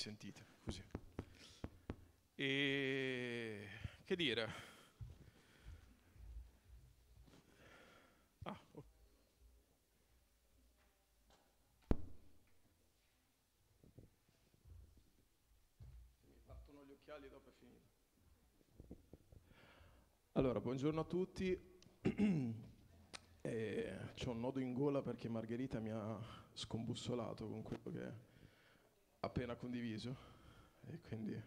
sentite, 0.00 0.46
così. 0.64 0.82
E 2.34 3.68
che 4.06 4.16
dire? 4.16 4.48
Ah, 8.44 8.58
ok. 8.72 8.84
Allora, 20.32 20.60
buongiorno 20.60 21.00
a 21.00 21.04
tutti. 21.04 21.78
Eh, 23.42 24.12
c'ho 24.16 24.32
un 24.32 24.40
nodo 24.40 24.60
in 24.60 24.74
gola 24.74 25.00
perché 25.00 25.26
Margherita 25.30 25.80
mi 25.80 25.90
ha 25.90 26.20
scombussolato 26.52 27.48
con 27.48 27.62
quello 27.62 27.90
che 27.90 28.29
appena 29.20 29.54
condiviso. 29.56 30.28
E 30.86 31.00
quindi, 31.00 31.40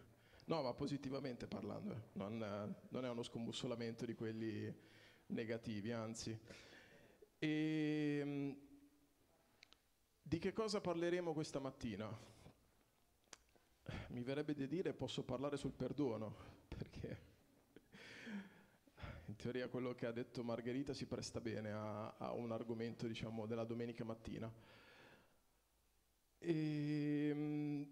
no, 0.46 0.62
ma 0.62 0.72
positivamente 0.74 1.46
parlando, 1.46 1.92
eh. 1.92 2.00
non, 2.12 2.76
non 2.88 3.04
è 3.04 3.08
uno 3.08 3.22
scombussolamento 3.22 4.04
di 4.04 4.14
quelli 4.14 4.72
negativi, 5.26 5.92
anzi. 5.92 6.38
E, 7.38 8.56
di 10.22 10.38
che 10.38 10.52
cosa 10.52 10.80
parleremo 10.80 11.32
questa 11.32 11.58
mattina? 11.58 12.32
Mi 14.08 14.22
verrebbe 14.22 14.54
di 14.54 14.66
dire 14.66 14.94
posso 14.94 15.22
parlare 15.24 15.56
sul 15.56 15.72
perdono, 15.72 16.34
perché 16.68 17.32
in 19.26 19.36
teoria 19.36 19.68
quello 19.68 19.94
che 19.94 20.06
ha 20.06 20.12
detto 20.12 20.42
Margherita 20.42 20.94
si 20.94 21.06
presta 21.06 21.40
bene 21.40 21.72
a, 21.72 22.14
a 22.16 22.32
un 22.32 22.52
argomento 22.52 23.06
diciamo, 23.06 23.46
della 23.46 23.64
domenica 23.64 24.04
mattina. 24.04 24.52
E, 26.44 27.28
ehm, 27.28 27.86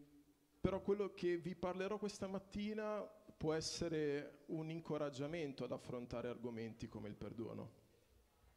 però 0.60 0.80
quello 0.80 1.12
che 1.14 1.38
vi 1.38 1.54
parlerò 1.54 1.98
questa 1.98 2.26
mattina 2.26 3.02
può 3.36 3.52
essere 3.54 4.44
un 4.46 4.70
incoraggiamento 4.70 5.64
ad 5.64 5.72
affrontare 5.72 6.28
argomenti 6.28 6.88
come 6.88 7.08
il 7.08 7.16
perdono. 7.16 7.80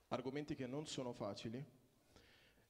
Argomenti 0.09 0.53
che 0.53 0.67
non 0.67 0.85
sono 0.85 1.13
facili, 1.13 1.63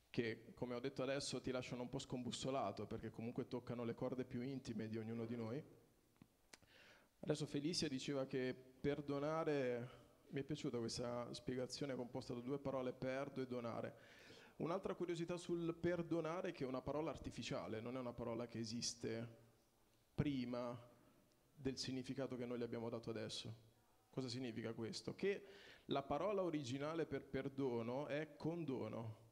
che 0.09 0.53
come 0.53 0.75
ho 0.75 0.79
detto 0.79 1.03
adesso 1.03 1.41
ti 1.41 1.51
lasciano 1.51 1.81
un 1.81 1.89
po' 1.89 1.99
scombussolato 1.99 2.85
perché 2.85 3.09
comunque 3.09 3.47
toccano 3.47 3.83
le 3.83 3.93
corde 3.93 4.23
più 4.23 4.41
intime 4.41 4.87
di 4.87 4.97
ognuno 4.97 5.25
di 5.25 5.35
noi 5.35 5.63
Adesso 7.25 7.47
Felicia 7.47 7.87
diceva 7.87 8.27
che 8.27 8.53
perdonare, 8.53 9.89
mi 10.29 10.41
è 10.41 10.43
piaciuta 10.43 10.77
questa 10.77 11.33
spiegazione 11.33 11.95
composta 11.95 12.35
da 12.35 12.39
due 12.39 12.59
parole, 12.59 12.93
perdo 12.93 13.41
e 13.41 13.47
donare. 13.47 13.95
Un'altra 14.57 14.95
curiosità 14.95 15.37
sul 15.37 15.75
perdonare 15.75 16.51
che 16.51 16.63
è 16.63 16.67
una 16.67 16.81
parola 16.81 17.09
artificiale, 17.09 17.81
non 17.81 17.97
è 17.97 17.99
una 17.99 18.13
parola 18.13 18.47
che 18.47 18.59
esiste 18.59 19.43
prima 20.13 20.79
del 21.53 21.77
significato 21.77 22.35
che 22.35 22.45
noi 22.45 22.59
gli 22.59 22.63
abbiamo 22.63 22.89
dato 22.89 23.09
adesso. 23.09 23.53
Cosa 24.09 24.29
significa 24.29 24.73
questo? 24.73 25.13
Che 25.13 25.45
la 25.85 26.03
parola 26.03 26.43
originale 26.43 27.05
per 27.05 27.27
perdono 27.27 28.07
è 28.07 28.35
condono. 28.37 29.23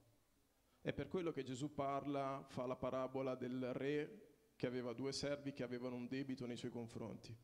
È 0.82 0.92
per 0.92 1.08
quello 1.08 1.32
che 1.32 1.44
Gesù 1.44 1.74
parla, 1.74 2.46
fa 2.50 2.66
la 2.66 2.76
parabola 2.76 3.36
del 3.36 3.74
re 3.74 4.52
che 4.58 4.68
aveva 4.68 4.94
due 4.94 5.14
servi 5.14 5.54
che 5.54 5.64
avevano 5.64 5.96
un 5.96 6.08
debito 6.08 6.46
nei 6.46 6.58
suoi 6.58 6.72
confronti 6.72 7.36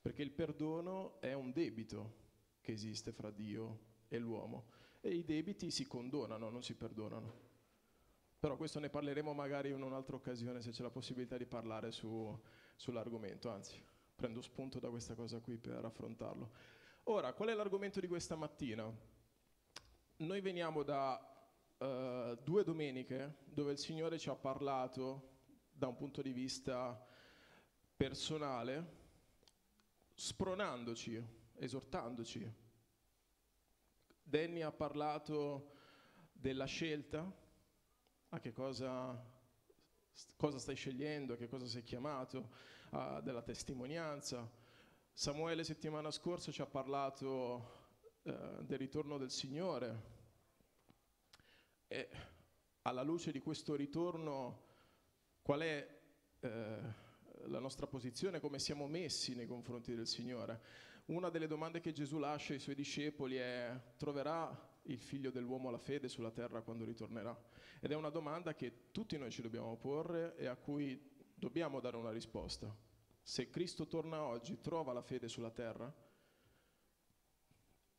perché 0.00 0.22
il 0.22 0.32
perdono 0.32 1.20
è 1.20 1.32
un 1.34 1.52
debito 1.52 2.28
che 2.60 2.72
esiste 2.72 3.12
fra 3.12 3.30
Dio 3.30 3.88
e 4.08 4.18
l'uomo 4.18 4.68
e 5.00 5.10
i 5.10 5.24
debiti 5.24 5.70
si 5.70 5.86
condonano, 5.86 6.50
non 6.50 6.62
si 6.62 6.74
perdonano. 6.74 7.48
Però 8.38 8.56
questo 8.56 8.78
ne 8.80 8.88
parleremo 8.88 9.32
magari 9.32 9.70
in 9.70 9.82
un'altra 9.82 10.16
occasione 10.16 10.62
se 10.62 10.70
c'è 10.70 10.82
la 10.82 10.90
possibilità 10.90 11.36
di 11.36 11.46
parlare 11.46 11.92
su, 11.92 12.38
sull'argomento, 12.76 13.50
anzi 13.50 13.82
prendo 14.20 14.42
spunto 14.42 14.78
da 14.78 14.90
questa 14.90 15.14
cosa 15.14 15.40
qui 15.40 15.56
per 15.56 15.82
affrontarlo. 15.82 16.50
Ora, 17.04 17.32
qual 17.32 17.48
è 17.48 17.54
l'argomento 17.54 18.00
di 18.00 18.06
questa 18.06 18.36
mattina? 18.36 18.90
Noi 20.16 20.40
veniamo 20.42 20.82
da 20.82 21.18
uh, 21.78 22.36
due 22.42 22.62
domeniche 22.62 23.36
dove 23.44 23.72
il 23.72 23.78
Signore 23.78 24.18
ci 24.18 24.28
ha 24.28 24.34
parlato 24.34 25.28
da 25.72 25.88
un 25.88 25.96
punto 25.96 26.20
di 26.20 26.32
vista 26.32 27.02
personale 27.96 28.98
spronandoci, 30.14 31.22
esortandoci. 31.56 32.52
Danny 34.30 34.62
ha 34.62 34.70
parlato 34.70 35.72
della 36.30 36.64
scelta, 36.64 37.28
a 38.28 38.38
che 38.38 38.52
cosa, 38.52 39.20
cosa 40.36 40.58
stai 40.58 40.76
scegliendo, 40.76 41.32
a 41.32 41.36
che 41.36 41.48
cosa 41.48 41.66
sei 41.66 41.82
chiamato, 41.82 42.50
uh, 42.90 43.20
della 43.22 43.42
testimonianza. 43.42 44.48
Samuele 45.12 45.64
settimana 45.64 46.12
scorsa 46.12 46.52
ci 46.52 46.62
ha 46.62 46.66
parlato 46.66 47.88
uh, 48.22 48.62
del 48.62 48.78
ritorno 48.78 49.18
del 49.18 49.32
Signore 49.32 50.18
e 51.88 52.08
alla 52.82 53.02
luce 53.02 53.32
di 53.32 53.40
questo 53.40 53.74
ritorno 53.74 54.66
qual 55.42 55.60
è... 55.60 55.98
Uh, 56.38 57.08
la 57.46 57.58
nostra 57.58 57.86
posizione, 57.86 58.38
come 58.38 58.58
siamo 58.58 58.86
messi 58.86 59.34
nei 59.34 59.46
confronti 59.46 59.94
del 59.94 60.06
Signore. 60.06 60.60
Una 61.06 61.28
delle 61.28 61.46
domande 61.46 61.80
che 61.80 61.92
Gesù 61.92 62.18
lascia 62.18 62.52
ai 62.52 62.60
suoi 62.60 62.74
discepoli 62.74 63.36
è 63.36 63.78
troverà 63.96 64.68
il 64.84 65.00
figlio 65.00 65.30
dell'uomo 65.30 65.70
la 65.70 65.78
fede 65.78 66.08
sulla 66.08 66.30
terra 66.30 66.62
quando 66.62 66.84
ritornerà? 66.84 67.36
Ed 67.80 67.90
è 67.90 67.94
una 67.94 68.10
domanda 68.10 68.54
che 68.54 68.90
tutti 68.92 69.18
noi 69.18 69.30
ci 69.30 69.42
dobbiamo 69.42 69.76
porre 69.76 70.36
e 70.36 70.46
a 70.46 70.56
cui 70.56 71.00
dobbiamo 71.34 71.80
dare 71.80 71.96
una 71.96 72.12
risposta. 72.12 72.74
Se 73.22 73.48
Cristo 73.50 73.86
torna 73.86 74.22
oggi, 74.22 74.60
trova 74.60 74.92
la 74.92 75.02
fede 75.02 75.28
sulla 75.28 75.50
terra? 75.50 75.92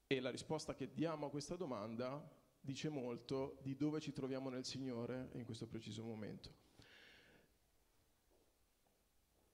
E 0.07 0.19
la 0.19 0.29
risposta 0.29 0.75
che 0.75 0.93
diamo 0.93 1.27
a 1.27 1.29
questa 1.29 1.55
domanda 1.55 2.39
dice 2.59 2.89
molto 2.89 3.57
di 3.61 3.75
dove 3.75 3.99
ci 3.99 4.11
troviamo 4.13 4.49
nel 4.49 4.65
Signore 4.65 5.29
in 5.33 5.45
questo 5.45 5.67
preciso 5.67 6.03
momento. 6.03 6.69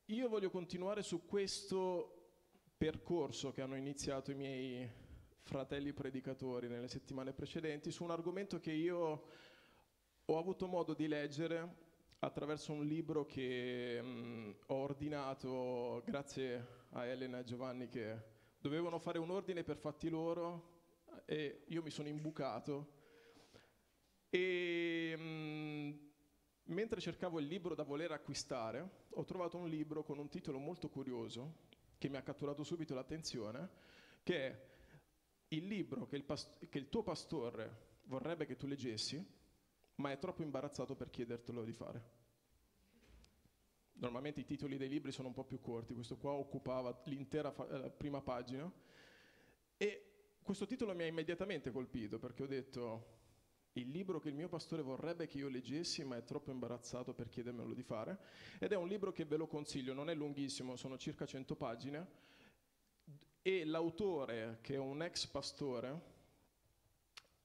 Io 0.06 0.30
voglio 0.30 0.50
continuare 0.50 1.04
su 1.04 1.26
questo 1.26 2.17
percorso 2.78 3.52
che 3.52 3.62
hanno 3.62 3.76
iniziato 3.76 4.30
i 4.30 4.36
miei 4.36 4.88
fratelli 5.42 5.94
predicatori 5.94 6.68
nelle 6.68 6.88
settimane 6.88 7.34
precedenti, 7.34 7.90
su 7.90 8.04
un 8.04 8.12
argomento 8.12 8.60
che 8.60 8.72
io 8.72 9.24
ho 10.24 10.38
avuto 10.38 10.68
modo 10.68 10.94
di 10.94 11.08
leggere 11.08 11.86
attraverso 12.20 12.74
un 12.74 12.86
libro 12.86 13.26
che 13.26 14.00
mh, 14.02 14.08
mm, 14.08 14.52
ho 14.68 14.76
ordinato 14.76 16.04
grazie 16.06 16.86
a 16.92 17.06
Elena 17.06 17.40
e 17.40 17.44
Giovanni 17.44 17.88
che 17.88 18.16
dovevano 18.60 19.00
fare 19.00 19.18
un 19.18 19.32
ordine 19.32 19.64
per 19.64 19.78
fatti 19.78 20.10
loro 20.10 20.76
e 21.26 21.64
io 21.68 21.82
mi 21.82 21.90
sono 21.90 22.08
imbucato. 22.08 22.96
E 24.30 25.16
mh, 25.18 25.22
mm, 25.22 26.06
Mentre 26.70 27.00
cercavo 27.00 27.40
il 27.40 27.46
libro 27.46 27.76
da 27.76 27.84
voler 27.84 28.12
acquistare, 28.12 29.06
ho 29.12 29.24
trovato 29.24 29.56
un 29.56 29.70
libro 29.70 30.04
con 30.04 30.18
un 30.18 30.28
titolo 30.28 30.58
molto 30.58 30.90
curioso 30.90 31.76
che 31.98 32.10
mi 32.10 32.18
ha 32.18 32.22
catturato 32.22 32.64
subito 32.64 32.94
l'attenzione, 32.94 33.70
che 34.24 34.48
è 34.48 34.66
il 35.50 35.66
libro 35.68 36.06
che 36.06 36.16
il, 36.16 36.24
past- 36.24 36.68
che 36.68 36.78
il 36.78 36.90
tuo 36.90 37.04
pastore 37.04 37.86
vorrebbe 38.04 38.46
che 38.46 38.56
tu 38.56 38.68
leggessi, 38.68 39.24
ma 39.96 40.12
è 40.12 40.18
troppo 40.20 40.44
imbarazzato 40.44 40.96
per 40.96 41.10
chiedertelo 41.10 41.64
di 41.64 41.74
fare. 41.74 42.16
Normalmente 43.94 44.42
i 44.42 44.46
titoli 44.46 44.78
dei 44.78 44.90
libri 44.90 45.12
sono 45.12 45.30
un 45.30 45.34
po' 45.34 45.44
più 45.44 45.60
corti, 45.60 45.94
questo 45.94 46.18
qua 46.18 46.32
occupava 46.32 47.02
l'intera 47.06 47.52
fa- 47.52 47.86
eh, 47.86 47.90
prima 47.90 48.22
pagina 48.22 48.72
e 49.76 50.36
questo 50.44 50.68
titolo 50.68 50.94
mi 50.94 51.04
ha 51.04 51.08
immediatamente 51.08 51.72
colpito 51.72 52.20
perché 52.20 52.44
ho 52.44 52.48
detto 52.48 53.16
il 53.78 53.90
libro 53.90 54.20
che 54.20 54.30
il 54.30 54.36
mio 54.36 54.50
pastore 54.50 54.82
vorrebbe 54.82 55.28
che 55.28 55.38
io 55.38 55.50
leggessi, 55.50 56.04
ma 56.04 56.18
è 56.18 56.24
troppo 56.24 56.52
imbarazzato 56.52 57.14
per 57.14 57.30
chiedermelo 57.30 57.74
di 57.74 57.84
fare. 57.84 58.18
Ed 58.60 58.72
è 58.72 58.76
un 58.76 58.88
libro 58.88 59.12
che 59.12 59.26
ve 59.26 59.38
lo 59.38 59.48
consiglio, 59.48 59.94
non 59.94 60.10
è 60.10 60.16
lunghissimo, 60.16 60.76
sono 60.76 60.98
circa 60.98 61.26
100 61.26 61.56
pagine. 61.56 62.08
E 63.42 63.66
l'autore, 63.66 64.60
che 64.62 64.76
è 64.76 64.80
un 64.80 65.02
ex 65.02 65.28
pastore, 65.28 66.16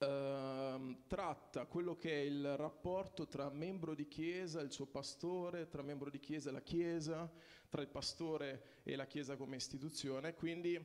Uh, 0.03 1.07
tratta 1.07 1.67
quello 1.67 1.95
che 1.95 2.11
è 2.11 2.25
il 2.25 2.57
rapporto 2.57 3.29
tra 3.29 3.49
membro 3.51 3.95
di 3.95 4.09
chiesa 4.09 4.59
e 4.59 4.65
il 4.65 4.73
suo 4.73 4.87
pastore, 4.87 5.69
tra 5.69 5.81
membro 5.83 6.11
di 6.11 6.19
chiesa 6.19 6.49
e 6.49 6.53
la 6.53 6.61
chiesa, 6.61 7.33
tra 7.69 7.83
il 7.83 7.87
pastore 7.87 8.81
e 8.83 8.97
la 8.97 9.07
chiesa 9.07 9.37
come 9.37 9.55
istituzione, 9.55 10.35
quindi 10.35 10.77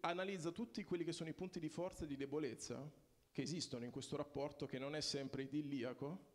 analizza 0.00 0.50
tutti 0.50 0.82
quelli 0.82 1.04
che 1.04 1.12
sono 1.12 1.30
i 1.30 1.32
punti 1.32 1.60
di 1.60 1.68
forza 1.68 2.02
e 2.02 2.08
di 2.08 2.16
debolezza 2.16 2.90
che 3.32 3.42
esistono 3.42 3.84
in 3.84 3.90
questo 3.90 4.16
rapporto 4.16 4.66
che 4.66 4.78
non 4.78 4.94
è 4.94 5.00
sempre 5.00 5.42
idilliaco, 5.42 6.30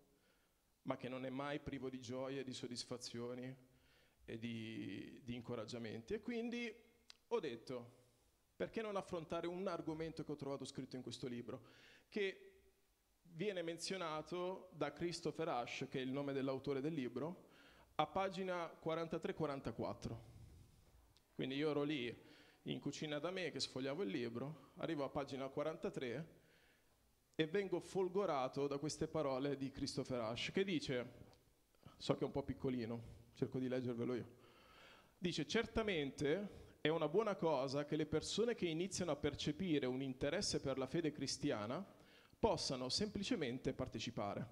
ma 0.84 0.98
che 0.98 1.08
non 1.08 1.26
è 1.26 1.30
mai 1.30 1.60
privo 1.60 1.90
di 1.90 2.00
gioie, 2.02 2.44
di 2.44 2.54
soddisfazioni 2.54 3.56
e 4.26 4.38
di, 4.40 5.22
di 5.24 5.36
incoraggiamenti. 5.36 6.16
E 6.16 6.22
quindi 6.22 6.74
ho 7.28 7.40
detto, 7.40 7.96
perché 8.56 8.82
non 8.82 8.96
affrontare 8.96 9.46
un 9.46 9.68
argomento 9.68 10.24
che 10.24 10.32
ho 10.32 10.36
trovato 10.36 10.66
scritto 10.66 10.96
in 10.96 11.04
questo 11.04 11.28
libro, 11.28 11.68
che 12.10 12.62
viene 13.22 13.62
menzionato 13.62 14.70
da 14.72 14.92
Christopher 14.92 15.50
Ash, 15.50 15.86
che 15.90 16.00
è 16.00 16.02
il 16.02 16.12
nome 16.12 16.34
dell'autore 16.34 16.82
del 16.82 16.94
libro, 16.94 17.46
a 17.96 18.08
pagina 18.08 18.66
43-44. 18.84 20.18
Quindi 21.36 21.56
io 21.56 21.70
ero 21.70 21.84
lì 21.84 22.26
in 22.64 22.80
cucina 22.80 23.20
da 23.20 23.30
me 23.30 23.52
che 23.52 23.60
sfogliavo 23.60 24.02
il 24.02 24.10
libro, 24.10 24.72
arrivo 24.78 25.04
a 25.04 25.10
pagina 25.10 25.48
43 25.48 26.37
e 27.40 27.46
vengo 27.46 27.80
folgorato 27.80 28.66
da 28.66 28.80
queste 28.80 29.08
parole 29.08 29.58
di 29.58 29.70
Christopher 29.70 30.22
Ash 30.22 30.50
che 30.52 30.64
dice, 30.64 31.12
so 31.96 32.16
che 32.16 32.22
è 32.22 32.26
un 32.26 32.32
po' 32.32 32.42
piccolino, 32.42 33.04
cerco 33.36 33.60
di 33.60 33.68
leggervelo 33.68 34.16
io, 34.16 34.28
dice 35.20 35.46
certamente 35.46 36.78
è 36.82 36.88
una 36.88 37.08
buona 37.08 37.36
cosa 37.36 37.86
che 37.86 37.96
le 37.96 38.08
persone 38.08 38.56
che 38.56 38.66
iniziano 38.66 39.12
a 39.12 39.18
percepire 39.18 39.86
un 39.86 40.02
interesse 40.02 40.60
per 40.60 40.80
la 40.80 40.88
fede 40.88 41.12
cristiana 41.12 41.86
possano 42.40 42.90
semplicemente 42.90 43.72
partecipare. 43.72 44.48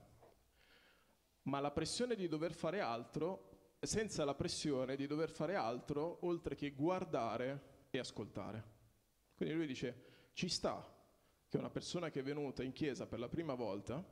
Ma 1.43 1.59
la 1.59 1.71
pressione 1.71 2.13
di 2.13 2.27
dover 2.27 2.53
fare 2.53 2.81
altro, 2.81 3.77
senza 3.79 4.23
la 4.25 4.35
pressione 4.35 4.95
di 4.95 5.07
dover 5.07 5.31
fare 5.31 5.55
altro 5.55 6.19
oltre 6.21 6.53
che 6.53 6.69
guardare 6.69 7.87
e 7.89 7.97
ascoltare. 7.97 8.63
Quindi 9.35 9.55
lui 9.55 9.65
dice, 9.65 10.29
ci 10.33 10.49
sta 10.49 10.94
che 11.55 11.61
una 11.61 11.69
persona 11.69 12.09
che 12.09 12.19
è 12.19 12.23
venuta 12.23 12.63
in 12.63 12.73
chiesa 12.73 13.07
per 13.07 13.17
la 13.17 13.29
prima 13.29 13.53
volta 13.53 14.03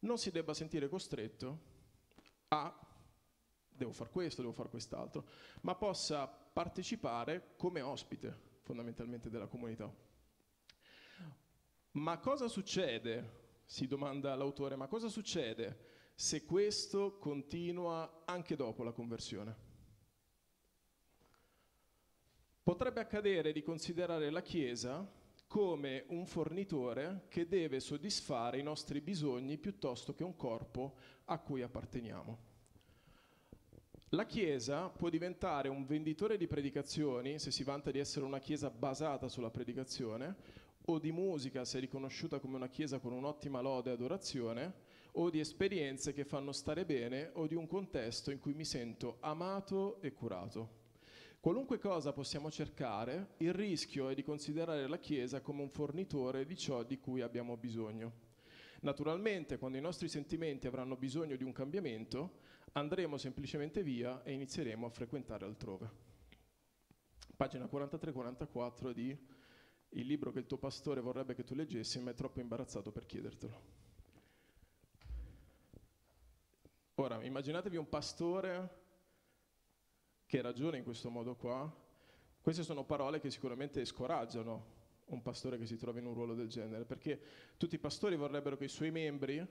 non 0.00 0.16
si 0.16 0.30
debba 0.30 0.54
sentire 0.54 0.88
costretto 0.88 1.70
a 2.48 2.74
devo 3.68 3.92
fare 3.92 4.10
questo, 4.10 4.40
devo 4.40 4.54
fare 4.54 4.70
quest'altro, 4.70 5.26
ma 5.62 5.74
possa 5.74 6.26
partecipare 6.26 7.54
come 7.56 7.82
ospite 7.82 8.58
fondamentalmente 8.62 9.28
della 9.28 9.46
comunità. 9.46 9.92
Ma 11.92 12.18
cosa 12.18 12.48
succede? 12.48 13.40
Si 13.66 13.86
domanda 13.86 14.34
l'autore, 14.34 14.76
ma 14.76 14.86
cosa 14.86 15.08
succede 15.08 15.90
se 16.14 16.44
questo 16.44 17.18
continua 17.18 18.22
anche 18.24 18.56
dopo 18.56 18.82
la 18.82 18.92
conversione? 18.92 19.70
Potrebbe 22.62 23.00
accadere 23.00 23.52
di 23.52 23.62
considerare 23.62 24.30
la 24.30 24.42
Chiesa 24.42 25.20
come 25.52 26.04
un 26.06 26.24
fornitore 26.24 27.26
che 27.28 27.46
deve 27.46 27.78
soddisfare 27.78 28.58
i 28.58 28.62
nostri 28.62 29.02
bisogni 29.02 29.58
piuttosto 29.58 30.14
che 30.14 30.24
un 30.24 30.34
corpo 30.34 30.94
a 31.26 31.38
cui 31.40 31.60
apparteniamo. 31.60 32.38
La 34.12 34.24
Chiesa 34.24 34.88
può 34.88 35.10
diventare 35.10 35.68
un 35.68 35.84
venditore 35.84 36.38
di 36.38 36.46
predicazioni, 36.46 37.38
se 37.38 37.50
si 37.50 37.64
vanta 37.64 37.90
di 37.90 37.98
essere 37.98 38.24
una 38.24 38.38
Chiesa 38.38 38.70
basata 38.70 39.28
sulla 39.28 39.50
predicazione, 39.50 40.36
o 40.86 40.98
di 40.98 41.12
musica, 41.12 41.66
se 41.66 41.76
è 41.76 41.80
riconosciuta 41.82 42.38
come 42.38 42.56
una 42.56 42.70
Chiesa 42.70 42.98
con 42.98 43.12
un'ottima 43.12 43.60
lode 43.60 43.90
e 43.90 43.92
adorazione, 43.92 44.72
o 45.12 45.28
di 45.28 45.38
esperienze 45.38 46.14
che 46.14 46.24
fanno 46.24 46.52
stare 46.52 46.86
bene, 46.86 47.28
o 47.34 47.46
di 47.46 47.56
un 47.56 47.66
contesto 47.66 48.30
in 48.30 48.38
cui 48.38 48.54
mi 48.54 48.64
sento 48.64 49.18
amato 49.20 50.00
e 50.00 50.14
curato. 50.14 50.81
Qualunque 51.42 51.80
cosa 51.80 52.12
possiamo 52.12 52.52
cercare, 52.52 53.34
il 53.38 53.52
rischio 53.52 54.08
è 54.08 54.14
di 54.14 54.22
considerare 54.22 54.86
la 54.86 55.00
Chiesa 55.00 55.40
come 55.40 55.60
un 55.62 55.70
fornitore 55.70 56.46
di 56.46 56.56
ciò 56.56 56.84
di 56.84 57.00
cui 57.00 57.20
abbiamo 57.20 57.56
bisogno. 57.56 58.12
Naturalmente, 58.82 59.58
quando 59.58 59.76
i 59.76 59.80
nostri 59.80 60.06
sentimenti 60.06 60.68
avranno 60.68 60.94
bisogno 60.94 61.34
di 61.34 61.42
un 61.42 61.50
cambiamento, 61.50 62.38
andremo 62.74 63.16
semplicemente 63.16 63.82
via 63.82 64.22
e 64.22 64.30
inizieremo 64.30 64.86
a 64.86 64.90
frequentare 64.90 65.44
altrove. 65.44 65.90
Pagina 67.34 67.64
43-44 67.64 68.92
di 68.92 69.10
Il 69.94 70.06
libro 70.06 70.30
che 70.30 70.38
il 70.38 70.46
tuo 70.46 70.58
pastore 70.58 71.00
vorrebbe 71.00 71.34
che 71.34 71.42
tu 71.42 71.56
leggessi, 71.56 71.98
ma 71.98 72.12
è 72.12 72.14
troppo 72.14 72.38
imbarazzato 72.38 72.92
per 72.92 73.04
chiedertelo. 73.04 73.60
Ora, 76.94 77.20
immaginatevi 77.20 77.76
un 77.76 77.88
pastore 77.88 78.81
che 80.32 80.40
ragiona 80.40 80.78
in 80.78 80.82
questo 80.82 81.10
modo 81.10 81.34
qua, 81.34 81.70
queste 82.40 82.62
sono 82.62 82.84
parole 82.84 83.20
che 83.20 83.30
sicuramente 83.30 83.84
scoraggiano 83.84 84.64
un 85.08 85.20
pastore 85.20 85.58
che 85.58 85.66
si 85.66 85.76
trova 85.76 85.98
in 85.98 86.06
un 86.06 86.14
ruolo 86.14 86.34
del 86.34 86.48
genere, 86.48 86.86
perché 86.86 87.20
tutti 87.58 87.74
i 87.74 87.78
pastori 87.78 88.16
vorrebbero 88.16 88.56
che 88.56 88.64
i 88.64 88.68
suoi 88.68 88.90
membri, 88.90 89.46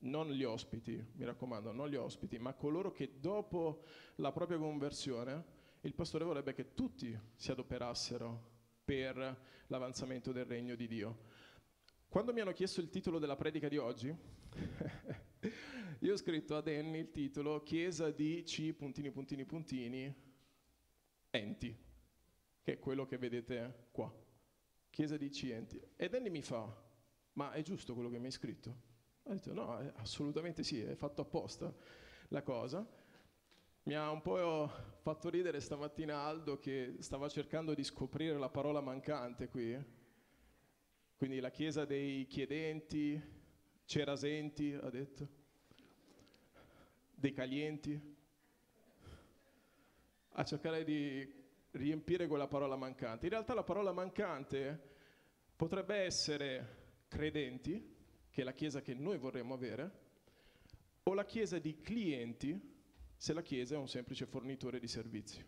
non 0.00 0.30
gli 0.30 0.44
ospiti, 0.44 1.02
mi 1.14 1.24
raccomando, 1.24 1.72
non 1.72 1.88
gli 1.88 1.94
ospiti, 1.94 2.38
ma 2.38 2.52
coloro 2.52 2.92
che 2.92 3.18
dopo 3.18 3.84
la 4.16 4.30
propria 4.30 4.58
conversione, 4.58 5.42
il 5.80 5.94
pastore 5.94 6.24
vorrebbe 6.24 6.52
che 6.52 6.74
tutti 6.74 7.18
si 7.34 7.50
adoperassero 7.50 8.50
per 8.84 9.40
l'avanzamento 9.68 10.32
del 10.32 10.44
regno 10.44 10.74
di 10.74 10.86
Dio. 10.86 11.18
Quando 12.10 12.34
mi 12.34 12.40
hanno 12.40 12.52
chiesto 12.52 12.82
il 12.82 12.90
titolo 12.90 13.18
della 13.18 13.36
predica 13.36 13.68
di 13.68 13.78
oggi, 13.78 14.14
Io 16.00 16.12
ho 16.12 16.16
scritto 16.16 16.56
ad 16.56 16.68
Annie 16.68 17.00
il 17.00 17.10
titolo 17.10 17.62
Chiesa 17.62 18.10
di 18.10 18.42
C 18.44 18.72
puntini 18.72 19.10
puntini 19.10 19.44
puntini 19.44 20.14
enti, 21.30 21.76
che 22.62 22.72
è 22.72 22.78
quello 22.78 23.04
che 23.06 23.18
vedete 23.18 23.88
qua. 23.90 24.12
Chiesa 24.90 25.16
di 25.16 25.28
C 25.30 25.50
enti. 25.52 25.80
Ed 25.96 26.14
Annie 26.14 26.30
mi 26.30 26.42
fa, 26.42 26.70
ma 27.34 27.52
è 27.52 27.62
giusto 27.62 27.94
quello 27.94 28.10
che 28.10 28.18
mi 28.18 28.26
hai 28.26 28.32
scritto? 28.32 28.90
Ho 29.24 29.32
detto 29.32 29.52
no, 29.52 29.72
assolutamente 29.96 30.62
sì, 30.62 30.80
è 30.80 30.94
fatto 30.94 31.22
apposta 31.22 31.74
la 32.28 32.42
cosa. 32.42 32.86
Mi 33.84 33.94
ha 33.94 34.10
un 34.10 34.22
po' 34.22 34.70
fatto 35.00 35.28
ridere 35.28 35.60
stamattina 35.60 36.20
Aldo 36.20 36.58
che 36.58 36.96
stava 37.00 37.28
cercando 37.28 37.74
di 37.74 37.82
scoprire 37.82 38.38
la 38.38 38.48
parola 38.48 38.80
mancante 38.80 39.48
qui. 39.48 39.76
Quindi 41.16 41.40
la 41.40 41.50
chiesa 41.50 41.84
dei 41.84 42.26
chiedenti, 42.26 43.20
cerasenti, 43.84 44.72
ha 44.72 44.90
detto 44.90 45.28
dei 47.14 47.32
calienti, 47.32 48.16
a 50.34 50.44
cercare 50.44 50.82
di 50.84 51.40
riempire 51.72 52.26
quella 52.26 52.48
parola 52.48 52.76
mancante. 52.76 53.26
In 53.26 53.32
realtà 53.32 53.54
la 53.54 53.62
parola 53.62 53.92
mancante 53.92 54.90
potrebbe 55.54 55.96
essere 55.96 56.80
credenti, 57.08 57.94
che 58.30 58.40
è 58.40 58.44
la 58.44 58.54
Chiesa 58.54 58.80
che 58.80 58.94
noi 58.94 59.18
vorremmo 59.18 59.54
avere, 59.54 60.00
o 61.04 61.14
la 61.14 61.24
Chiesa 61.24 61.58
di 61.58 61.80
clienti, 61.80 62.58
se 63.16 63.32
la 63.32 63.42
Chiesa 63.42 63.74
è 63.74 63.78
un 63.78 63.88
semplice 63.88 64.26
fornitore 64.26 64.78
di 64.78 64.88
servizi. 64.88 65.44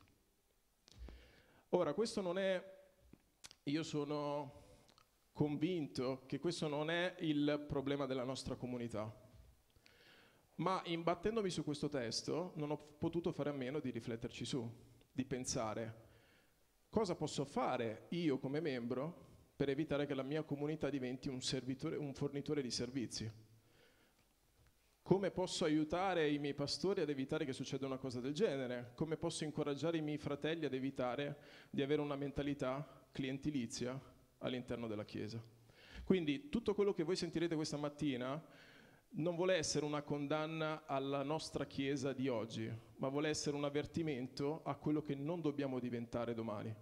Ora, 1.70 1.92
questo 1.94 2.20
non 2.20 2.38
è, 2.38 2.62
io 3.64 3.82
sono 3.82 4.63
convinto 5.34 6.22
che 6.24 6.38
questo 6.38 6.66
non 6.66 6.88
è 6.88 7.16
il 7.18 7.62
problema 7.68 8.06
della 8.06 8.24
nostra 8.24 8.54
comunità. 8.54 9.14
Ma 10.56 10.80
imbattendomi 10.86 11.50
su 11.50 11.62
questo 11.64 11.90
testo 11.90 12.52
non 12.54 12.70
ho 12.70 12.78
potuto 12.78 13.32
fare 13.32 13.50
a 13.50 13.52
meno 13.52 13.78
di 13.80 13.90
rifletterci 13.90 14.46
su, 14.46 14.66
di 15.12 15.26
pensare 15.26 16.04
cosa 16.94 17.16
posso 17.16 17.44
fare 17.44 18.06
io 18.10 18.38
come 18.38 18.60
membro 18.60 19.32
per 19.56 19.68
evitare 19.68 20.06
che 20.06 20.14
la 20.14 20.22
mia 20.22 20.44
comunità 20.44 20.88
diventi 20.90 21.28
un, 21.28 21.40
un 21.98 22.14
fornitore 22.14 22.62
di 22.62 22.70
servizi. 22.70 23.28
Come 25.02 25.32
posso 25.32 25.64
aiutare 25.64 26.30
i 26.30 26.38
miei 26.38 26.54
pastori 26.54 27.00
ad 27.00 27.08
evitare 27.08 27.44
che 27.44 27.52
succeda 27.52 27.84
una 27.84 27.96
cosa 27.96 28.20
del 28.20 28.32
genere? 28.32 28.92
Come 28.94 29.16
posso 29.16 29.42
incoraggiare 29.42 29.96
i 29.96 30.02
miei 30.02 30.18
fratelli 30.18 30.66
ad 30.66 30.72
evitare 30.72 31.36
di 31.68 31.82
avere 31.82 32.00
una 32.00 32.14
mentalità 32.14 32.86
clientilizia 33.10 34.00
all'interno 34.44 34.86
della 34.86 35.04
Chiesa? 35.04 35.42
Quindi 36.04 36.48
tutto 36.48 36.74
quello 36.74 36.92
che 36.92 37.02
voi 37.02 37.16
sentirete 37.16 37.54
questa 37.54 37.76
mattina 37.76 38.42
non 39.16 39.36
vuole 39.36 39.54
essere 39.54 39.84
una 39.84 40.02
condanna 40.02 40.84
alla 40.86 41.22
nostra 41.22 41.66
Chiesa 41.66 42.12
di 42.12 42.28
oggi, 42.28 42.70
ma 42.96 43.08
vuole 43.08 43.28
essere 43.28 43.56
un 43.56 43.64
avvertimento 43.64 44.62
a 44.64 44.74
quello 44.74 45.02
che 45.02 45.14
non 45.14 45.40
dobbiamo 45.40 45.78
diventare 45.78 46.34
domani. 46.34 46.74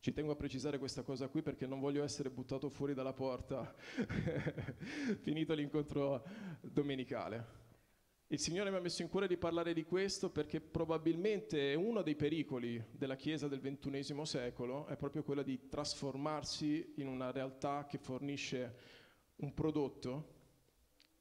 Ci 0.00 0.12
tengo 0.12 0.32
a 0.32 0.36
precisare 0.36 0.78
questa 0.78 1.02
cosa 1.02 1.28
qui 1.28 1.42
perché 1.42 1.66
non 1.66 1.80
voglio 1.80 2.04
essere 2.04 2.30
buttato 2.30 2.68
fuori 2.68 2.94
dalla 2.94 3.12
porta 3.12 3.74
finito 5.20 5.52
l'incontro 5.52 6.24
domenicale. 6.60 7.55
Il 8.28 8.40
Signore 8.40 8.70
mi 8.70 8.76
ha 8.76 8.80
messo 8.80 9.02
in 9.02 9.08
cuore 9.08 9.28
di 9.28 9.36
parlare 9.36 9.72
di 9.72 9.84
questo 9.84 10.30
perché 10.30 10.60
probabilmente 10.60 11.74
uno 11.74 12.02
dei 12.02 12.16
pericoli 12.16 12.84
della 12.90 13.14
Chiesa 13.14 13.46
del 13.46 13.60
XXI 13.60 14.26
secolo 14.26 14.86
è 14.86 14.96
proprio 14.96 15.22
quello 15.22 15.42
di 15.42 15.68
trasformarsi 15.68 16.94
in 16.96 17.06
una 17.06 17.30
realtà 17.30 17.86
che 17.86 17.98
fornisce 17.98 18.78
un 19.36 19.54
prodotto 19.54 20.34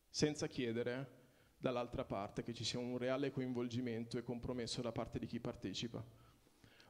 senza 0.10 0.48
chiedere 0.48 1.12
dall'altra 1.58 2.06
parte 2.06 2.42
che 2.42 2.56
ci 2.56 2.64
sia 2.64 2.80
un 2.80 2.98
reale 2.98 3.30
coinvolgimento 3.30 4.18
e 4.18 4.24
compromesso 4.24 4.82
da 4.82 4.92
parte 4.92 5.20
di 5.20 5.28
chi 5.28 5.40
partecipa. 5.40 6.04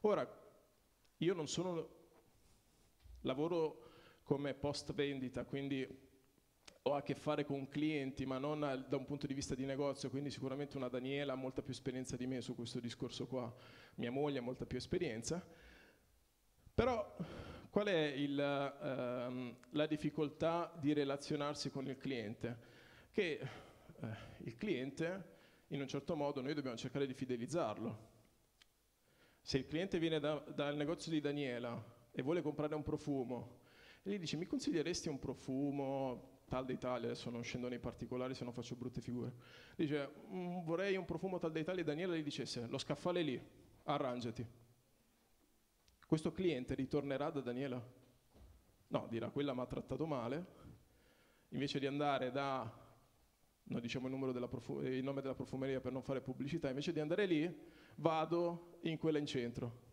Ora, 0.01 0.25
io 1.17 1.34
non 1.34 1.50
sono, 1.50 1.89
lavoro 3.24 3.89
come 4.24 4.53
post 4.53 4.93
vendita, 4.93 5.43
quindi 5.43 6.04
ho 6.88 6.94
a 6.94 7.01
che 7.01 7.15
fare 7.15 7.46
con 7.46 7.68
clienti, 7.68 8.25
ma 8.25 8.38
non 8.38 8.86
da 8.88 8.96
un 8.96 9.06
punto 9.06 9.25
di 9.25 9.34
vista 9.34 9.56
di 9.56 9.65
negozio, 9.65 10.10
quindi 10.10 10.30
sicuramente 10.30 10.77
una 10.77 10.88
Daniela 10.88 11.34
ha 11.34 11.36
molta 11.36 11.62
più 11.62 11.74
esperienza 11.74 12.15
di 12.15 12.27
me 12.27 12.42
su 12.42 12.54
questo 12.54 12.80
discorso 12.80 13.25
qua, 13.25 13.54
mia 13.96 14.12
moglie 14.12 14.39
ha 14.39 14.44
molta 14.44 14.65
più 14.65 14.77
esperienza, 14.77 15.44
però 16.74 17.15
qual 17.72 17.88
è 17.88 18.04
il, 18.15 18.39
ehm, 18.39 19.58
la 19.72 19.86
difficoltà 19.88 20.72
di 20.80 20.94
relazionarsi 20.94 21.70
con 21.70 21.88
il 21.88 21.98
cliente? 21.98 22.74
che 23.15 23.39
eh, 23.39 24.08
il 24.39 24.58
cliente 24.58 25.34
in 25.68 25.80
un 25.80 25.88
certo 25.88 26.18
modo 26.18 26.42
noi 26.42 26.54
dobbiamo 26.54 26.75
cercare 26.75 27.08
di 27.08 27.13
fidelizzarlo. 27.13 28.13
Se 29.39 29.58
il 29.58 29.68
cliente 29.68 30.00
viene 30.00 30.20
da, 30.20 30.44
dal 30.54 30.75
negozio 30.75 31.13
di 31.13 31.22
Daniela 31.22 31.82
e 32.12 32.22
vuole 32.22 32.42
comprare 32.42 32.75
un 32.75 32.84
profumo, 32.84 33.62
e 34.04 34.12
gli 34.12 34.20
dice 34.20 34.36
mi 34.36 34.48
consiglieresti 34.48 35.08
un 35.08 35.18
profumo 35.18 36.35
tal 36.46 36.66
d'Italia, 36.66 37.08
adesso 37.08 37.30
non 37.30 37.44
scendo 37.44 37.68
nei 37.68 37.80
particolari 37.80 38.36
se 38.36 38.44
non 38.44 38.54
faccio 38.54 38.75
brutte 38.75 39.02
figure, 39.02 39.34
dice 39.75 40.12
mm, 40.32 40.64
vorrei 40.64 40.96
un 40.96 41.06
profumo 41.06 41.40
tal 41.40 41.52
d'Italia 41.52 41.82
e 41.82 41.86
Daniela 41.86 42.16
gli 42.16 42.24
dicesse 42.24 42.68
lo 42.68 42.78
scaffale 42.78 43.22
lì, 43.22 43.42
arrangiati. 43.84 44.46
Questo 46.06 46.32
cliente 46.32 46.75
ritornerà 46.75 47.30
da 47.32 47.42
Daniela? 47.42 47.84
No, 48.88 49.08
dirà 49.10 49.30
quella 49.30 49.54
mi 49.54 49.62
ha 49.62 49.66
trattato 49.66 50.06
male, 50.06 50.46
invece 51.50 51.80
di 51.80 51.88
andare 51.88 52.32
da 52.32 52.84
non 53.68 53.82
diciamo 53.82 54.08
il, 54.08 54.48
profu- 54.48 54.84
il, 54.84 55.04
nome 55.04 55.22
della 55.22 55.34
profumeria 55.34 55.80
per 55.80 55.92
non 55.92 56.04
fare 56.04 56.22
pubblicità, 56.22 56.70
invece 56.70 56.92
di 56.92 57.00
andare 57.00 57.25
lì, 57.25 57.52
vado 57.96 58.78
in 58.82 58.98
quella 58.98 59.18
in 59.18 59.25
centro. 59.25 59.84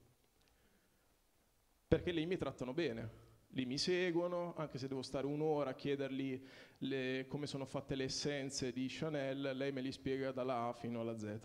Perché 1.89 2.11
lì 2.11 2.27
mi 2.27 2.37
trattano 2.37 2.75
bene, 2.75 3.11
lì 3.55 3.67
mi 3.67 3.79
seguono, 3.79 4.55
anche 4.57 4.79
se 4.79 4.89
devo 4.89 5.03
stare 5.03 5.27
un'ora 5.27 5.71
a 5.71 5.75
chiedergli 5.75 6.43
le, 6.79 7.27
come 7.29 7.47
sono 7.47 7.65
fatte 7.65 7.95
le 7.95 8.05
essenze 8.05 8.73
di 8.73 8.87
Chanel, 8.89 9.57
lei 9.57 9.73
me 9.73 9.81
li 9.81 9.93
spiega 9.93 10.33
dalla 10.33 10.69
A 10.69 10.73
fino 10.73 11.01
alla 11.01 11.17
Z. 11.17 11.39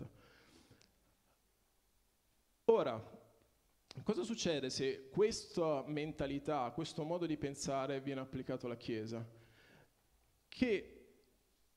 Ora, 2.66 3.02
cosa 4.02 4.22
succede 4.22 4.70
se 4.70 5.08
questa 5.10 5.84
mentalità, 5.86 6.70
questo 6.70 7.04
modo 7.04 7.26
di 7.26 7.36
pensare 7.36 8.00
viene 8.00 8.20
applicato 8.20 8.66
alla 8.66 8.76
Chiesa? 8.76 9.26
Che 10.48 10.92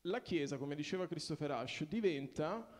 la 0.01 0.21
Chiesa, 0.21 0.57
come 0.57 0.75
diceva 0.75 1.07
Christopher 1.07 1.51
Ash, 1.51 1.83
diventa 1.83 2.79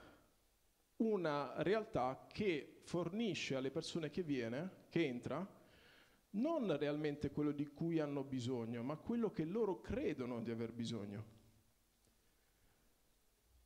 una 0.97 1.53
realtà 1.63 2.27
che 2.31 2.81
fornisce 2.83 3.55
alle 3.55 3.71
persone 3.71 4.09
che 4.09 4.23
viene, 4.23 4.85
che 4.89 5.05
entra, 5.05 5.59
non 6.31 6.77
realmente 6.77 7.31
quello 7.31 7.51
di 7.51 7.67
cui 7.67 7.99
hanno 7.99 8.23
bisogno, 8.23 8.83
ma 8.83 8.95
quello 8.95 9.31
che 9.31 9.45
loro 9.45 9.81
credono 9.81 10.41
di 10.41 10.51
aver 10.51 10.71
bisogno. 10.71 11.39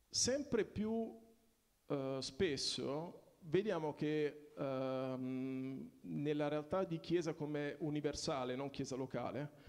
Sempre 0.08 0.64
più 0.64 1.14
eh, 1.86 2.18
spesso 2.20 3.36
vediamo 3.40 3.94
che 3.94 4.52
ehm, 4.56 5.90
nella 6.00 6.48
realtà 6.48 6.84
di 6.84 6.98
Chiesa 6.98 7.34
come 7.34 7.76
universale, 7.80 8.56
non 8.56 8.70
Chiesa 8.70 8.96
locale, 8.96 9.64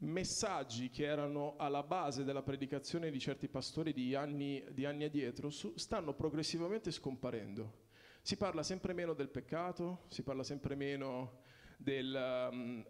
messaggi 0.00 0.90
che 0.90 1.04
erano 1.04 1.56
alla 1.56 1.82
base 1.82 2.24
della 2.24 2.42
predicazione 2.42 3.10
di 3.10 3.18
certi 3.18 3.48
pastori 3.48 3.92
di 3.92 4.14
anni, 4.14 4.64
di 4.72 4.84
anni 4.84 5.04
addietro 5.04 5.50
su, 5.50 5.72
stanno 5.76 6.14
progressivamente 6.14 6.90
scomparendo. 6.90 7.88
Si 8.22 8.36
parla 8.36 8.62
sempre 8.62 8.92
meno 8.92 9.14
del 9.14 9.30
peccato, 9.30 10.04
si 10.08 10.22
parla 10.22 10.42
sempre 10.42 10.74
meno 10.74 11.40
del, 11.80 12.48
um, 12.52 12.84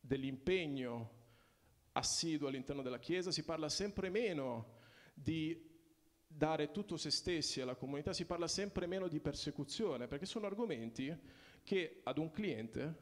dell'impegno 0.00 1.14
assiduo 1.92 2.48
all'interno 2.48 2.82
della 2.82 3.00
Chiesa, 3.00 3.32
si 3.32 3.44
parla 3.44 3.68
sempre 3.68 4.08
meno 4.08 4.74
di 5.12 5.74
dare 6.26 6.70
tutto 6.70 6.96
se 6.96 7.10
stessi 7.10 7.60
alla 7.60 7.74
comunità, 7.74 8.12
si 8.12 8.24
parla 8.24 8.46
sempre 8.46 8.86
meno 8.86 9.08
di 9.08 9.18
persecuzione, 9.18 10.06
perché 10.06 10.26
sono 10.26 10.46
argomenti 10.46 11.14
che 11.64 12.00
ad 12.04 12.18
un 12.18 12.30
cliente 12.30 12.94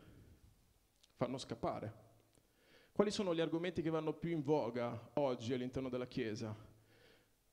fanno 1.17 1.37
scappare. 1.37 2.03
Quali 2.93 3.11
sono 3.11 3.35
gli 3.35 3.41
argomenti 3.41 3.83
che 3.83 3.91
vanno 3.91 4.15
più 4.15 4.31
in 4.31 4.43
voga 4.43 5.11
oggi 5.15 5.53
all'interno 5.53 5.89
della 5.89 6.07
Chiesa? 6.07 6.57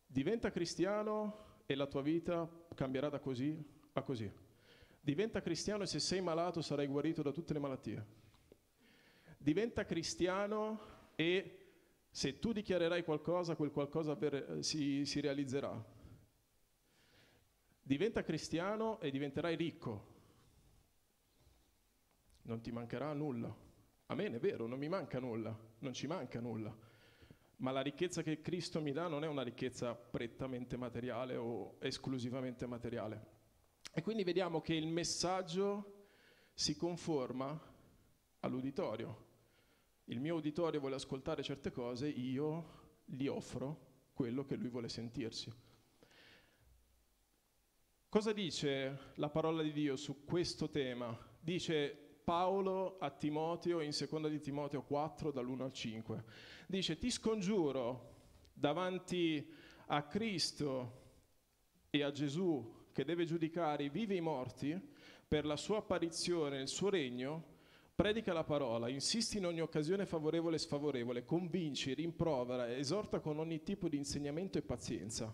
Diventa 0.05 0.51
cristiano 0.51 1.63
e 1.65 1.75
la 1.75 1.87
tua 1.87 2.01
vita 2.01 2.49
cambierà 2.73 3.09
da 3.09 3.19
così 3.19 3.57
a 3.93 4.03
così. 4.03 4.31
Diventa 5.03 5.41
cristiano 5.41 5.81
e 5.81 5.87
se 5.87 5.97
sei 5.99 6.21
malato 6.21 6.61
sarai 6.61 6.85
guarito 6.85 7.23
da 7.23 7.31
tutte 7.31 7.53
le 7.53 7.59
malattie. 7.59 8.05
Diventa 9.35 9.83
cristiano 9.83 10.79
e 11.15 11.57
se 12.11 12.37
tu 12.37 12.51
dichiarerai 12.51 13.03
qualcosa, 13.03 13.55
quel 13.55 13.71
qualcosa 13.71 14.15
si, 14.59 15.03
si 15.05 15.19
realizzerà. 15.19 15.83
Diventa 17.81 18.21
cristiano 18.21 18.99
e 18.99 19.09
diventerai 19.09 19.55
ricco. 19.55 20.09
Non 22.43 22.61
ti 22.61 22.71
mancherà 22.71 23.11
nulla. 23.13 23.53
Amen, 24.05 24.33
è 24.33 24.39
vero, 24.39 24.67
non 24.67 24.77
mi 24.77 24.87
manca 24.87 25.19
nulla, 25.19 25.57
non 25.79 25.93
ci 25.93 26.05
manca 26.05 26.39
nulla. 26.39 26.77
Ma 27.57 27.71
la 27.71 27.81
ricchezza 27.81 28.21
che 28.21 28.39
Cristo 28.41 28.81
mi 28.81 28.91
dà 28.91 29.07
non 29.07 29.23
è 29.23 29.27
una 29.27 29.41
ricchezza 29.41 29.95
prettamente 29.95 30.77
materiale 30.77 31.37
o 31.37 31.77
esclusivamente 31.79 32.67
materiale. 32.67 33.39
E 33.93 34.01
quindi 34.01 34.23
vediamo 34.23 34.61
che 34.61 34.73
il 34.73 34.87
messaggio 34.87 36.07
si 36.53 36.75
conforma 36.75 37.59
all'uditorio. 38.39 39.29
Il 40.05 40.19
mio 40.19 40.35
uditorio 40.35 40.79
vuole 40.79 40.95
ascoltare 40.95 41.43
certe 41.43 41.71
cose, 41.71 42.07
io 42.07 42.79
gli 43.05 43.27
offro 43.27 43.89
quello 44.13 44.45
che 44.45 44.55
lui 44.55 44.69
vuole 44.69 44.89
sentirsi. 44.89 45.51
Cosa 48.09 48.33
dice 48.33 49.13
la 49.15 49.29
parola 49.29 49.61
di 49.61 49.71
Dio 49.71 49.95
su 49.95 50.25
questo 50.25 50.69
tema? 50.69 51.17
Dice 51.39 52.19
Paolo 52.23 52.97
a 52.99 53.09
Timoteo 53.09 53.79
in 53.79 53.93
seconda 53.93 54.27
di 54.27 54.39
Timoteo 54.39 54.83
4 54.83 55.31
dall'1 55.31 55.61
al 55.61 55.73
5. 55.73 56.23
Dice 56.67 56.97
ti 56.97 57.09
scongiuro 57.09 58.09
davanti 58.53 59.49
a 59.87 60.03
Cristo 60.03 60.99
e 61.89 62.03
a 62.03 62.11
Gesù 62.11 62.79
che 62.91 63.05
deve 63.05 63.25
giudicare 63.25 63.83
i 63.83 63.89
vivi 63.89 64.13
e 64.13 64.17
i 64.17 64.21
morti 64.21 64.79
per 65.27 65.45
la 65.45 65.55
sua 65.55 65.77
apparizione 65.77 66.57
nel 66.57 66.67
suo 66.67 66.89
regno, 66.89 67.43
predica 67.95 68.33
la 68.33 68.43
parola, 68.43 68.89
insisti 68.89 69.37
in 69.37 69.45
ogni 69.45 69.61
occasione 69.61 70.05
favorevole 70.05 70.55
e 70.55 70.59
sfavorevole, 70.59 71.23
convinci, 71.23 71.93
rimprovera, 71.93 72.75
esorta 72.75 73.19
con 73.19 73.39
ogni 73.39 73.63
tipo 73.63 73.87
di 73.87 73.97
insegnamento 73.97 74.57
e 74.57 74.61
pazienza. 74.61 75.33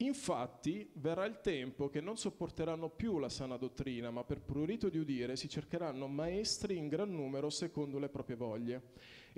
Infatti 0.00 0.90
verrà 0.94 1.24
il 1.24 1.40
tempo 1.40 1.88
che 1.88 2.02
non 2.02 2.16
sopporteranno 2.16 2.90
più 2.90 3.18
la 3.18 3.30
sana 3.30 3.56
dottrina, 3.56 4.10
ma 4.10 4.24
per 4.24 4.42
prurito 4.42 4.88
di 4.88 4.98
udire 4.98 5.36
si 5.36 5.48
cercheranno 5.48 6.06
maestri 6.06 6.76
in 6.76 6.88
gran 6.88 7.10
numero 7.10 7.48
secondo 7.48 7.98
le 7.98 8.08
proprie 8.08 8.36
voglie 8.36 8.82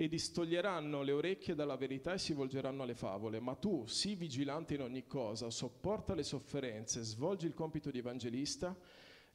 e 0.01 0.07
distoglieranno 0.07 1.01
le 1.01 1.11
orecchie 1.11 1.55
dalla 1.55 1.75
verità 1.75 2.13
e 2.13 2.19
si 2.19 2.31
volgeranno 2.31 2.83
alle 2.83 2.95
favole. 2.95 3.41
Ma 3.41 3.55
tu, 3.55 3.85
sii 3.85 4.15
vigilante 4.15 4.75
in 4.75 4.81
ogni 4.81 5.05
cosa, 5.05 5.49
sopporta 5.49 6.15
le 6.15 6.23
sofferenze, 6.23 7.03
svolgi 7.03 7.47
il 7.47 7.53
compito 7.53 7.91
di 7.91 7.97
evangelista 7.97 8.73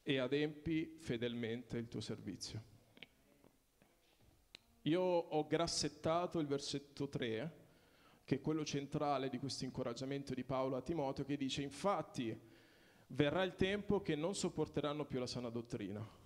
e 0.01 0.17
adempi 0.17 0.95
fedelmente 0.97 1.77
il 1.77 1.87
tuo 1.87 2.01
servizio. 2.01 2.63
Io 4.81 5.01
ho 5.01 5.45
grassettato 5.45 6.39
il 6.39 6.47
versetto 6.47 7.09
3 7.09 7.63
che 8.23 8.37
è 8.37 8.41
quello 8.41 8.65
centrale 8.65 9.29
di 9.29 9.37
questo 9.37 9.65
incoraggiamento 9.65 10.33
di 10.33 10.43
Paolo 10.43 10.77
a 10.77 10.81
Timoteo, 10.81 11.25
che 11.25 11.37
dice 11.37 11.61
infatti 11.61 12.35
verrà 13.09 13.43
il 13.43 13.55
tempo 13.55 14.01
che 14.01 14.15
non 14.15 14.33
sopporteranno 14.33 15.05
più 15.05 15.19
la 15.19 15.27
sana 15.27 15.49
dottrina. 15.49 16.23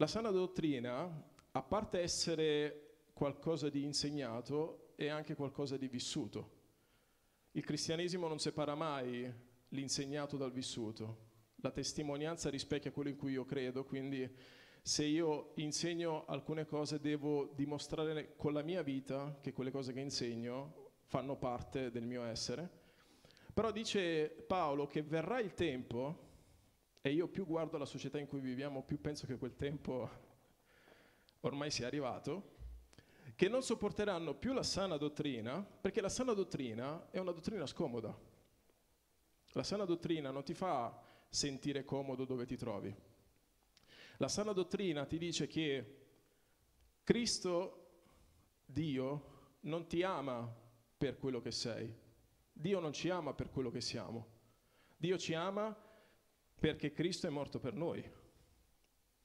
La 0.00 0.06
sana 0.06 0.30
dottrina, 0.30 1.28
a 1.52 1.62
parte 1.62 2.00
essere 2.00 3.08
qualcosa 3.12 3.68
di 3.68 3.84
insegnato, 3.84 4.92
è 4.94 5.08
anche 5.08 5.34
qualcosa 5.34 5.76
di 5.76 5.88
vissuto. 5.88 6.58
Il 7.52 7.64
cristianesimo 7.64 8.28
non 8.28 8.38
separa 8.38 8.74
mai 8.74 9.32
l'insegnato 9.68 10.36
dal 10.36 10.52
vissuto. 10.52 11.28
La 11.56 11.70
testimonianza 11.70 12.48
rispecchia 12.50 12.92
quello 12.92 13.10
in 13.10 13.16
cui 13.16 13.32
io 13.32 13.44
credo, 13.44 13.84
quindi 13.84 14.28
se 14.82 15.04
io 15.04 15.52
insegno 15.56 16.24
alcune 16.26 16.64
cose 16.64 17.00
devo 17.00 17.52
dimostrare 17.54 18.36
con 18.36 18.52
la 18.52 18.62
mia 18.62 18.82
vita 18.82 19.38
che 19.42 19.52
quelle 19.52 19.70
cose 19.70 19.92
che 19.92 20.00
insegno 20.00 20.92
fanno 21.04 21.36
parte 21.36 21.90
del 21.90 22.06
mio 22.06 22.22
essere. 22.22 22.78
Però 23.52 23.72
dice 23.72 24.28
Paolo 24.28 24.86
che 24.86 25.02
verrà 25.02 25.40
il 25.40 25.54
tempo, 25.54 26.28
e 27.02 27.12
io 27.12 27.28
più 27.28 27.44
guardo 27.44 27.76
la 27.76 27.84
società 27.84 28.18
in 28.18 28.26
cui 28.26 28.40
viviamo, 28.40 28.84
più 28.84 29.00
penso 29.00 29.26
che 29.26 29.36
quel 29.36 29.56
tempo 29.56 30.28
ormai 31.40 31.70
sia 31.70 31.86
arrivato, 31.86 32.58
che 33.34 33.48
non 33.48 33.62
sopporteranno 33.62 34.34
più 34.34 34.52
la 34.52 34.62
sana 34.62 34.96
dottrina, 34.96 35.62
perché 35.62 36.00
la 36.00 36.08
sana 36.08 36.32
dottrina 36.32 37.10
è 37.10 37.18
una 37.18 37.32
dottrina 37.32 37.66
scomoda. 37.66 38.14
La 39.52 39.62
sana 39.62 39.84
dottrina 39.84 40.30
non 40.30 40.44
ti 40.44 40.54
fa 40.54 41.02
sentire 41.28 41.84
comodo 41.84 42.24
dove 42.24 42.44
ti 42.44 42.56
trovi. 42.56 42.94
La 44.18 44.28
sana 44.28 44.52
dottrina 44.52 45.06
ti 45.06 45.16
dice 45.16 45.46
che 45.46 45.96
Cristo, 47.02 47.86
Dio, 48.66 49.38
non 49.60 49.86
ti 49.86 50.02
ama 50.02 50.54
per 50.98 51.18
quello 51.18 51.40
che 51.40 51.50
sei. 51.50 51.92
Dio 52.52 52.78
non 52.78 52.92
ci 52.92 53.08
ama 53.08 53.32
per 53.32 53.48
quello 53.48 53.70
che 53.70 53.80
siamo. 53.80 54.38
Dio 54.96 55.16
ci 55.16 55.32
ama 55.32 55.74
perché 56.58 56.92
Cristo 56.92 57.26
è 57.26 57.30
morto 57.30 57.58
per 57.58 57.74
noi. 57.74 58.04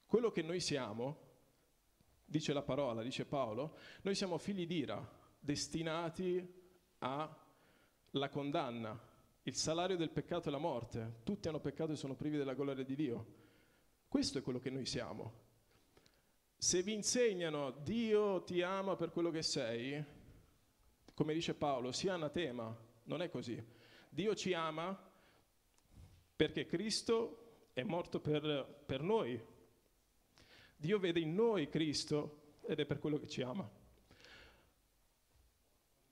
Quello 0.05 0.31
che 0.31 0.41
noi 0.41 0.61
siamo, 0.61 1.24
dice 2.25 2.53
la 2.53 2.63
parola, 2.63 3.03
dice 3.03 3.25
Paolo, 3.25 3.77
noi 4.01 4.15
siamo 4.15 4.37
figli 4.37 4.65
d'ira, 4.65 5.07
destinati 5.39 6.45
a 6.99 7.37
la 8.11 8.29
condanna, 8.29 8.99
il 9.43 9.55
salario 9.55 9.95
del 9.95 10.09
peccato 10.09 10.49
è 10.49 10.51
la 10.51 10.57
morte, 10.57 11.19
tutti 11.23 11.47
hanno 11.47 11.59
peccato 11.59 11.91
e 11.91 11.95
sono 11.95 12.15
privi 12.15 12.37
della 12.37 12.55
gloria 12.55 12.83
di 12.83 12.95
Dio. 12.95 13.25
Questo 14.07 14.39
è 14.39 14.41
quello 14.41 14.59
che 14.59 14.71
noi 14.71 14.85
siamo. 14.85 15.43
Se 16.57 16.81
vi 16.81 16.93
insegnano 16.93 17.71
Dio 17.71 18.43
ti 18.43 18.61
ama 18.61 18.95
per 18.95 19.11
quello 19.11 19.29
che 19.29 19.43
sei, 19.43 20.03
come 21.13 21.33
dice 21.33 21.53
Paolo, 21.53 21.91
sia 21.91 22.13
anatema, 22.15 22.75
non 23.03 23.21
è 23.21 23.29
così. 23.29 23.63
Dio 24.09 24.33
ci 24.33 24.53
ama 24.53 24.97
perché 26.35 26.65
Cristo 26.65 27.69
è 27.73 27.83
morto 27.83 28.19
per, 28.19 28.83
per 28.85 29.01
noi. 29.01 29.39
Dio 30.85 30.99
vede 30.99 31.19
in 31.19 31.33
noi 31.33 31.67
Cristo 31.67 32.57
ed 32.61 32.79
è 32.79 32.85
per 32.85 32.99
quello 32.99 33.17
che 33.17 33.27
ci 33.27 33.41
ama. 33.41 33.67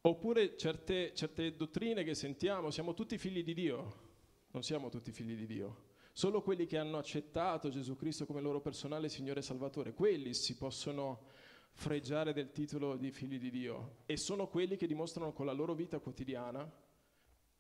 Oppure 0.02 0.58
certe, 0.58 1.14
certe 1.14 1.56
dottrine 1.56 2.04
che 2.04 2.16
sentiamo, 2.16 2.72
siamo 2.72 2.96
tutti 2.96 3.20
figli 3.20 3.44
di 3.44 3.54
Dio. 3.54 4.02
Non 4.50 4.64
siamo 4.64 4.90
tutti 4.90 5.12
figli 5.12 5.36
di 5.36 5.46
Dio. 5.46 5.92
Solo 6.12 6.42
quelli 6.42 6.66
che 6.66 6.80
hanno 6.80 6.98
accettato 6.98 7.70
Gesù 7.70 7.96
Cristo 7.96 8.26
come 8.26 8.42
loro 8.42 8.62
personale 8.62 9.10
Signore 9.10 9.42
e 9.42 9.44
Salvatore, 9.44 9.94
quelli 9.94 10.34
si 10.34 10.58
possono 10.58 11.28
fregiare 11.74 12.34
del 12.34 12.52
titolo 12.52 12.98
di 12.98 13.12
figli 13.12 13.38
di 13.38 13.52
Dio 13.52 13.98
e 14.08 14.18
sono 14.18 14.48
quelli 14.48 14.76
che 14.76 14.88
dimostrano 14.88 15.34
con 15.34 15.46
la 15.46 15.54
loro 15.54 15.76
vita 15.76 16.00
quotidiana 16.00 16.68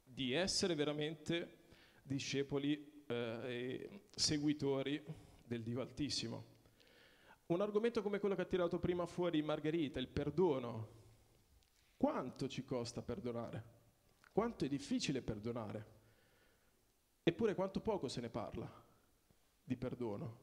di 0.03 0.33
essere 0.33 0.73
veramente 0.73 1.57
discepoli 2.01 3.03
eh, 3.05 3.39
e 3.43 4.01
seguitori 4.15 5.03
del 5.45 5.61
Dio 5.61 5.79
Altissimo. 5.79 6.52
Un 7.53 7.61
argomento 7.61 8.01
come 8.01 8.17
quello 8.17 8.33
che 8.33 8.41
ha 8.41 8.45
tirato 8.45 8.79
prima 8.79 9.05
fuori 9.05 9.43
Margherita, 9.43 9.99
il 9.99 10.07
perdono. 10.07 11.01
Quanto 11.95 12.47
ci 12.47 12.65
costa 12.65 13.03
perdonare? 13.03 13.63
Quanto 14.31 14.65
è 14.65 14.67
difficile 14.67 15.21
perdonare? 15.21 15.91
Eppure 17.21 17.53
quanto 17.53 17.79
poco 17.79 18.07
se 18.07 18.21
ne 18.21 18.29
parla 18.29 18.67
di 19.63 19.77
perdono. 19.77 20.37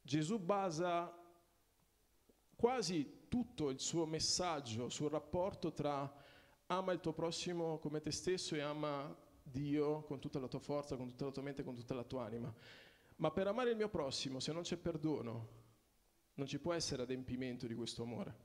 Gesù 0.00 0.38
basa 0.38 1.12
quasi 2.54 3.26
tutto 3.26 3.70
il 3.70 3.80
suo 3.80 4.06
messaggio 4.06 4.88
sul 4.88 5.10
rapporto 5.10 5.72
tra 5.72 6.08
ama 6.66 6.92
il 6.92 7.00
tuo 7.00 7.12
prossimo 7.12 7.78
come 7.78 7.98
te 7.98 8.12
stesso 8.12 8.54
e 8.54 8.60
ama 8.60 9.12
Dio 9.42 10.02
con 10.02 10.20
tutta 10.20 10.38
la 10.38 10.46
tua 10.46 10.60
forza, 10.60 10.94
con 10.94 11.08
tutta 11.08 11.24
la 11.24 11.32
tua 11.32 11.42
mente, 11.42 11.64
con 11.64 11.74
tutta 11.74 11.94
la 11.94 12.04
tua 12.04 12.26
anima. 12.26 12.54
Ma 13.16 13.30
per 13.30 13.46
amare 13.46 13.70
il 13.70 13.76
mio 13.76 13.88
prossimo, 13.88 14.40
se 14.40 14.52
non 14.52 14.62
c'è 14.62 14.76
perdono, 14.76 15.48
non 16.34 16.46
ci 16.46 16.58
può 16.58 16.72
essere 16.72 17.02
adempimento 17.02 17.66
di 17.66 17.74
questo 17.74 18.02
amore. 18.02 18.44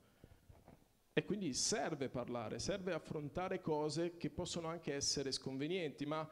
E 1.14 1.26
quindi 1.26 1.54
serve 1.54 2.08
parlare, 2.08 2.58
serve 2.60 2.94
affrontare 2.94 3.60
cose 3.60 4.16
che 4.16 4.30
possono 4.30 4.70
anche 4.70 4.94
essere 4.94 5.32
sconvenienti, 5.34 6.06
ma 6.06 6.30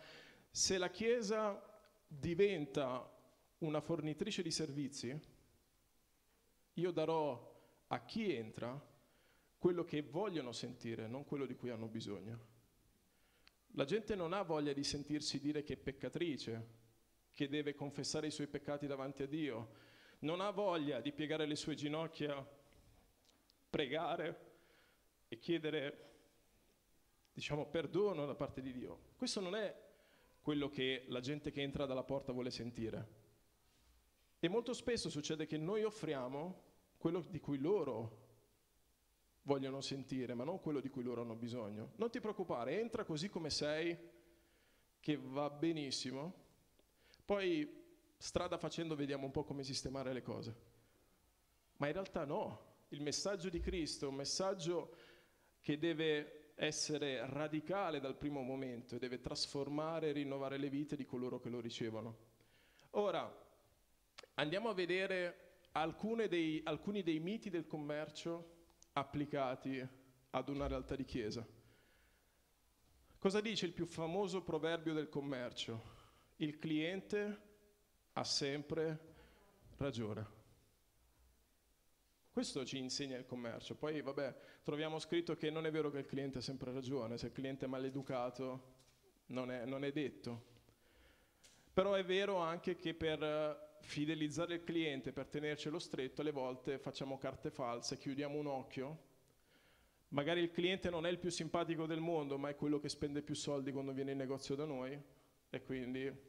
se 0.50 0.77
la 0.77 0.89
Chiesa 0.89 1.62
diventa 2.08 3.13
una 3.60 3.81
fornitrice 3.81 4.41
di 4.41 4.51
servizi, 4.51 5.19
io 6.74 6.91
darò 6.91 7.58
a 7.88 8.05
chi 8.05 8.34
entra 8.34 8.88
quello 9.58 9.84
che 9.84 10.01
vogliono 10.01 10.53
sentire, 10.53 11.08
non 11.08 11.25
quello 11.25 11.46
di 11.46 11.55
cui 11.55 11.69
hanno 11.69 11.88
bisogno. 11.88 12.48
La 13.74 13.84
gente 13.84 14.15
non 14.15 14.31
ha 14.31 14.41
voglia 14.43 14.72
di 14.72 14.84
sentirsi 14.86 15.41
dire 15.41 15.62
che 15.62 15.74
è 15.74 15.77
peccatrice, 15.77 16.78
che 17.39 17.48
deve 17.48 17.74
confessare 17.74 18.27
i 18.27 18.31
suoi 18.31 18.48
peccati 18.48 18.86
davanti 18.86 19.24
a 19.24 19.25
Dio, 19.25 19.69
non 20.19 20.41
ha 20.41 20.51
voglia 20.51 21.00
di 21.00 21.13
piegare 21.13 21.46
le 21.46 21.55
sue 21.55 21.74
ginocchia, 21.74 22.46
pregare 23.69 24.48
e 25.29 25.39
chiedere, 25.39 26.10
diciamo, 27.31 27.67
perdono 27.67 28.25
da 28.25 28.36
parte 28.36 28.60
di 28.60 28.74
Dio. 28.74 29.13
Questo 29.15 29.39
non 29.39 29.55
è 29.55 29.74
quello 30.41 30.67
che 30.67 31.05
la 31.08 31.22
gente 31.22 31.49
che 31.49 31.62
entra 31.62 31.86
dalla 31.86 32.04
porta 32.04 32.34
vuole 32.34 32.52
sentire. 32.52 33.08
E 34.38 34.49
molto 34.49 34.73
spesso 34.73 35.10
succede 35.10 35.45
che 35.45 35.56
noi 35.56 35.84
offriamo 35.84 36.63
quello 36.97 37.21
di 37.21 37.39
cui 37.39 37.58
loro 37.58 38.17
vogliono 39.43 39.80
sentire, 39.80 40.34
ma 40.34 40.43
non 40.43 40.60
quello 40.60 40.82
di 40.82 40.89
cui 40.89 41.04
loro 41.04 41.21
hanno 41.21 41.36
bisogno. 41.36 41.93
Non 41.95 42.12
ti 42.12 42.19
preoccupare, 42.19 42.82
entra 42.82 43.06
così 43.06 43.30
come 43.30 43.49
sei, 43.49 43.97
che 44.99 45.15
va 45.15 45.49
benissimo. 45.49 46.47
Poi, 47.30 47.72
strada 48.18 48.58
facendo, 48.58 48.96
vediamo 48.96 49.26
un 49.26 49.32
po' 49.32 49.44
come 49.44 49.62
sistemare 49.62 50.13
le 50.13 50.24
cose. 50.24 50.56
Ma 51.78 51.86
in 51.86 51.94
realtà 51.94 52.26
no, 52.26 52.86
il 52.88 53.04
messaggio 53.04 53.50
di 53.50 53.60
Cristo 53.60 54.06
è 54.06 54.08
un 54.08 54.15
messaggio 54.15 54.96
che 55.62 55.78
deve 55.78 56.54
essere 56.56 57.24
radicale 57.30 58.00
dal 58.00 58.18
primo 58.18 58.42
momento 58.42 58.96
e 58.96 58.98
deve 58.98 59.20
trasformare 59.20 60.08
e 60.08 60.13
rinnovare 60.13 60.58
le 60.58 60.72
vite 60.72 60.96
di 60.96 61.06
coloro 61.06 61.39
che 61.39 61.50
lo 61.50 61.60
ricevono. 61.60 62.18
Ora, 62.94 63.32
andiamo 64.34 64.70
a 64.70 64.74
vedere 64.74 65.60
dei, 66.28 66.62
alcuni 66.63 67.04
dei 67.04 67.20
miti 67.20 67.52
del 67.52 67.68
commercio 67.68 68.56
applicati 68.94 69.88
ad 70.32 70.50
una 70.50 70.65
realtà 70.65 70.96
di 70.96 71.06
chiesa. 71.06 71.48
Cosa 73.20 73.39
dice 73.39 73.68
il 73.68 73.74
più 73.74 73.86
famoso 73.86 74.42
proverbio 74.42 74.94
del 74.96 75.10
commercio? 75.10 75.98
Il 76.41 76.58
cliente 76.58 77.41
ha 78.13 78.23
sempre 78.23 78.99
ragione. 79.75 80.38
Questo 82.32 82.63
ci 82.63 82.78
insegna 82.78 83.17
il 83.17 83.25
commercio. 83.25 83.75
Poi, 83.75 84.02
vabbè, 84.02 84.36
troviamo 84.63 84.99
scritto 84.99 85.36
che 85.36 85.49
non 85.49 85.65
è 85.65 85.71
vero 85.71 85.91
che 85.91 85.97
il 85.97 86.06
cliente 86.06 86.38
ha 86.38 86.41
sempre 86.41 86.71
ragione, 86.71 87.17
se 87.17 87.25
il 87.25 87.34
cliente 87.34 87.65
è 87.65 87.67
maleducato 87.67 88.75
non 89.28 89.52
è, 89.52 89.65
non 89.65 89.84
è 89.84 89.91
detto. 89.91 90.45
Però 91.73 91.95
è 91.95 92.06
vero 92.06 92.38
anche 92.38 92.78
che 92.78 92.93
per 92.93 93.78
fidelizzare 93.82 94.54
il 94.56 94.63
cliente 94.63 95.12
per 95.12 95.28
tenercelo 95.28 95.78
stretto, 95.78 96.21
alle 96.21 96.32
volte 96.32 96.80
facciamo 96.80 97.17
carte 97.17 97.52
false, 97.52 97.97
chiudiamo 97.97 98.38
un 98.38 98.47
occhio. 98.47 99.08
Magari 100.10 100.39
il 100.39 100.52
cliente 100.52 100.89
non 100.89 101.06
è 101.06 101.10
il 101.10 101.19
più 101.19 101.32
simpatico 101.32 101.86
del 101.86 101.99
mondo, 101.99 102.38
ma 102.38 102.47
è 102.47 102.56
quello 102.56 102.80
che 102.80 102.88
spende 102.88 103.21
più 103.21 103.36
soldi 103.36 103.73
quando 103.73 103.91
viene 103.91 104.12
in 104.12 104.17
negozio 104.17 104.56
da 104.56 104.63
noi 104.63 104.97
e 105.49 105.63
quindi 105.63 106.29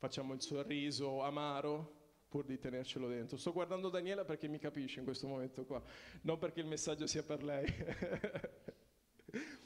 facciamo 0.00 0.32
il 0.32 0.40
sorriso 0.40 1.22
amaro 1.22 1.98
pur 2.26 2.46
di 2.46 2.58
tenercelo 2.58 3.06
dentro. 3.06 3.36
Sto 3.36 3.52
guardando 3.52 3.90
Daniela 3.90 4.24
perché 4.24 4.48
mi 4.48 4.58
capisce 4.58 5.00
in 5.00 5.04
questo 5.04 5.26
momento 5.26 5.66
qua, 5.66 5.82
non 6.22 6.38
perché 6.38 6.60
il 6.60 6.66
messaggio 6.66 7.06
sia 7.06 7.22
per 7.22 7.44
lei. 7.44 7.66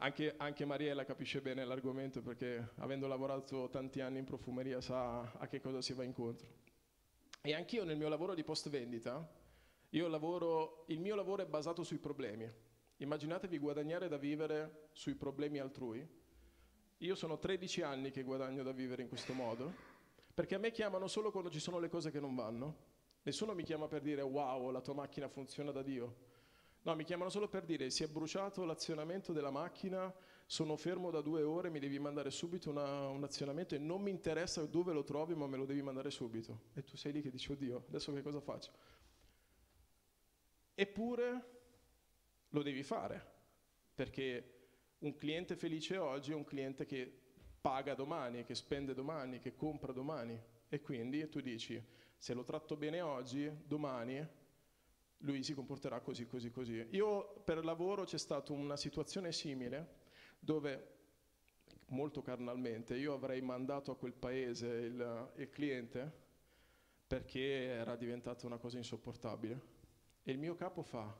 Anche, 0.00 0.34
anche, 0.36 0.64
Mariella 0.64 1.04
capisce 1.04 1.40
bene 1.40 1.64
l'argomento 1.64 2.22
perché 2.22 2.68
avendo 2.76 3.08
lavorato 3.08 3.68
tanti 3.68 4.00
anni 4.00 4.20
in 4.20 4.24
profumeria 4.24 4.80
sa 4.80 5.32
a 5.32 5.48
che 5.48 5.60
cosa 5.60 5.82
si 5.82 5.92
va 5.92 6.04
incontro. 6.04 6.46
E 7.40 7.52
anch'io 7.52 7.82
nel 7.82 7.96
mio 7.96 8.08
lavoro 8.08 8.36
di 8.36 8.44
post 8.44 8.68
vendita, 8.68 9.28
lavoro, 9.90 10.84
il 10.86 11.00
mio 11.00 11.16
lavoro 11.16 11.42
è 11.42 11.46
basato 11.46 11.82
sui 11.82 11.98
problemi. 11.98 12.48
Immaginatevi 12.98 13.58
guadagnare 13.58 14.06
da 14.06 14.18
vivere 14.18 14.90
sui 14.92 15.16
problemi 15.16 15.58
altrui. 15.58 16.08
Io 17.02 17.14
sono 17.14 17.38
13 17.38 17.82
anni 17.82 18.10
che 18.10 18.24
guadagno 18.24 18.64
da 18.64 18.72
vivere 18.72 19.02
in 19.02 19.08
questo 19.08 19.32
modo, 19.32 19.72
perché 20.34 20.56
a 20.56 20.58
me 20.58 20.72
chiamano 20.72 21.06
solo 21.06 21.30
quando 21.30 21.48
ci 21.48 21.60
sono 21.60 21.78
le 21.78 21.88
cose 21.88 22.10
che 22.10 22.18
non 22.18 22.34
vanno. 22.34 22.86
Nessuno 23.22 23.54
mi 23.54 23.62
chiama 23.62 23.86
per 23.86 24.02
dire 24.02 24.20
wow, 24.20 24.70
la 24.70 24.80
tua 24.80 24.94
macchina 24.94 25.28
funziona 25.28 25.70
da 25.70 25.82
Dio. 25.82 26.26
No, 26.82 26.96
mi 26.96 27.04
chiamano 27.04 27.30
solo 27.30 27.48
per 27.48 27.64
dire 27.64 27.90
si 27.90 28.02
è 28.02 28.08
bruciato 28.08 28.64
l'azionamento 28.64 29.32
della 29.32 29.50
macchina, 29.50 30.12
sono 30.44 30.76
fermo 30.76 31.10
da 31.10 31.20
due 31.20 31.42
ore, 31.44 31.70
mi 31.70 31.78
devi 31.78 32.00
mandare 32.00 32.30
subito 32.30 32.70
una, 32.70 33.06
un 33.08 33.22
azionamento 33.22 33.76
e 33.76 33.78
non 33.78 34.02
mi 34.02 34.10
interessa 34.10 34.64
dove 34.66 34.92
lo 34.92 35.04
trovi, 35.04 35.36
ma 35.36 35.46
me 35.46 35.56
lo 35.56 35.66
devi 35.66 35.82
mandare 35.82 36.10
subito. 36.10 36.62
E 36.74 36.82
tu 36.82 36.96
sei 36.96 37.12
lì 37.12 37.22
che 37.22 37.30
dici, 37.30 37.52
oddio, 37.52 37.84
adesso 37.86 38.12
che 38.12 38.22
cosa 38.22 38.40
faccio? 38.40 38.72
Eppure 40.74 41.50
lo 42.48 42.62
devi 42.62 42.82
fare, 42.82 43.24
perché 43.94 44.57
un 44.98 45.14
cliente 45.16 45.56
felice 45.56 45.96
oggi 45.96 46.32
è 46.32 46.34
un 46.34 46.44
cliente 46.44 46.84
che 46.84 47.10
paga 47.60 47.94
domani, 47.94 48.44
che 48.44 48.54
spende 48.54 48.94
domani, 48.94 49.38
che 49.38 49.54
compra 49.54 49.92
domani. 49.92 50.40
E 50.68 50.80
quindi 50.80 51.28
tu 51.28 51.40
dici, 51.40 51.82
se 52.16 52.34
lo 52.34 52.44
tratto 52.44 52.76
bene 52.76 53.00
oggi, 53.00 53.50
domani 53.64 54.26
lui 55.22 55.42
si 55.42 55.54
comporterà 55.54 56.00
così, 56.00 56.26
così, 56.26 56.50
così. 56.50 56.86
Io 56.90 57.40
per 57.44 57.64
lavoro 57.64 58.04
c'è 58.04 58.18
stata 58.18 58.52
una 58.52 58.76
situazione 58.76 59.32
simile 59.32 59.96
dove, 60.38 60.96
molto 61.86 62.22
carnalmente, 62.22 62.96
io 62.96 63.14
avrei 63.14 63.40
mandato 63.40 63.90
a 63.90 63.96
quel 63.96 64.12
paese 64.12 64.68
il, 64.68 65.32
il 65.36 65.50
cliente 65.50 66.26
perché 67.06 67.64
era 67.64 67.96
diventata 67.96 68.46
una 68.46 68.58
cosa 68.58 68.76
insopportabile. 68.76 69.76
E 70.22 70.30
il 70.30 70.38
mio 70.38 70.54
capo 70.54 70.82
fa, 70.82 71.16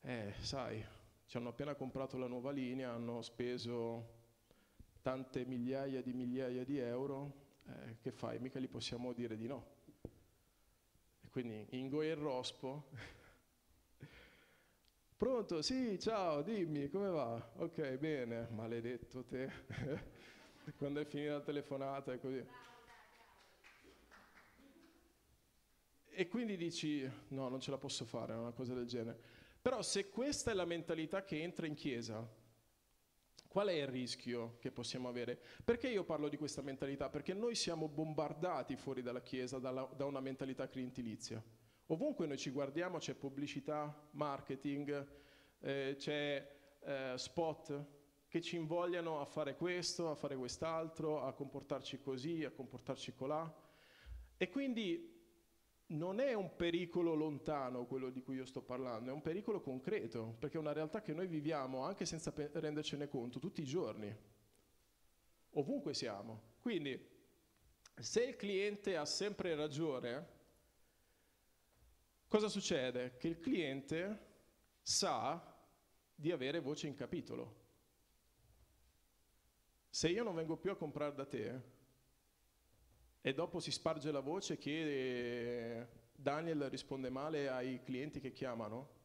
eh, 0.00 0.34
sai, 0.40 0.84
ci 1.28 1.36
hanno 1.36 1.50
appena 1.50 1.74
comprato 1.74 2.16
la 2.16 2.26
nuova 2.26 2.50
linea, 2.50 2.90
hanno 2.92 3.20
speso 3.20 4.16
tante 5.02 5.44
migliaia 5.44 6.00
di 6.00 6.14
migliaia 6.14 6.64
di 6.64 6.78
euro, 6.78 7.34
eh, 7.66 7.98
che 8.00 8.10
fai? 8.12 8.38
Mica 8.38 8.58
gli 8.58 8.68
possiamo 8.68 9.12
dire 9.12 9.36
di 9.36 9.46
no. 9.46 9.76
Quindi 11.30 11.66
Ingo 11.72 12.00
e 12.00 12.06
il 12.08 12.16
Rospo 12.16 12.88
Pronto? 15.18 15.60
Sì, 15.60 15.98
ciao, 16.00 16.40
dimmi, 16.40 16.88
come 16.88 17.10
va? 17.10 17.52
Ok, 17.56 17.96
bene, 17.98 18.48
maledetto 18.52 19.22
te. 19.24 19.50
Quando 20.78 21.00
è 21.00 21.04
finita 21.04 21.32
la 21.32 21.40
telefonata 21.42 22.14
e 22.14 22.20
così. 22.20 22.42
E 26.06 26.28
quindi 26.28 26.56
dici, 26.56 27.06
no, 27.28 27.48
non 27.50 27.60
ce 27.60 27.70
la 27.70 27.78
posso 27.78 28.06
fare, 28.06 28.32
una 28.32 28.52
cosa 28.52 28.72
del 28.72 28.86
genere. 28.86 29.37
Però 29.68 29.82
se 29.82 30.08
questa 30.08 30.50
è 30.50 30.54
la 30.54 30.64
mentalità 30.64 31.22
che 31.24 31.42
entra 31.42 31.66
in 31.66 31.74
chiesa, 31.74 32.26
qual 33.48 33.68
è 33.68 33.74
il 33.74 33.86
rischio 33.86 34.56
che 34.60 34.70
possiamo 34.70 35.10
avere? 35.10 35.38
Perché 35.62 35.88
io 35.88 36.04
parlo 36.04 36.30
di 36.30 36.38
questa 36.38 36.62
mentalità? 36.62 37.10
Perché 37.10 37.34
noi 37.34 37.54
siamo 37.54 37.86
bombardati 37.86 38.76
fuori 38.76 39.02
dalla 39.02 39.20
chiesa 39.20 39.58
dalla, 39.58 39.86
da 39.94 40.06
una 40.06 40.20
mentalità 40.20 40.66
clientilizia. 40.68 41.44
Ovunque 41.88 42.26
noi 42.26 42.38
ci 42.38 42.48
guardiamo 42.48 42.96
c'è 42.96 43.12
pubblicità, 43.12 43.94
marketing, 44.12 45.06
eh, 45.58 45.96
c'è 45.98 46.50
eh, 46.80 47.12
spot 47.16 47.84
che 48.26 48.40
ci 48.40 48.56
invogliano 48.56 49.20
a 49.20 49.26
fare 49.26 49.54
questo, 49.54 50.10
a 50.10 50.14
fare 50.14 50.34
quest'altro, 50.34 51.20
a 51.20 51.34
comportarci 51.34 52.00
così, 52.00 52.42
a 52.42 52.50
comportarci 52.50 53.12
colà. 53.14 53.54
E 54.38 54.48
quindi 54.48 55.17
non 55.88 56.20
è 56.20 56.34
un 56.34 56.54
pericolo 56.56 57.14
lontano 57.14 57.86
quello 57.86 58.10
di 58.10 58.22
cui 58.22 58.36
io 58.36 58.44
sto 58.44 58.62
parlando, 58.62 59.10
è 59.10 59.12
un 59.12 59.22
pericolo 59.22 59.60
concreto, 59.60 60.36
perché 60.38 60.56
è 60.56 60.60
una 60.60 60.72
realtà 60.72 61.00
che 61.00 61.12
noi 61.12 61.26
viviamo 61.26 61.82
anche 61.82 62.04
senza 62.04 62.32
rendercene 62.34 63.08
conto 63.08 63.38
tutti 63.38 63.62
i 63.62 63.66
giorni, 63.66 64.14
ovunque 65.50 65.94
siamo. 65.94 66.54
Quindi, 66.60 67.16
se 67.94 68.24
il 68.24 68.36
cliente 68.36 68.96
ha 68.96 69.04
sempre 69.04 69.54
ragione, 69.54 70.36
Cosa 72.28 72.48
succede? 72.48 73.16
Che 73.16 73.26
il 73.26 73.40
cliente 73.40 74.26
sa 74.82 75.42
di 76.14 76.30
avere 76.30 76.60
voce 76.60 76.86
in 76.86 76.94
capitolo. 76.94 77.56
Se 79.88 80.10
io 80.10 80.22
non 80.24 80.34
vengo 80.34 80.58
più 80.58 80.70
a 80.70 80.76
comprare 80.76 81.14
da 81.14 81.24
te 81.24 81.76
e 83.20 83.34
dopo 83.34 83.60
si 83.60 83.70
sparge 83.70 84.10
la 84.10 84.20
voce 84.20 84.56
che 84.56 85.86
Daniel 86.14 86.68
risponde 86.68 87.10
male 87.10 87.48
ai 87.48 87.82
clienti 87.82 88.20
che 88.20 88.32
chiamano, 88.32 88.96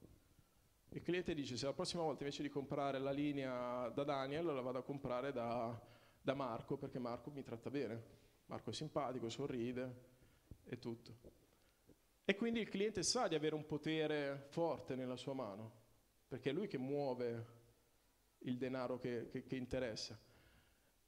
il 0.89 1.01
cliente 1.01 1.33
dice 1.33 1.57
se 1.57 1.65
la 1.65 1.73
prossima 1.73 2.03
volta 2.03 2.23
invece 2.23 2.43
di 2.43 2.49
comprare 2.49 2.99
la 2.99 3.11
linea 3.11 3.89
da 3.89 4.03
Daniel 4.03 4.45
la 4.45 4.61
vado 4.61 4.77
a 4.77 4.83
comprare 4.83 5.31
da, 5.31 5.79
da 6.21 6.33
Marco 6.35 6.77
perché 6.77 6.99
Marco 6.99 7.31
mi 7.31 7.41
tratta 7.41 7.71
bene. 7.71 8.21
Marco 8.45 8.69
è 8.69 8.73
simpatico, 8.73 9.27
sorride 9.29 10.11
e 10.65 10.77
tutto. 10.77 11.17
E 12.23 12.35
quindi 12.35 12.59
il 12.59 12.69
cliente 12.69 13.01
sa 13.01 13.27
di 13.27 13.35
avere 13.35 13.55
un 13.55 13.65
potere 13.65 14.45
forte 14.49 14.95
nella 14.95 15.17
sua 15.17 15.33
mano, 15.33 15.71
perché 16.27 16.51
è 16.51 16.53
lui 16.53 16.67
che 16.67 16.77
muove 16.77 17.45
il 18.39 18.57
denaro 18.57 18.99
che, 18.99 19.27
che, 19.29 19.43
che 19.43 19.55
interessa. 19.55 20.17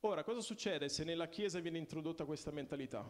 Ora, 0.06 0.24
cosa 0.24 0.40
succede 0.40 0.88
se 0.88 1.04
nella 1.04 1.28
Chiesa 1.28 1.60
viene 1.60 1.80
introdotta 1.80 2.26
questa 2.26 2.52
mentalità? 2.52 3.04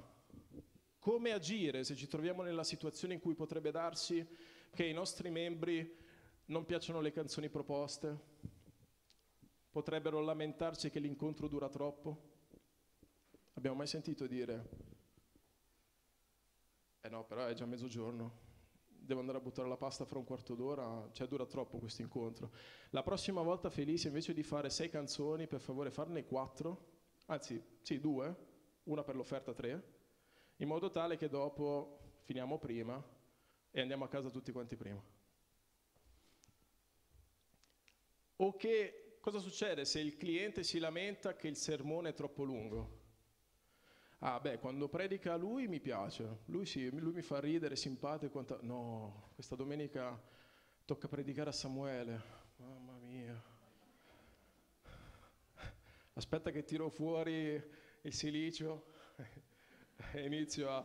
Come 0.98 1.34
agire 1.34 1.84
se 1.84 1.94
ci 1.94 2.08
troviamo 2.08 2.42
nella 2.42 2.64
situazione 2.64 3.16
in 3.16 3.20
cui 3.20 3.36
potrebbe 3.36 3.70
darsi 3.70 4.26
che 4.74 4.84
ai 4.84 4.94
nostri 4.94 5.30
membri 5.30 5.94
non 6.46 6.64
piacciono 6.64 7.02
le 7.02 7.12
canzoni 7.12 7.50
proposte? 7.50 8.18
Potrebbero 9.70 10.22
lamentarci 10.22 10.90
che 10.90 11.00
l'incontro 11.00 11.50
dura 11.50 11.68
troppo? 11.68 12.32
Abbiamo 13.56 13.76
mai 13.76 13.88
sentito 13.88 14.26
dire 14.26 14.70
eh 17.02 17.10
no, 17.10 17.26
però 17.26 17.46
è 17.46 17.54
già 17.54 17.66
mezzogiorno, 17.66 18.45
devo 19.06 19.20
andare 19.20 19.38
a 19.38 19.42
buttare 19.42 19.68
la 19.68 19.78
pasta 19.78 20.04
fra 20.04 20.18
un 20.18 20.26
quarto 20.26 20.56
d'ora, 20.56 21.08
cioè 21.12 21.28
dura 21.28 21.46
troppo 21.46 21.78
questo 21.78 22.02
incontro. 22.02 22.52
La 22.90 23.04
prossima 23.04 23.42
volta 23.42 23.70
Felice 23.70 24.08
invece 24.08 24.34
di 24.34 24.44
fare 24.44 24.70
sei 24.70 24.90
canzoni, 24.90 25.48
per 25.48 25.60
favore 25.60 25.92
farne 25.92 26.26
quattro, 26.26 26.94
anzi 27.28 27.64
sì, 27.82 28.00
due, 28.00 28.36
una 28.84 29.04
per 29.04 29.16
l'offerta 29.16 29.54
tre, 29.54 29.94
in 30.58 30.68
modo 30.68 30.90
tale 30.90 31.18
che 31.18 31.30
dopo 31.30 32.18
finiamo 32.24 32.58
prima 32.58 33.02
e 33.72 33.82
andiamo 33.82 34.06
a 34.06 34.10
casa 34.10 34.30
tutti 34.30 34.52
quanti 34.52 34.76
prima. 34.76 35.02
O 38.38 38.56
che 38.58 39.18
cosa 39.22 39.40
succede 39.40 39.86
se 39.86 40.00
il 40.00 40.18
cliente 40.18 40.64
si 40.64 40.80
lamenta 40.80 41.36
che 41.36 41.48
il 41.48 41.56
sermone 41.56 42.10
è 42.10 42.14
troppo 42.14 42.44
lungo? 42.44 43.04
Ah, 44.28 44.40
beh, 44.40 44.58
quando 44.58 44.88
predica 44.90 45.36
lui 45.36 45.68
mi 45.68 45.80
piace, 45.80 46.40
lui 46.46 46.66
sì, 46.66 46.90
lui 46.90 47.14
mi 47.14 47.22
fa 47.22 47.40
ridere, 47.40 47.76
simpatico. 47.76 48.32
Quanta... 48.32 48.58
No, 48.62 49.30
questa 49.36 49.56
domenica 49.56 50.20
tocca 50.84 51.08
predicare 51.08 51.50
a 51.50 51.54
Samuele. 51.54 52.22
Mamma 52.56 52.98
mia. 52.98 53.40
Aspetta 56.14 56.50
che 56.50 56.64
tiro 56.64 56.90
fuori 56.90 57.64
il 58.02 58.14
silicio 58.14 58.88
e 60.14 60.26
inizio 60.26 60.72
a... 60.72 60.84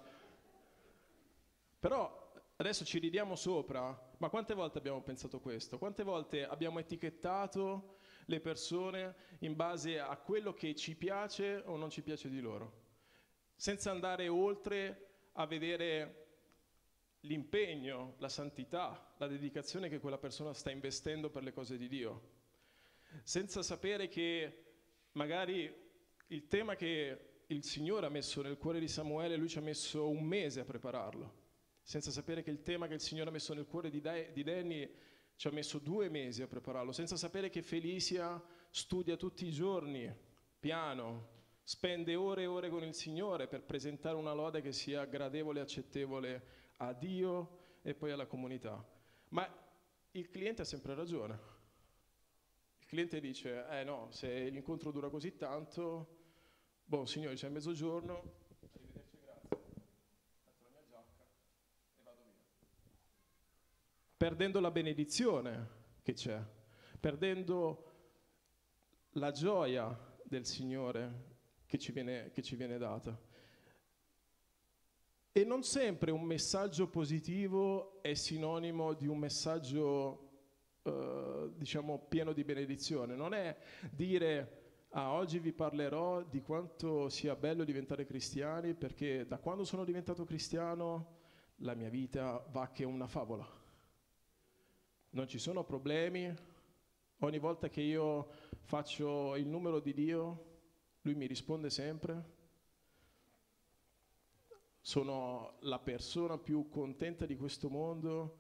Però 1.79 2.33
adesso 2.57 2.85
ci 2.85 2.99
ridiamo 2.99 3.37
sopra, 3.37 4.13
ma 4.19 4.29
quante 4.29 4.53
volte 4.53 4.77
abbiamo 4.77 5.01
pensato 5.01 5.41
questo? 5.41 5.79
Quante 5.79 6.03
volte 6.03 6.45
abbiamo 6.45 6.79
etichettato 6.79 8.01
le 8.27 8.41
persone 8.41 9.15
in 9.39 9.57
base 9.57 9.99
a 9.99 10.15
quello 10.19 10.53
che 10.53 10.75
ci 10.75 10.95
piace 10.95 11.63
o 11.65 11.79
non 11.79 11.89
ci 11.89 12.03
piace 12.03 12.29
di 12.29 12.41
loro? 12.41 12.80
Senza 13.61 13.91
andare 13.91 14.27
oltre 14.27 15.09
a 15.33 15.45
vedere 15.45 16.29
l'impegno, 17.25 18.15
la 18.17 18.31
santità, 18.31 19.15
la 19.19 19.27
dedicazione 19.27 19.91
che 19.91 19.99
quella 19.99 20.17
persona 20.17 20.55
sta 20.55 20.71
investendo 20.71 21.29
per 21.29 21.43
le 21.43 21.53
cose 21.53 21.77
di 21.77 21.87
Dio, 21.87 22.23
senza 23.23 23.63
sapere 23.63 24.09
che 24.09 24.65
magari 25.13 25.71
il 26.29 26.47
tema 26.47 26.75
che 26.75 27.43
il 27.49 27.63
Signore 27.63 28.07
ha 28.07 28.09
messo 28.09 28.41
nel 28.41 28.57
cuore 28.57 28.81
di 28.81 28.89
Samuele, 28.89 29.37
lui 29.37 29.51
ci 29.51 29.59
ha 29.59 29.61
messo 29.61 30.09
un 30.09 30.25
mese 30.25 30.61
a 30.61 30.65
prepararlo, 30.65 31.35
senza 31.83 32.11
sapere 32.11 32.43
che 32.43 32.51
il 32.51 32.63
tema 32.63 32.87
che 32.87 32.95
il 32.95 33.01
Signore 33.01 33.29
ha 33.29 33.33
messo 33.33 33.53
nel 33.53 33.67
cuore 33.67 33.91
di, 33.91 34.01
De- 34.01 34.31
di 34.33 34.43
Danny 34.43 34.91
ci 35.37 35.49
ha 35.49 35.53
messo 35.53 35.79
due 35.79 36.09
mesi 36.09 36.41
a 36.41 36.47
prepararlo, 36.47 36.93
senza 36.93 37.19
sapere 37.19 37.51
che 37.51 37.61
Felicia 37.61 38.43
studia 38.71 39.19
tutti 39.19 39.45
i 39.45 39.53
giorni 39.53 40.11
piano, 40.59 41.40
spende 41.71 42.17
ore 42.17 42.43
e 42.43 42.47
ore 42.47 42.69
con 42.69 42.83
il 42.83 42.95
Signore 42.95 43.47
per 43.47 43.63
presentare 43.63 44.17
una 44.17 44.33
lode 44.33 44.61
che 44.61 44.73
sia 44.73 45.05
gradevole 45.05 45.61
e 45.61 45.63
accettevole 45.63 46.43
a 46.79 46.93
Dio 46.93 47.59
e 47.83 47.95
poi 47.95 48.11
alla 48.11 48.27
comunità. 48.27 48.85
Ma 49.29 49.49
il 50.11 50.29
cliente 50.31 50.63
ha 50.63 50.65
sempre 50.65 50.97
ragione. 50.97 51.39
Il 52.81 52.87
cliente 52.87 53.21
dice, 53.21 53.69
eh 53.69 53.85
no, 53.85 54.09
se 54.11 54.49
l'incontro 54.49 54.91
dura 54.91 55.11
così 55.11 55.37
tanto, 55.37 56.19
boh, 56.85 57.07
signore, 57.07 57.37
c'è 57.37 57.49
mezzogiorno, 57.49 58.15
arrivederci, 58.19 59.19
grazie, 59.23 59.57
metto 60.43 60.65
la 60.65 60.71
mia 60.71 60.83
giacca 60.89 61.23
e 61.23 62.03
vado 62.03 62.23
via. 62.35 62.47
Perdendo 64.17 64.59
la 64.59 64.73
benedizione 64.73 65.69
che 66.03 66.15
c'è, 66.15 66.43
perdendo 66.99 67.85
la 69.11 69.31
gioia 69.31 69.97
del 70.25 70.45
Signore 70.45 71.30
che 71.71 71.79
ci 71.79 71.93
viene, 71.93 72.33
che 72.33 72.43
ci 72.43 72.57
viene 72.57 72.79
data. 72.79 73.17
E 75.31 75.45
non 75.45 75.63
sempre 75.63 76.11
un 76.11 76.23
messaggio 76.23 76.89
positivo 76.89 78.03
è 78.03 78.15
sinonimo 78.15 78.93
di 78.95 79.07
un 79.07 79.17
messaggio, 79.17 80.31
eh, 80.83 81.53
diciamo, 81.55 82.07
pieno 82.09 82.33
di 82.33 82.43
benedizione. 82.43 83.15
Non 83.15 83.35
è 83.35 83.57
dire, 83.89 84.87
ah, 84.91 85.13
oggi 85.13 85.39
vi 85.39 85.53
parlerò 85.53 86.25
di 86.25 86.43
quanto 86.43 87.09
sia 87.09 87.37
bello 87.37 87.63
diventare 87.63 88.05
cristiani, 88.05 88.75
perché 88.75 89.25
da 89.25 89.39
quando 89.39 89.63
sono 89.63 89.85
diventato 89.85 90.25
cristiano 90.25 91.19
la 91.59 91.75
mia 91.75 91.89
vita 91.89 92.45
va 92.51 92.69
che 92.73 92.83
una 92.83 93.07
favola. 93.07 93.49
Non 95.11 95.29
ci 95.29 95.39
sono 95.39 95.63
problemi. 95.63 96.35
Ogni 97.19 97.39
volta 97.39 97.69
che 97.69 97.81
io 97.81 98.29
faccio 98.63 99.37
il 99.37 99.47
numero 99.47 99.79
di 99.79 99.93
Dio, 99.93 100.50
lui 101.03 101.15
mi 101.15 101.27
risponde 101.27 101.71
sempre. 101.71 102.39
Sono 104.81 105.57
la 105.61 105.79
persona 105.79 106.39
più 106.39 106.69
contenta 106.69 107.27
di 107.27 107.37
questo 107.37 107.69
mondo. 107.69 108.39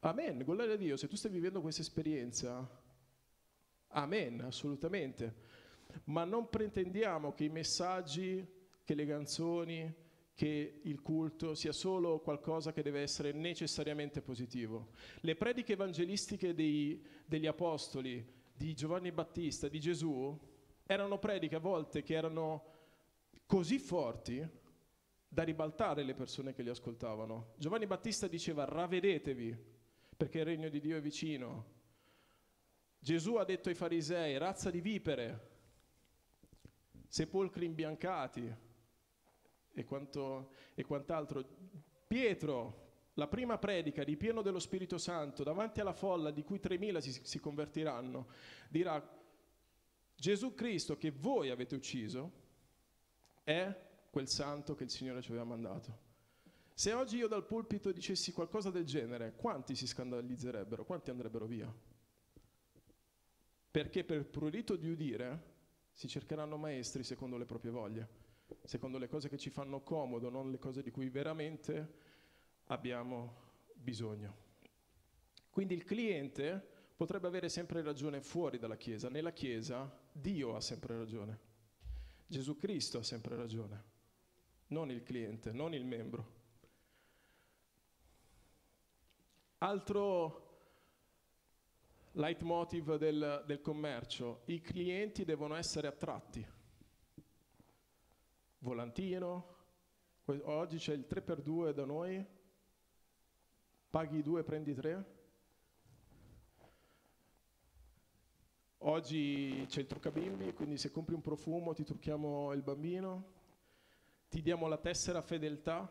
Amen, 0.00 0.38
gloria 0.38 0.74
a 0.74 0.76
Dio, 0.76 0.96
se 0.96 1.08
tu 1.08 1.16
stai 1.16 1.30
vivendo 1.30 1.60
questa 1.60 1.80
esperienza, 1.80 2.68
amen, 3.88 4.40
assolutamente. 4.40 5.52
Ma 6.04 6.24
non 6.24 6.48
pretendiamo 6.48 7.32
che 7.32 7.44
i 7.44 7.48
messaggi, 7.48 8.46
che 8.84 8.94
le 8.94 9.06
canzoni, 9.06 9.94
che 10.34 10.80
il 10.82 11.00
culto 11.00 11.54
sia 11.54 11.72
solo 11.72 12.18
qualcosa 12.20 12.72
che 12.72 12.82
deve 12.82 13.00
essere 13.00 13.32
necessariamente 13.32 14.20
positivo. 14.20 14.90
Le 15.20 15.36
prediche 15.36 15.74
evangelistiche 15.74 16.54
dei, 16.54 17.02
degli 17.24 17.46
apostoli, 17.46 18.42
di 18.52 18.74
Giovanni 18.74 19.12
Battista, 19.12 19.68
di 19.68 19.80
Gesù, 19.80 20.38
erano 20.86 21.18
prediche 21.18 21.56
a 21.56 21.60
volte 21.60 22.02
che 22.02 22.14
erano 22.14 22.72
così 23.46 23.78
forti 23.78 24.46
da 25.26 25.42
ribaltare 25.42 26.04
le 26.04 26.14
persone 26.14 26.52
che 26.52 26.62
li 26.62 26.68
ascoltavano. 26.68 27.54
Giovanni 27.56 27.86
Battista 27.86 28.28
diceva 28.28 28.64
ravvedetevi 28.64 29.72
perché 30.16 30.38
il 30.38 30.44
regno 30.44 30.68
di 30.68 30.80
Dio 30.80 30.96
è 30.96 31.00
vicino. 31.00 31.72
Gesù 32.98 33.34
ha 33.34 33.44
detto 33.44 33.68
ai 33.68 33.74
farisei, 33.74 34.38
razza 34.38 34.70
di 34.70 34.80
vipere, 34.80 35.50
sepolcri 37.08 37.66
imbiancati 37.66 38.54
e, 39.72 39.84
quanto, 39.84 40.52
e 40.74 40.84
quant'altro. 40.84 41.44
Pietro, 42.06 42.82
la 43.14 43.26
prima 43.26 43.58
predica 43.58 44.04
di 44.04 44.16
pieno 44.16 44.40
dello 44.40 44.58
Spirito 44.58 44.98
Santo, 44.98 45.42
davanti 45.42 45.80
alla 45.80 45.92
folla 45.92 46.30
di 46.30 46.44
cui 46.44 46.60
3.000 46.62 46.98
si, 46.98 47.12
si 47.24 47.40
convertiranno, 47.40 48.28
dirà 48.68 49.02
Gesù 50.24 50.54
Cristo 50.54 50.96
che 50.96 51.10
voi 51.10 51.50
avete 51.50 51.74
ucciso 51.74 52.32
è 53.42 53.70
quel 54.08 54.26
santo 54.26 54.74
che 54.74 54.84
il 54.84 54.90
Signore 54.90 55.20
ci 55.20 55.28
aveva 55.28 55.44
mandato. 55.44 55.98
Se 56.72 56.94
oggi 56.94 57.18
io 57.18 57.28
dal 57.28 57.44
pulpito 57.44 57.92
dicessi 57.92 58.32
qualcosa 58.32 58.70
del 58.70 58.86
genere, 58.86 59.34
quanti 59.36 59.74
si 59.74 59.86
scandalizzerebbero? 59.86 60.86
Quanti 60.86 61.10
andrebbero 61.10 61.44
via? 61.44 61.70
Perché 63.70 64.02
per 64.04 64.24
prurito 64.24 64.76
di 64.76 64.88
udire 64.88 65.52
si 65.92 66.08
cercheranno 66.08 66.56
maestri 66.56 67.04
secondo 67.04 67.36
le 67.36 67.44
proprie 67.44 67.70
voglie, 67.70 68.08
secondo 68.62 68.96
le 68.96 69.08
cose 69.08 69.28
che 69.28 69.36
ci 69.36 69.50
fanno 69.50 69.82
comodo, 69.82 70.30
non 70.30 70.50
le 70.50 70.58
cose 70.58 70.82
di 70.82 70.90
cui 70.90 71.10
veramente 71.10 71.96
abbiamo 72.68 73.42
bisogno. 73.74 74.34
Quindi 75.50 75.74
il 75.74 75.84
cliente 75.84 76.73
potrebbe 76.96 77.26
avere 77.26 77.48
sempre 77.48 77.82
ragione 77.82 78.20
fuori 78.20 78.58
dalla 78.58 78.76
Chiesa, 78.76 79.08
nella 79.08 79.32
Chiesa 79.32 79.90
Dio 80.12 80.54
ha 80.54 80.60
sempre 80.60 80.96
ragione, 80.96 81.38
Gesù 82.26 82.56
Cristo 82.56 82.98
ha 82.98 83.02
sempre 83.02 83.36
ragione, 83.36 83.84
non 84.68 84.90
il 84.90 85.02
cliente, 85.02 85.52
non 85.52 85.74
il 85.74 85.84
membro. 85.84 86.42
Altro 89.58 90.44
leitmotiv 92.12 92.96
del, 92.96 93.42
del 93.46 93.60
commercio, 93.60 94.42
i 94.46 94.60
clienti 94.60 95.24
devono 95.24 95.54
essere 95.54 95.88
attratti. 95.88 96.46
Volantino, 98.58 99.56
oggi 100.26 100.78
c'è 100.78 100.92
il 100.92 101.06
3x2 101.08 101.72
da 101.72 101.84
noi, 101.84 102.24
paghi 103.90 104.22
2 104.22 104.42
prendi 104.42 104.74
3. 104.74 105.13
Oggi 108.86 109.64
c'è 109.66 109.80
il 109.80 109.86
truccabimbi, 109.86 110.52
quindi 110.52 110.76
se 110.76 110.90
compri 110.90 111.14
un 111.14 111.22
profumo 111.22 111.72
ti 111.72 111.84
trucchiamo 111.84 112.52
il 112.52 112.60
bambino, 112.60 113.32
ti 114.28 114.42
diamo 114.42 114.66
la 114.68 114.76
tessera 114.76 115.22
fedeltà. 115.22 115.90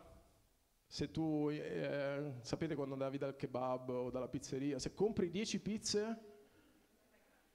Se 0.86 1.10
tu, 1.10 1.48
eh, 1.50 2.34
sapete 2.42 2.76
quando 2.76 2.92
andavi 2.92 3.18
dal 3.18 3.34
kebab 3.34 3.88
o 3.88 4.10
dalla 4.10 4.28
pizzeria, 4.28 4.78
se 4.78 4.94
compri 4.94 5.28
10 5.28 5.60
pizze, 5.60 6.18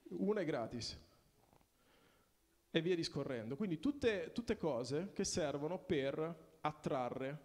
una 0.10 0.42
è 0.42 0.44
gratis. 0.44 1.00
E 2.70 2.82
via 2.82 2.96
discorrendo. 2.96 3.56
Quindi 3.56 3.80
tutte, 3.80 4.32
tutte 4.34 4.58
cose 4.58 5.14
che 5.14 5.24
servono 5.24 5.80
per 5.80 6.58
attrarre 6.60 7.40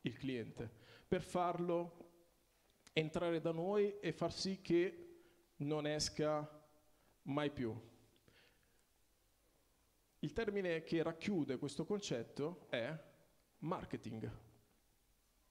il 0.00 0.18
cliente, 0.18 0.68
per 1.06 1.22
farlo 1.22 2.08
entrare 2.92 3.40
da 3.40 3.52
noi 3.52 4.00
e 4.00 4.10
far 4.10 4.32
sì 4.32 4.60
che 4.60 5.18
non 5.58 5.86
esca 5.86 6.55
mai 7.26 7.50
più. 7.50 7.74
Il 10.20 10.32
termine 10.32 10.82
che 10.82 11.02
racchiude 11.02 11.58
questo 11.58 11.84
concetto 11.84 12.66
è 12.68 12.94
marketing. 13.58 14.30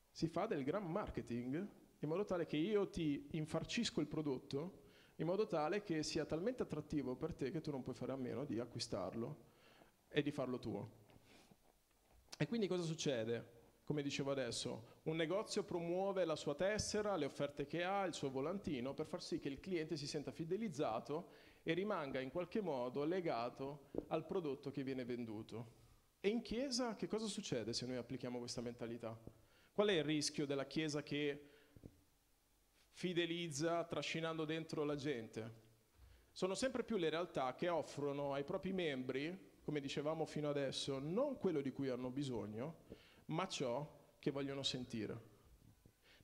Si 0.09 0.27
fa 0.27 0.45
del 0.45 0.63
gran 0.63 0.89
marketing 0.89 1.67
in 1.99 2.09
modo 2.09 2.25
tale 2.25 2.45
che 2.45 2.57
io 2.57 2.89
ti 2.89 3.27
infarcisco 3.31 4.01
il 4.01 4.07
prodotto, 4.07 4.83
in 5.15 5.25
modo 5.25 5.47
tale 5.47 5.81
che 5.81 6.03
sia 6.03 6.25
talmente 6.25 6.63
attrattivo 6.63 7.15
per 7.15 7.33
te 7.33 7.51
che 7.51 7.61
tu 7.61 7.71
non 7.71 7.83
puoi 7.83 7.95
fare 7.95 8.11
a 8.11 8.17
meno 8.17 8.45
di 8.45 8.59
acquistarlo 8.59 9.53
e 10.09 10.21
di 10.21 10.31
farlo 10.31 10.59
tuo. 10.59 11.03
E 12.37 12.47
quindi 12.47 12.67
cosa 12.67 12.83
succede? 12.83 13.55
come 13.85 14.01
dicevo 14.01 14.31
adesso, 14.31 14.95
un 15.03 15.15
negozio 15.15 15.63
promuove 15.63 16.25
la 16.25 16.35
sua 16.35 16.55
tessera, 16.55 17.15
le 17.15 17.25
offerte 17.25 17.67
che 17.67 17.83
ha, 17.83 18.03
il 18.05 18.15
suo 18.15 18.31
volantino, 18.31 18.95
per 18.95 19.05
far 19.05 19.21
sì 19.21 19.37
che 19.37 19.47
il 19.47 19.59
cliente 19.59 19.95
si 19.95 20.07
senta 20.07 20.31
fidelizzato 20.31 21.29
e 21.67 21.73
rimanga 21.73 22.19
in 22.19 22.29
qualche 22.29 22.61
modo 22.61 23.03
legato 23.05 23.89
al 24.09 24.23
prodotto 24.23 24.69
che 24.69 24.83
viene 24.83 25.03
venduto. 25.03 25.83
E 26.19 26.29
in 26.29 26.43
Chiesa 26.43 26.95
che 26.95 27.07
cosa 27.07 27.25
succede 27.25 27.73
se 27.73 27.87
noi 27.87 27.95
applichiamo 27.95 28.37
questa 28.37 28.61
mentalità? 28.61 29.19
Qual 29.73 29.87
è 29.87 29.93
il 29.93 30.03
rischio 30.03 30.45
della 30.45 30.67
Chiesa 30.67 31.01
che 31.01 31.49
fidelizza 32.91 33.83
trascinando 33.83 34.45
dentro 34.45 34.83
la 34.83 34.95
gente? 34.95 35.63
Sono 36.31 36.53
sempre 36.53 36.83
più 36.83 36.97
le 36.97 37.09
realtà 37.09 37.55
che 37.55 37.67
offrono 37.67 38.33
ai 38.33 38.43
propri 38.43 38.71
membri, 38.71 39.53
come 39.63 39.79
dicevamo 39.79 40.25
fino 40.25 40.49
adesso, 40.49 40.99
non 40.99 41.39
quello 41.39 41.61
di 41.61 41.71
cui 41.71 41.89
hanno 41.89 42.11
bisogno, 42.11 42.83
ma 43.25 43.47
ciò 43.47 43.91
che 44.19 44.29
vogliono 44.29 44.61
sentire. 44.61 45.33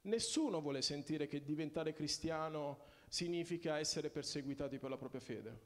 Nessuno 0.01 0.62
vuole 0.62 0.84
sentire 0.84 1.25
che 1.25 1.43
diventare 1.43 1.93
cristiano 1.93 2.89
significa 3.12 3.78
essere 3.78 4.10
perseguitati 4.10 4.80
per 4.80 4.89
la 4.89 4.95
propria 4.95 5.19
fede. 5.19 5.60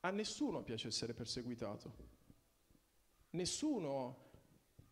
A 0.00 0.10
nessuno 0.10 0.62
piace 0.62 0.88
essere 0.88 1.14
perseguitato. 1.14 1.94
Nessuno 3.30 4.26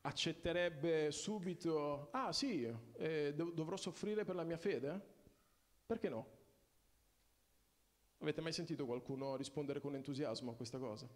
accetterebbe 0.00 1.10
subito, 1.10 2.08
ah 2.12 2.32
sì, 2.32 2.66
eh, 2.94 3.34
dov- 3.34 3.52
dovrò 3.52 3.76
soffrire 3.76 4.24
per 4.24 4.34
la 4.34 4.44
mia 4.44 4.56
fede? 4.56 4.98
Perché 5.84 6.08
no? 6.08 6.26
Avete 8.20 8.40
mai 8.40 8.52
sentito 8.52 8.86
qualcuno 8.86 9.36
rispondere 9.36 9.78
con 9.78 9.94
entusiasmo 9.94 10.52
a 10.52 10.54
questa 10.54 10.78
cosa? 10.78 11.06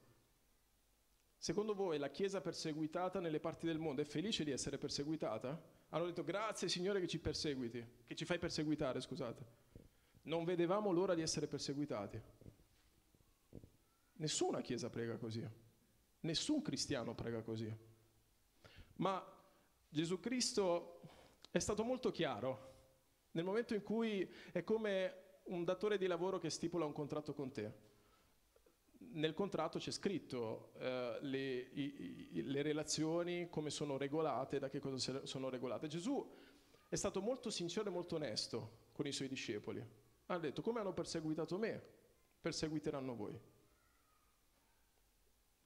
Secondo 1.38 1.74
voi 1.74 1.96
la 1.96 2.10
Chiesa 2.10 2.42
perseguitata 2.42 3.20
nelle 3.20 3.40
parti 3.40 3.64
del 3.64 3.78
mondo 3.78 4.02
è 4.02 4.04
felice 4.04 4.44
di 4.44 4.50
essere 4.50 4.76
perseguitata? 4.76 5.58
Hanno 5.88 6.04
detto 6.04 6.24
grazie 6.24 6.68
Signore 6.68 7.00
che 7.00 7.08
ci 7.08 7.18
perseguiti, 7.18 7.82
che 8.06 8.14
ci 8.14 8.26
fai 8.26 8.38
perseguitare, 8.38 9.00
scusate. 9.00 9.69
Non 10.22 10.44
vedevamo 10.44 10.90
l'ora 10.90 11.14
di 11.14 11.22
essere 11.22 11.46
perseguitati. 11.46 12.20
Nessuna 14.14 14.60
Chiesa 14.60 14.90
prega 14.90 15.16
così, 15.16 15.46
nessun 16.20 16.60
cristiano 16.62 17.14
prega 17.14 17.42
così. 17.42 17.74
Ma 18.96 19.24
Gesù 19.88 20.20
Cristo 20.20 21.00
è 21.50 21.58
stato 21.58 21.84
molto 21.84 22.10
chiaro 22.10 22.68
nel 23.32 23.44
momento 23.44 23.74
in 23.74 23.82
cui 23.82 24.30
è 24.52 24.62
come 24.62 25.40
un 25.44 25.64
datore 25.64 25.96
di 25.96 26.06
lavoro 26.06 26.38
che 26.38 26.50
stipula 26.50 26.84
un 26.84 26.92
contratto 26.92 27.32
con 27.32 27.50
te 27.50 27.88
nel 29.12 29.34
contratto 29.34 29.78
c'è 29.78 29.90
scritto 29.90 30.72
eh, 30.78 31.18
le, 31.22 31.58
i, 31.72 32.28
i, 32.32 32.42
le, 32.42 32.62
relazioni, 32.62 33.48
come 33.48 33.70
sono 33.70 33.96
regolate, 33.96 34.58
da 34.58 34.68
che 34.68 34.78
cosa 34.78 35.24
sono 35.24 35.48
regolate. 35.48 35.88
Gesù 35.88 36.28
è 36.88 36.94
stato 36.94 37.20
molto 37.20 37.50
sincero 37.50 37.88
e 37.88 37.92
molto 37.92 38.16
onesto 38.16 38.88
con 38.92 39.06
i 39.06 39.12
suoi 39.12 39.28
discepoli. 39.28 39.84
Ha 40.30 40.38
detto, 40.38 40.62
come 40.62 40.78
hanno 40.78 40.92
perseguitato 40.92 41.58
me, 41.58 41.82
perseguiteranno 42.40 43.16
voi. 43.16 43.36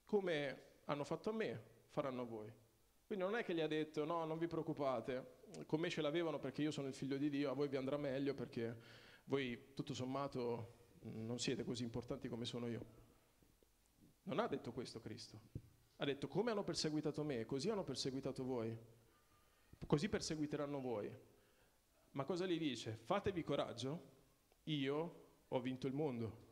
Come 0.07 0.63
hanno 0.87 1.05
fatto 1.05 1.29
a 1.29 1.33
me, 1.35 1.63
faranno 1.91 2.23
a 2.23 2.25
voi. 2.25 2.51
Quindi 3.07 3.25
non 3.25 3.37
è 3.37 3.45
che 3.45 3.53
gli 3.53 3.61
ha 3.61 3.67
detto, 3.67 4.07
no, 4.07 4.25
non 4.25 4.39
vi 4.39 4.47
preoccupate, 4.47 5.41
con 5.67 5.81
me 5.81 5.91
ce 5.91 6.01
l'avevano 6.01 6.39
perché 6.39 6.63
io 6.63 6.71
sono 6.71 6.89
il 6.89 6.95
figlio 6.95 7.19
di 7.19 7.29
Dio, 7.29 7.51
a 7.51 7.55
voi 7.55 7.69
vi 7.69 7.77
andrà 7.77 7.99
meglio 7.99 8.33
perché 8.33 8.75
voi 9.25 9.75
tutto 9.75 9.93
sommato 9.93 10.83
non 11.03 11.39
siete 11.39 11.63
così 11.63 11.83
importanti 11.83 12.29
come 12.29 12.47
sono 12.47 12.67
io. 12.67 12.87
Non 14.23 14.39
ha 14.39 14.47
detto 14.47 14.73
questo 14.73 14.99
Cristo. 14.99 15.39
Ha 15.97 16.05
detto 16.07 16.27
come 16.27 16.53
hanno 16.53 16.65
perseguitato 16.65 17.23
me, 17.23 17.45
così 17.45 17.69
hanno 17.69 17.85
perseguitato 17.85 18.43
voi. 18.43 18.75
Così 19.87 20.09
perseguiteranno 20.09 20.81
voi. 20.81 21.15
Ma 22.13 22.25
cosa 22.25 22.47
gli 22.47 22.59
dice? 22.59 22.97
Fatevi 22.97 23.43
coraggio, 23.43 24.14
io 24.65 25.23
ho 25.49 25.61
vinto 25.61 25.87
il 25.87 25.93
mondo. 25.93 26.43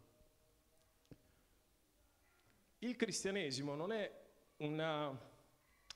Il 2.78 2.96
cristianesimo 2.96 3.74
non 3.74 3.92
è 3.92 4.10
una, 4.58 5.16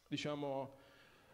diciamo, 0.06 0.78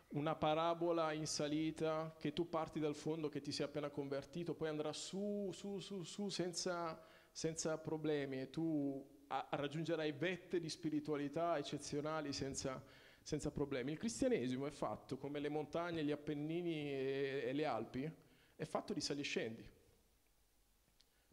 una 0.09 0.35
parabola 0.35 1.13
in 1.13 1.27
salita 1.27 2.15
che 2.19 2.33
tu 2.33 2.49
parti 2.49 2.81
dal 2.81 2.95
fondo 2.95 3.29
che 3.29 3.41
ti 3.41 3.53
sei 3.53 3.67
appena 3.67 3.91
convertito, 3.91 4.55
poi 4.55 4.69
andrà 4.69 4.93
su, 4.93 5.51
su, 5.53 5.79
su, 5.79 6.03
su 6.05 6.29
senza, 6.29 7.03
senza 7.31 7.79
problemi 7.79 8.41
e 8.41 8.51
tu 8.51 9.11
raggiungerai 9.51 10.13
vette 10.13 10.61
di 10.61 10.69
spiritualità 10.69 11.57
eccezionali 11.57 12.33
senza, 12.33 12.83
senza, 13.23 13.51
problemi. 13.51 13.93
Il 13.93 13.99
cristianesimo 13.99 14.67
è 14.67 14.71
fatto 14.71 15.17
come 15.17 15.39
le 15.39 15.49
montagne, 15.49 16.05
gli 16.05 16.11
Appennini 16.11 16.93
e, 16.93 17.43
e 17.47 17.53
le 17.53 17.65
Alpi, 17.65 18.11
è 18.55 18.65
fatto 18.65 18.93
di 18.93 19.01
sali 19.01 19.21
e 19.21 19.25
scendi. 19.25 19.72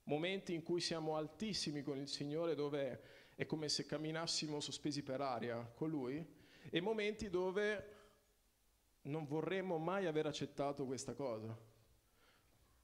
Momenti 0.10 0.56
in 0.56 0.64
cui 0.64 0.82
siamo 0.82 1.16
altissimi 1.16 1.84
con 1.84 2.00
il 2.00 2.08
Signore 2.08 2.56
dove 2.56 3.02
è 3.36 3.46
come 3.46 3.70
se 3.70 3.86
camminassimo 3.86 4.60
sospesi 4.60 5.04
per 5.04 5.22
aria 5.22 5.62
con 5.76 5.88
Lui 5.88 6.26
e 6.72 6.82
momenti 6.82 7.30
dove 7.30 7.98
non 9.04 9.28
vorremmo 9.28 9.78
mai 9.78 10.08
aver 10.08 10.26
accettato 10.26 10.88
questa 10.88 11.14
cosa. 11.14 11.56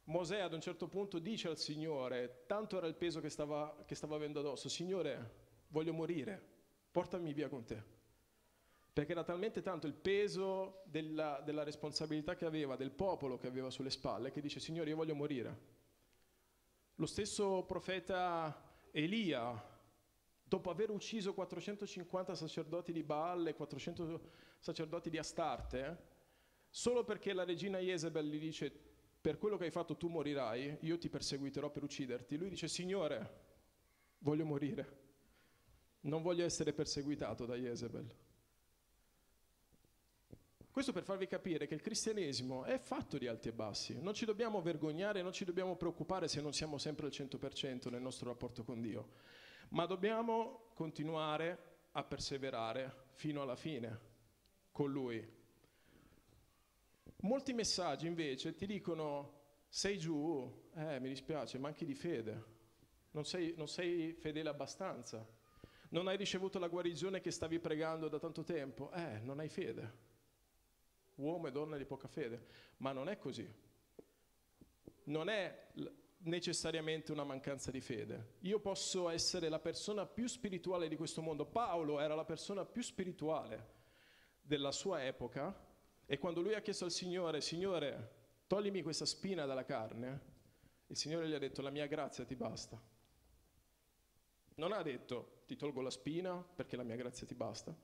Mosè 0.03 0.39
ad 0.39 0.53
un 0.53 0.61
certo 0.61 0.87
punto 0.87 1.17
dice 1.17 1.47
al 1.47 1.57
Signore, 1.57 2.43
tanto 2.45 2.77
era 2.77 2.85
il 2.85 2.93
peso 2.93 3.21
che 3.21 3.29
stava, 3.29 3.83
che 3.87 3.95
stava 3.95 4.15
avendo 4.17 4.41
addosso, 4.41 4.69
Signore, 4.69 5.31
voglio 5.69 5.93
morire, 5.93 6.39
portami 6.91 7.33
via 7.33 7.49
con 7.49 7.65
te. 7.65 7.81
Perché 8.93 9.13
era 9.13 9.23
talmente 9.23 9.63
tanto 9.63 9.87
il 9.87 9.95
peso 9.95 10.83
della, 10.85 11.41
della 11.43 11.63
responsabilità 11.63 12.35
che 12.35 12.45
aveva, 12.45 12.75
del 12.75 12.91
popolo 12.91 13.39
che 13.39 13.47
aveva 13.47 13.71
sulle 13.71 13.89
spalle, 13.89 14.29
che 14.29 14.41
dice, 14.41 14.59
Signore, 14.59 14.91
io 14.91 14.95
voglio 14.95 15.15
morire. 15.15 15.73
Lo 16.95 17.05
stesso 17.05 17.63
profeta 17.65 18.73
Elia, 18.91 19.61
dopo 20.41 20.69
aver 20.69 20.91
ucciso 20.91 21.33
450 21.33 22.35
sacerdoti 22.35 22.93
di 22.93 23.03
Baal 23.03 23.47
e 23.47 23.53
400 23.53 24.29
sacerdoti 24.59 25.09
di 25.09 25.17
Astarte, 25.17 26.13
solo 26.69 27.03
perché 27.03 27.33
la 27.33 27.43
regina 27.43 27.79
Jezebel 27.79 28.29
gli 28.29 28.39
dice 28.39 28.71
per 29.19 29.37
quello 29.37 29.57
che 29.57 29.65
hai 29.65 29.71
fatto 29.71 29.97
tu 29.97 30.07
morirai, 30.07 30.77
io 30.81 30.97
ti 30.97 31.09
perseguiterò 31.09 31.69
per 31.69 31.83
ucciderti. 31.83 32.37
Lui 32.37 32.47
dice, 32.47 32.67
Signore, 32.67 33.41
voglio 34.19 34.45
morire, 34.45 34.99
non 36.01 36.21
voglio 36.21 36.45
essere 36.45 36.71
perseguitato 36.71 37.45
da 37.45 37.55
Jezebel. 37.55 38.24
Questo 40.75 40.91
per 40.91 41.03
farvi 41.03 41.25
capire 41.25 41.67
che 41.67 41.73
il 41.73 41.79
cristianesimo 41.79 42.65
è 42.65 42.77
fatto 42.77 43.17
di 43.17 43.27
alti 43.27 43.47
e 43.47 43.53
bassi, 43.53 43.97
non 44.01 44.13
ci 44.13 44.25
dobbiamo 44.25 44.61
vergognare, 44.61 45.21
non 45.21 45.31
ci 45.31 45.45
dobbiamo 45.45 45.77
preoccupare 45.77 46.27
se 46.27 46.41
non 46.41 46.51
siamo 46.51 46.77
sempre 46.77 47.05
al 47.05 47.13
100% 47.13 47.89
nel 47.89 48.01
nostro 48.01 48.27
rapporto 48.27 48.65
con 48.65 48.81
Dio, 48.81 49.11
ma 49.69 49.85
dobbiamo 49.85 50.71
continuare 50.73 51.77
a 51.93 52.03
perseverare 52.03 53.05
fino 53.11 53.41
alla 53.41 53.55
fine 53.55 53.99
con 54.73 54.91
Lui. 54.91 55.25
Molti 57.21 57.53
messaggi 57.53 58.07
invece 58.07 58.53
ti 58.53 58.65
dicono 58.65 59.43
sei 59.69 59.97
giù, 59.97 60.69
eh 60.75 60.99
mi 60.99 61.07
dispiace, 61.07 61.57
manchi 61.57 61.85
di 61.85 61.95
fede, 61.95 62.43
non 63.11 63.23
sei, 63.23 63.53
non 63.55 63.69
sei 63.69 64.11
fedele 64.11 64.49
abbastanza, 64.49 65.25
non 65.91 66.09
hai 66.09 66.17
ricevuto 66.17 66.59
la 66.59 66.67
guarigione 66.67 67.21
che 67.21 67.31
stavi 67.31 67.59
pregando 67.59 68.09
da 68.09 68.19
tanto 68.19 68.43
tempo, 68.43 68.91
eh 68.91 69.19
non 69.19 69.39
hai 69.39 69.47
fede, 69.47 70.14
uomo 71.15 71.47
e 71.47 71.51
donna 71.51 71.77
di 71.77 71.85
poca 71.85 72.07
fede, 72.07 72.45
ma 72.77 72.91
non 72.91 73.09
è 73.09 73.17
così, 73.17 73.47
non 75.05 75.29
è 75.29 75.67
necessariamente 76.19 77.11
una 77.11 77.23
mancanza 77.23 77.71
di 77.71 77.81
fede. 77.81 78.35
Io 78.41 78.59
posso 78.59 79.09
essere 79.09 79.49
la 79.49 79.59
persona 79.59 80.05
più 80.05 80.27
spirituale 80.27 80.87
di 80.87 80.95
questo 80.95 81.21
mondo. 81.21 81.45
Paolo 81.45 81.99
era 81.99 82.15
la 82.15 82.25
persona 82.25 82.65
più 82.65 82.81
spirituale 82.81 83.73
della 84.41 84.71
sua 84.71 85.05
epoca, 85.05 85.53
e 86.05 86.17
quando 86.17 86.41
lui 86.41 86.53
ha 86.53 86.61
chiesto 86.61 86.85
al 86.85 86.91
Signore, 86.91 87.41
Signore, 87.41 88.11
toglimi 88.47 88.83
questa 88.83 89.05
spina 89.05 89.45
dalla 89.45 89.65
carne, 89.65 90.33
il 90.87 90.95
Signore 90.95 91.27
gli 91.27 91.33
ha 91.33 91.39
detto, 91.39 91.61
la 91.61 91.71
mia 91.71 91.87
grazia 91.87 92.25
ti 92.25 92.35
basta. 92.35 92.79
Non 94.55 94.71
ha 94.71 94.81
detto, 94.83 95.41
ti 95.47 95.55
tolgo 95.55 95.81
la 95.81 95.89
spina 95.89 96.35
perché 96.35 96.75
la 96.75 96.83
mia 96.83 96.95
grazia 96.95 97.25
ti 97.25 97.33
basta. 97.33 97.75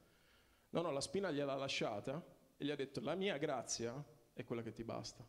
No, 0.70 0.82
no, 0.82 0.92
la 0.92 1.02
spina 1.02 1.32
gliel'ha 1.32 1.56
lasciata 1.56 2.24
e 2.62 2.64
gli 2.64 2.70
ha 2.70 2.76
detto, 2.76 3.02
la 3.02 3.16
mia 3.16 3.38
grazia 3.38 3.92
è 4.34 4.44
quella 4.44 4.62
che 4.62 4.72
ti 4.72 4.84
basta. 4.84 5.26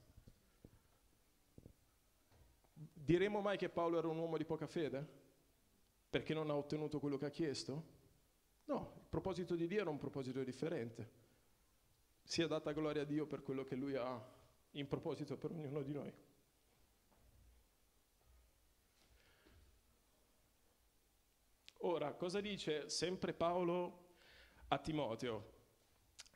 Diremo 2.74 3.40
mai 3.40 3.56
che 3.56 3.70
Paolo 3.70 3.96
era 3.96 4.08
un 4.08 4.18
uomo 4.18 4.36
di 4.36 4.44
poca 4.44 4.66
fede? 4.66 5.20
Perché 6.10 6.34
non 6.34 6.50
ha 6.50 6.54
ottenuto 6.54 7.00
quello 7.00 7.16
che 7.16 7.24
ha 7.24 7.30
chiesto? 7.30 7.84
No, 8.66 8.96
il 8.98 9.06
proposito 9.08 9.56
di 9.56 9.66
Dio 9.66 9.80
era 9.80 9.88
un 9.88 9.96
proposito 9.96 10.44
differente. 10.44 11.10
Sia 12.22 12.46
data 12.46 12.72
gloria 12.72 13.00
a 13.00 13.06
Dio 13.06 13.26
per 13.26 13.40
quello 13.40 13.64
che 13.64 13.76
Lui 13.76 13.96
ha 13.96 14.22
in 14.72 14.86
proposito 14.86 15.38
per 15.38 15.52
ognuno 15.52 15.80
di 15.80 15.92
noi. 15.92 16.12
Ora, 21.78 22.12
cosa 22.12 22.42
dice 22.42 22.90
sempre 22.90 23.32
Paolo 23.32 24.16
a 24.68 24.76
Timoteo? 24.76 25.60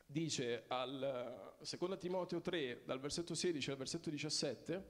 Dice 0.09 0.63
al 0.67 1.57
2 1.59 1.97
Timoteo 1.97 2.39
3, 2.39 2.83
dal 2.85 3.01
versetto 3.01 3.35
16 3.35 3.71
al 3.71 3.77
versetto 3.77 4.09
17, 4.09 4.85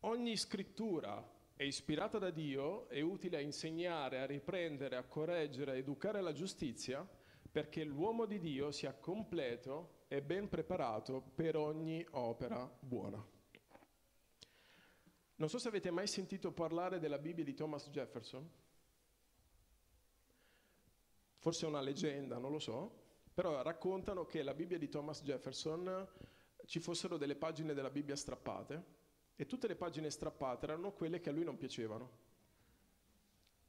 ogni 0.00 0.36
scrittura 0.36 1.28
è 1.56 1.64
ispirata 1.64 2.18
da 2.18 2.30
Dio, 2.30 2.88
è 2.88 3.00
utile 3.00 3.38
a 3.38 3.40
insegnare, 3.40 4.20
a 4.20 4.26
riprendere, 4.26 4.94
a 4.94 5.02
correggere, 5.02 5.72
a 5.72 5.76
educare 5.76 6.20
la 6.20 6.32
giustizia, 6.32 7.04
perché 7.50 7.82
l'uomo 7.82 8.24
di 8.24 8.38
Dio 8.38 8.70
sia 8.70 8.94
completo 8.94 10.04
e 10.06 10.22
ben 10.22 10.48
preparato 10.48 11.20
per 11.34 11.56
ogni 11.56 12.06
opera 12.12 12.70
buona. 12.78 13.26
Non 15.34 15.48
so 15.48 15.58
se 15.58 15.66
avete 15.66 15.90
mai 15.90 16.06
sentito 16.06 16.52
parlare 16.52 17.00
della 17.00 17.18
Bibbia 17.18 17.42
di 17.42 17.54
Thomas 17.54 17.88
Jefferson. 17.90 18.48
Forse 21.38 21.66
è 21.66 21.68
una 21.68 21.80
leggenda, 21.80 22.38
non 22.38 22.52
lo 22.52 22.60
so, 22.60 23.01
però 23.34 23.62
raccontano 23.62 24.24
che 24.24 24.42
la 24.42 24.54
Bibbia 24.54 24.78
di 24.78 24.88
Thomas 24.88 25.22
Jefferson 25.22 26.06
ci 26.66 26.80
fossero 26.80 27.16
delle 27.16 27.36
pagine 27.36 27.74
della 27.74 27.90
Bibbia 27.90 28.16
strappate 28.16 29.00
e 29.36 29.46
tutte 29.46 29.66
le 29.66 29.76
pagine 29.76 30.10
strappate 30.10 30.66
erano 30.66 30.92
quelle 30.92 31.20
che 31.20 31.30
a 31.30 31.32
lui 31.32 31.44
non 31.44 31.56
piacevano. 31.56 32.10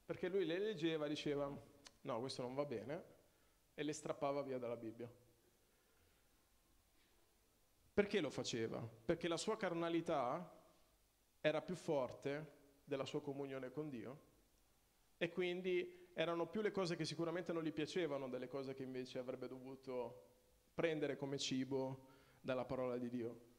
Perché 0.05 0.27
lui 0.27 0.45
le 0.45 0.59
leggeva 0.59 1.05
e 1.05 1.09
diceva, 1.09 1.49
no, 2.01 2.19
questo 2.19 2.41
non 2.41 2.53
va 2.53 2.65
bene, 2.65 3.03
e 3.73 3.83
le 3.83 3.93
strappava 3.93 4.41
via 4.41 4.57
dalla 4.57 4.75
Bibbia. 4.75 5.09
Perché 7.93 8.19
lo 8.19 8.29
faceva? 8.29 8.79
Perché 9.05 9.27
la 9.27 9.37
sua 9.37 9.55
carnalità 9.55 10.61
era 11.39 11.61
più 11.61 11.75
forte 11.75 12.61
della 12.83 13.05
sua 13.05 13.21
comunione 13.21 13.71
con 13.71 13.89
Dio 13.89 14.31
e 15.17 15.29
quindi 15.29 16.02
erano 16.13 16.47
più 16.47 16.61
le 16.61 16.71
cose 16.71 16.95
che 16.95 17.05
sicuramente 17.05 17.51
non 17.51 17.63
gli 17.63 17.73
piacevano 17.73 18.29
delle 18.29 18.47
cose 18.47 18.73
che 18.73 18.83
invece 18.83 19.19
avrebbe 19.19 19.47
dovuto 19.47 20.27
prendere 20.73 21.15
come 21.15 21.37
cibo 21.37 22.07
dalla 22.39 22.65
parola 22.65 22.97
di 22.97 23.09
Dio. 23.09 23.51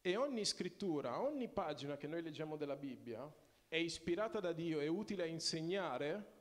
E 0.00 0.16
ogni 0.16 0.44
scrittura, 0.44 1.20
ogni 1.20 1.48
pagina 1.48 1.96
che 1.96 2.06
noi 2.06 2.22
leggiamo 2.22 2.56
della 2.56 2.76
Bibbia 2.76 3.32
è 3.68 3.76
ispirata 3.76 4.40
da 4.40 4.52
Dio, 4.52 4.80
è 4.80 4.86
utile 4.86 5.22
a 5.22 5.26
insegnare, 5.26 6.32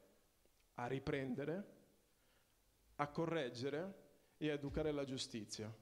a 0.76 0.88
riprendere, 0.88 1.80
a 2.96 3.08
correggere 3.08 4.00
e 4.38 4.50
a 4.50 4.54
educare 4.54 4.92
la 4.92 5.06
giustizia. 5.06 5.74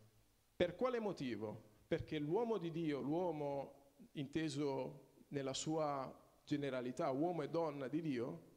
Per 0.56 0.76
quale 0.76 1.00
motivo? 1.00 1.78
Perché 1.88 2.20
l'uomo 2.20 2.58
di 2.58 2.70
Dio, 2.70 3.00
l'uomo 3.00 3.94
inteso 4.14 5.08
nella 5.30 5.54
sua 5.54 6.14
generalità, 6.44 7.10
uomo 7.12 7.42
e 7.44 7.50
donna 7.50 7.88
di 7.88 8.02
Dio, 8.02 8.49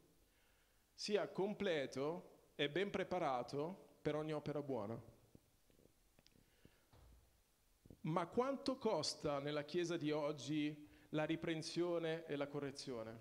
sia 1.02 1.26
completo 1.26 2.50
e 2.54 2.70
ben 2.70 2.88
preparato 2.88 3.96
per 4.00 4.14
ogni 4.14 4.32
opera 4.32 4.62
buona. 4.62 4.96
Ma 8.02 8.26
quanto 8.28 8.76
costa 8.76 9.40
nella 9.40 9.64
Chiesa 9.64 9.96
di 9.96 10.12
oggi 10.12 10.88
la 11.08 11.24
riprensione 11.24 12.24
e 12.26 12.36
la 12.36 12.46
correzione? 12.46 13.20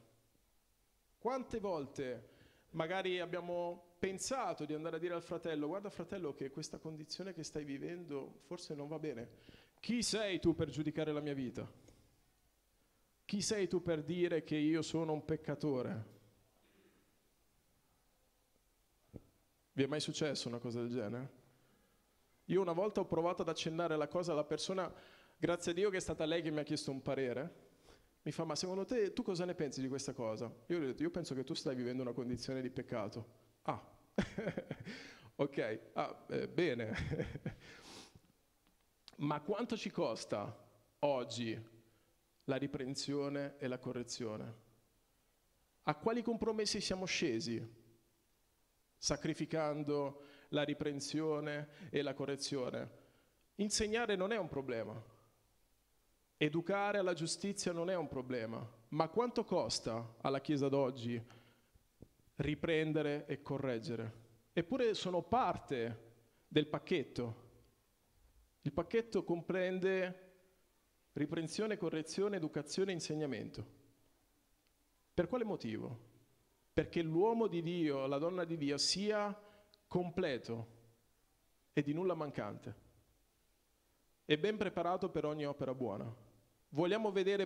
Quante 1.17 1.59
volte 1.59 2.29
magari 2.73 3.19
abbiamo 3.19 3.95
pensato 3.97 4.63
di 4.65 4.75
andare 4.75 4.97
a 4.97 4.99
dire 4.99 5.15
al 5.15 5.23
fratello, 5.23 5.65
guarda 5.65 5.89
fratello 5.89 6.35
che 6.35 6.51
questa 6.51 6.77
condizione 6.77 7.33
che 7.33 7.41
stai 7.41 7.63
vivendo 7.63 8.41
forse 8.43 8.75
non 8.75 8.89
va 8.89 8.99
bene. 8.99 9.27
Chi 9.79 10.03
sei 10.03 10.39
tu 10.39 10.53
per 10.53 10.69
giudicare 10.69 11.11
la 11.11 11.19
mia 11.19 11.33
vita? 11.33 11.67
Chi 13.25 13.41
sei 13.41 13.67
tu 13.67 13.81
per 13.81 14.03
dire 14.03 14.43
che 14.43 14.55
io 14.55 14.83
sono 14.83 15.13
un 15.13 15.25
peccatore? 15.25 16.19
Vi 19.81 19.87
è 19.87 19.89
mai 19.89 19.99
successo 19.99 20.47
una 20.47 20.59
cosa 20.59 20.79
del 20.79 20.91
genere? 20.91 21.29
Io 22.45 22.61
una 22.61 22.71
volta 22.71 22.99
ho 22.99 23.05
provato 23.07 23.41
ad 23.41 23.49
accennare 23.49 23.97
la 23.97 24.07
cosa 24.07 24.31
alla 24.31 24.43
persona, 24.43 24.93
grazie 25.35 25.71
a 25.71 25.73
Dio 25.73 25.89
che 25.89 25.97
è 25.97 25.99
stata 25.99 26.23
lei 26.23 26.43
che 26.43 26.51
mi 26.51 26.59
ha 26.59 26.63
chiesto 26.63 26.91
un 26.91 27.01
parere. 27.01 27.69
Mi 28.21 28.31
fa, 28.31 28.43
ma 28.43 28.55
secondo 28.55 28.85
te 28.85 29.11
tu 29.11 29.23
cosa 29.23 29.43
ne 29.43 29.55
pensi 29.55 29.81
di 29.81 29.87
questa 29.87 30.13
cosa? 30.13 30.53
Io 30.67 30.77
gli 30.77 30.83
ho 30.83 30.85
detto, 30.85 31.01
io 31.01 31.09
penso 31.09 31.33
che 31.33 31.43
tu 31.43 31.55
stai 31.55 31.73
vivendo 31.73 32.03
una 32.03 32.11
condizione 32.11 32.61
di 32.61 32.69
peccato. 32.69 33.25
Ah, 33.63 33.83
ok, 35.37 35.79
ah, 35.93 36.25
eh, 36.29 36.47
bene. 36.47 36.95
Ma 39.17 39.41
quanto 39.41 39.75
ci 39.75 39.89
costa 39.89 40.63
oggi 40.99 41.59
la 42.43 42.55
riprensione 42.55 43.55
e 43.57 43.65
la 43.65 43.79
correzione? 43.79 44.55
A 45.81 45.95
quali 45.95 46.21
compromessi 46.21 46.79
siamo 46.79 47.05
scesi? 47.05 47.79
Sacrificando 49.01 50.25
la 50.49 50.61
riprensione 50.61 51.89
e 51.89 52.03
la 52.03 52.13
correzione. 52.13 52.99
Insegnare 53.55 54.15
non 54.15 54.31
è 54.31 54.37
un 54.37 54.47
problema. 54.47 55.03
Educare 56.37 56.99
alla 56.99 57.13
giustizia 57.13 57.71
non 57.71 57.89
è 57.89 57.95
un 57.95 58.07
problema. 58.07 58.63
Ma 58.89 59.07
quanto 59.07 59.43
costa 59.43 60.17
alla 60.21 60.39
Chiesa 60.39 60.69
d'oggi 60.69 61.19
riprendere 62.35 63.25
e 63.25 63.41
correggere. 63.41 64.19
Eppure 64.53 64.93
sono 64.93 65.23
parte 65.23 66.09
del 66.47 66.67
pacchetto. 66.67 67.49
Il 68.61 68.71
pacchetto 68.71 69.23
comprende 69.23 70.29
Riprensione, 71.13 71.75
correzione, 71.75 72.37
educazione, 72.37 72.93
insegnamento. 72.93 73.79
Per 75.13 75.27
quale 75.27 75.43
motivo? 75.43 76.10
Perché 76.73 77.01
l'uomo 77.01 77.47
di 77.47 77.61
Dio, 77.61 78.05
la 78.07 78.17
donna 78.17 78.45
di 78.45 78.57
Dio 78.57 78.77
sia 78.77 79.37
completo 79.87 80.79
e 81.73 81.81
di 81.81 81.93
nulla 81.93 82.13
mancante 82.13 82.75
e 84.25 84.37
ben 84.37 84.55
preparato 84.55 85.09
per 85.09 85.25
ogni 85.25 85.45
opera 85.45 85.73
buona. 85.73 86.09
Vogliamo 86.69 87.11
vedere 87.11 87.45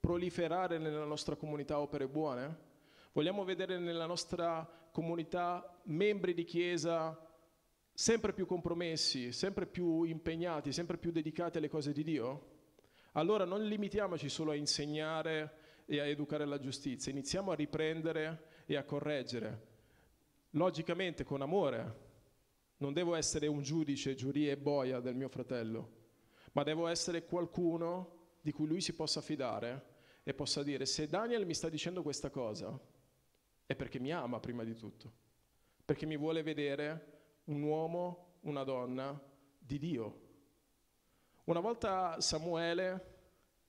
proliferare 0.00 0.78
nella 0.78 1.04
nostra 1.04 1.36
comunità 1.36 1.78
opere 1.78 2.08
buone? 2.08 2.72
Vogliamo 3.12 3.44
vedere 3.44 3.78
nella 3.78 4.06
nostra 4.06 4.66
comunità 4.90 5.80
membri 5.84 6.32
di 6.32 6.44
Chiesa 6.44 7.18
sempre 7.92 8.32
più 8.32 8.46
compromessi, 8.46 9.32
sempre 9.32 9.66
più 9.66 10.02
impegnati, 10.02 10.72
sempre 10.72 10.98
più 10.98 11.10
dedicati 11.10 11.58
alle 11.58 11.68
cose 11.68 11.92
di 11.92 12.02
Dio? 12.02 12.52
Allora 13.12 13.44
non 13.44 13.62
limitiamoci 13.64 14.28
solo 14.28 14.50
a 14.50 14.56
insegnare 14.56 15.82
e 15.86 16.00
a 16.00 16.06
educare 16.06 16.46
la 16.46 16.58
giustizia, 16.58 17.12
iniziamo 17.12 17.52
a 17.52 17.54
riprendere 17.54 18.53
e 18.66 18.76
a 18.76 18.84
correggere. 18.84 19.72
Logicamente 20.50 21.24
con 21.24 21.42
amore. 21.42 22.02
Non 22.78 22.92
devo 22.92 23.14
essere 23.14 23.46
un 23.46 23.62
giudice, 23.62 24.14
giuria 24.14 24.52
e 24.52 24.56
boia 24.56 25.00
del 25.00 25.14
mio 25.14 25.28
fratello, 25.28 25.92
ma 26.52 26.62
devo 26.62 26.86
essere 26.86 27.24
qualcuno 27.24 28.36
di 28.40 28.52
cui 28.52 28.66
lui 28.66 28.80
si 28.80 28.94
possa 28.94 29.20
fidare 29.20 29.92
e 30.22 30.34
possa 30.34 30.62
dire 30.62 30.84
se 30.84 31.06
Daniel 31.06 31.46
mi 31.46 31.54
sta 31.54 31.68
dicendo 31.68 32.02
questa 32.02 32.30
cosa 32.30 32.78
è 33.66 33.74
perché 33.74 33.98
mi 33.98 34.12
ama 34.12 34.40
prima 34.40 34.64
di 34.64 34.74
tutto, 34.74 35.12
perché 35.84 36.04
mi 36.04 36.16
vuole 36.16 36.42
vedere 36.42 37.12
un 37.44 37.62
uomo, 37.62 38.38
una 38.40 38.64
donna 38.64 39.18
di 39.58 39.78
Dio. 39.78 40.20
Una 41.44 41.60
volta 41.60 42.20
Samuele 42.20 43.12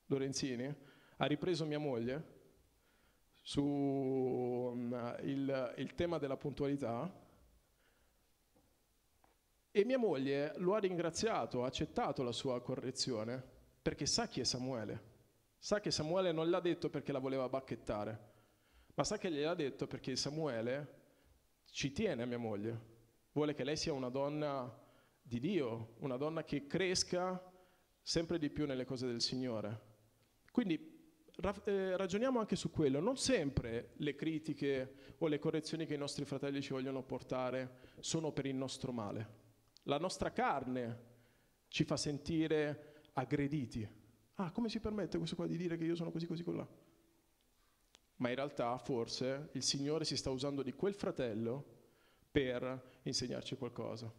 Lorenzini 0.07 0.73
ha 1.17 1.25
ripreso 1.25 1.65
mia 1.65 1.79
moglie 1.79 2.34
su 3.47 3.61
um, 3.61 5.17
il, 5.21 5.73
il 5.77 5.93
tema 5.93 6.17
della 6.17 6.35
puntualità 6.35 7.13
e 9.69 9.85
mia 9.85 9.99
moglie 9.99 10.53
lo 10.57 10.73
ha 10.73 10.79
ringraziato, 10.79 11.63
ha 11.63 11.67
accettato 11.67 12.23
la 12.23 12.31
sua 12.31 12.59
correzione, 12.63 13.39
perché 13.83 14.07
sa 14.07 14.27
chi 14.27 14.39
è 14.39 14.43
Samuele. 14.43 15.13
Sa 15.59 15.79
che 15.79 15.91
Samuele 15.91 16.31
non 16.31 16.49
l'ha 16.49 16.59
detto 16.59 16.89
perché 16.89 17.11
la 17.11 17.19
voleva 17.19 17.47
bacchettare, 17.47 18.31
ma 18.95 19.03
sa 19.03 19.19
che 19.19 19.29
gliel'ha 19.29 19.53
detto 19.53 19.85
perché 19.85 20.15
Samuele 20.15 21.01
ci 21.69 21.91
tiene 21.91 22.23
a 22.23 22.25
mia 22.25 22.39
moglie. 22.39 22.93
Vuole 23.31 23.53
che 23.53 23.63
lei 23.63 23.77
sia 23.77 23.93
una 23.93 24.09
donna 24.09 24.75
di 25.21 25.39
Dio, 25.39 25.93
una 25.99 26.17
donna 26.17 26.43
che 26.43 26.65
cresca 26.65 27.39
sempre 28.01 28.39
di 28.39 28.49
più 28.49 28.65
nelle 28.65 28.85
cose 28.85 29.05
del 29.05 29.21
Signore. 29.21 29.81
Quindi 30.49 30.94
ragioniamo 31.37 32.39
anche 32.39 32.55
su 32.55 32.71
quello, 32.71 32.99
non 32.99 33.17
sempre 33.17 33.91
le 33.97 34.15
critiche 34.15 35.15
o 35.17 35.27
le 35.27 35.39
correzioni 35.39 35.85
che 35.85 35.95
i 35.95 35.97
nostri 35.97 36.25
fratelli 36.25 36.61
ci 36.61 36.71
vogliono 36.71 37.03
portare 37.03 37.79
sono 37.99 38.31
per 38.31 38.45
il 38.45 38.55
nostro 38.55 38.91
male. 38.91 39.43
La 39.83 39.97
nostra 39.97 40.31
carne 40.31 41.13
ci 41.67 41.83
fa 41.83 41.97
sentire 41.97 43.01
aggrediti. 43.13 43.87
Ah, 44.35 44.51
come 44.51 44.69
si 44.69 44.79
permette 44.79 45.17
questo 45.17 45.35
qua 45.35 45.47
di 45.47 45.57
dire 45.57 45.77
che 45.77 45.83
io 45.83 45.95
sono 45.95 46.11
così, 46.11 46.25
così, 46.25 46.43
là? 46.45 46.67
Ma 48.17 48.29
in 48.29 48.35
realtà 48.35 48.77
forse 48.77 49.49
il 49.53 49.63
Signore 49.63 50.05
si 50.05 50.15
sta 50.15 50.29
usando 50.29 50.63
di 50.63 50.73
quel 50.73 50.93
fratello 50.93 51.63
per 52.31 52.99
insegnarci 53.03 53.55
qualcosa. 53.55 54.11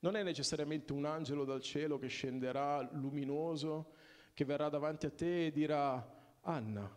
Non 0.00 0.16
è 0.16 0.22
necessariamente 0.22 0.92
un 0.92 1.04
angelo 1.04 1.44
dal 1.44 1.60
cielo 1.60 1.98
che 1.98 2.06
scenderà 2.06 2.88
luminoso 2.92 3.92
che 4.38 4.44
verrà 4.44 4.68
davanti 4.68 5.04
a 5.04 5.10
te 5.10 5.46
e 5.46 5.50
dirà, 5.50 6.36
Anna, 6.42 6.88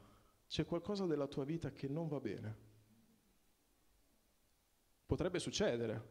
c'è 0.47 0.63
qualcosa 0.63 1.07
della 1.07 1.25
tua 1.25 1.43
vita 1.43 1.71
che 1.71 1.87
non 1.87 2.07
va 2.07 2.19
bene. 2.19 2.55
Potrebbe 5.07 5.39
succedere. 5.39 6.09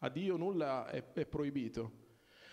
A 0.00 0.10
Dio 0.10 0.36
nulla 0.36 0.88
è, 0.88 1.12
è 1.14 1.24
proibito. 1.24 2.04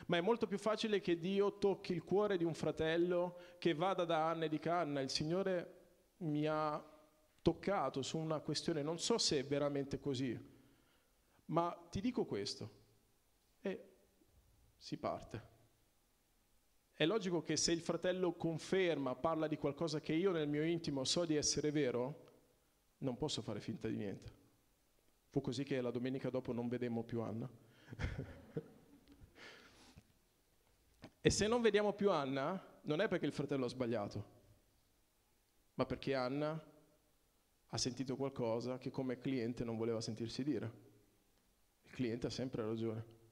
Ma 0.06 0.16
è 0.16 0.22
molto 0.22 0.48
più 0.48 0.58
facile 0.58 1.02
che 1.02 1.20
Dio 1.20 1.58
tocchi 1.58 1.92
il 1.92 2.06
cuore 2.06 2.38
di 2.38 2.46
un 2.46 2.54
fratello 2.54 3.38
che 3.58 3.74
vada 3.74 4.06
da 4.06 4.30
Anna 4.30 4.46
e 4.46 4.48
dica, 4.48 4.78
Anna, 4.78 5.02
il 5.02 5.10
Signore 5.10 5.80
mi 6.20 6.48
ha 6.48 6.82
toccato 7.42 8.02
su 8.02 8.18
una 8.18 8.40
questione, 8.40 8.82
non 8.82 8.98
so 8.98 9.18
se 9.18 9.40
è 9.40 9.44
veramente 9.44 10.00
così, 10.00 10.40
ma 11.48 11.78
ti 11.92 12.00
dico 12.00 12.24
questo. 12.24 12.70
E 13.60 13.90
si 14.78 14.96
parte. 14.96 15.52
È 17.04 17.06
logico 17.06 17.42
che 17.42 17.58
se 17.58 17.74
il 17.74 17.82
fratello 17.82 18.32
conferma, 18.32 19.14
parla 19.14 19.50
di 19.50 19.58
qualcosa 19.58 20.00
che 20.00 20.14
io 20.14 20.32
nel 20.32 20.48
mio 20.48 20.64
intimo 20.64 21.04
so 21.04 21.26
di 21.26 21.36
essere 21.36 21.70
vero, 21.70 22.32
non 23.00 23.18
posso 23.18 23.42
fare 23.42 23.60
finta 23.60 23.90
di 23.90 23.98
niente. 23.98 24.32
Fu 25.28 25.42
così 25.42 25.66
che 25.66 25.82
la 25.82 25.92
domenica 25.92 26.30
dopo 26.30 26.54
non 26.54 26.70
vedemmo 26.70 27.04
più 27.04 27.20
Anna. 27.20 27.50
e 31.20 31.30
se 31.30 31.46
non 31.46 31.62
vediamo 31.62 31.92
più 31.92 32.10
Anna, 32.10 32.80
non 32.84 33.02
è 33.02 33.10
perché 33.10 33.26
il 33.26 33.34
fratello 33.34 33.66
ha 33.66 33.70
sbagliato, 33.70 34.26
ma 35.74 35.86
perché 35.86 36.16
Anna 36.16 36.58
ha 37.68 37.78
sentito 37.78 38.16
qualcosa 38.16 38.78
che 38.78 38.92
come 38.92 39.20
cliente 39.20 39.66
non 39.66 39.76
voleva 39.76 40.00
sentirsi 40.00 40.42
dire. 40.42 40.72
Il 41.84 41.92
cliente 41.92 42.28
ha 42.28 42.30
sempre 42.30 42.64
ragione. 42.64 43.23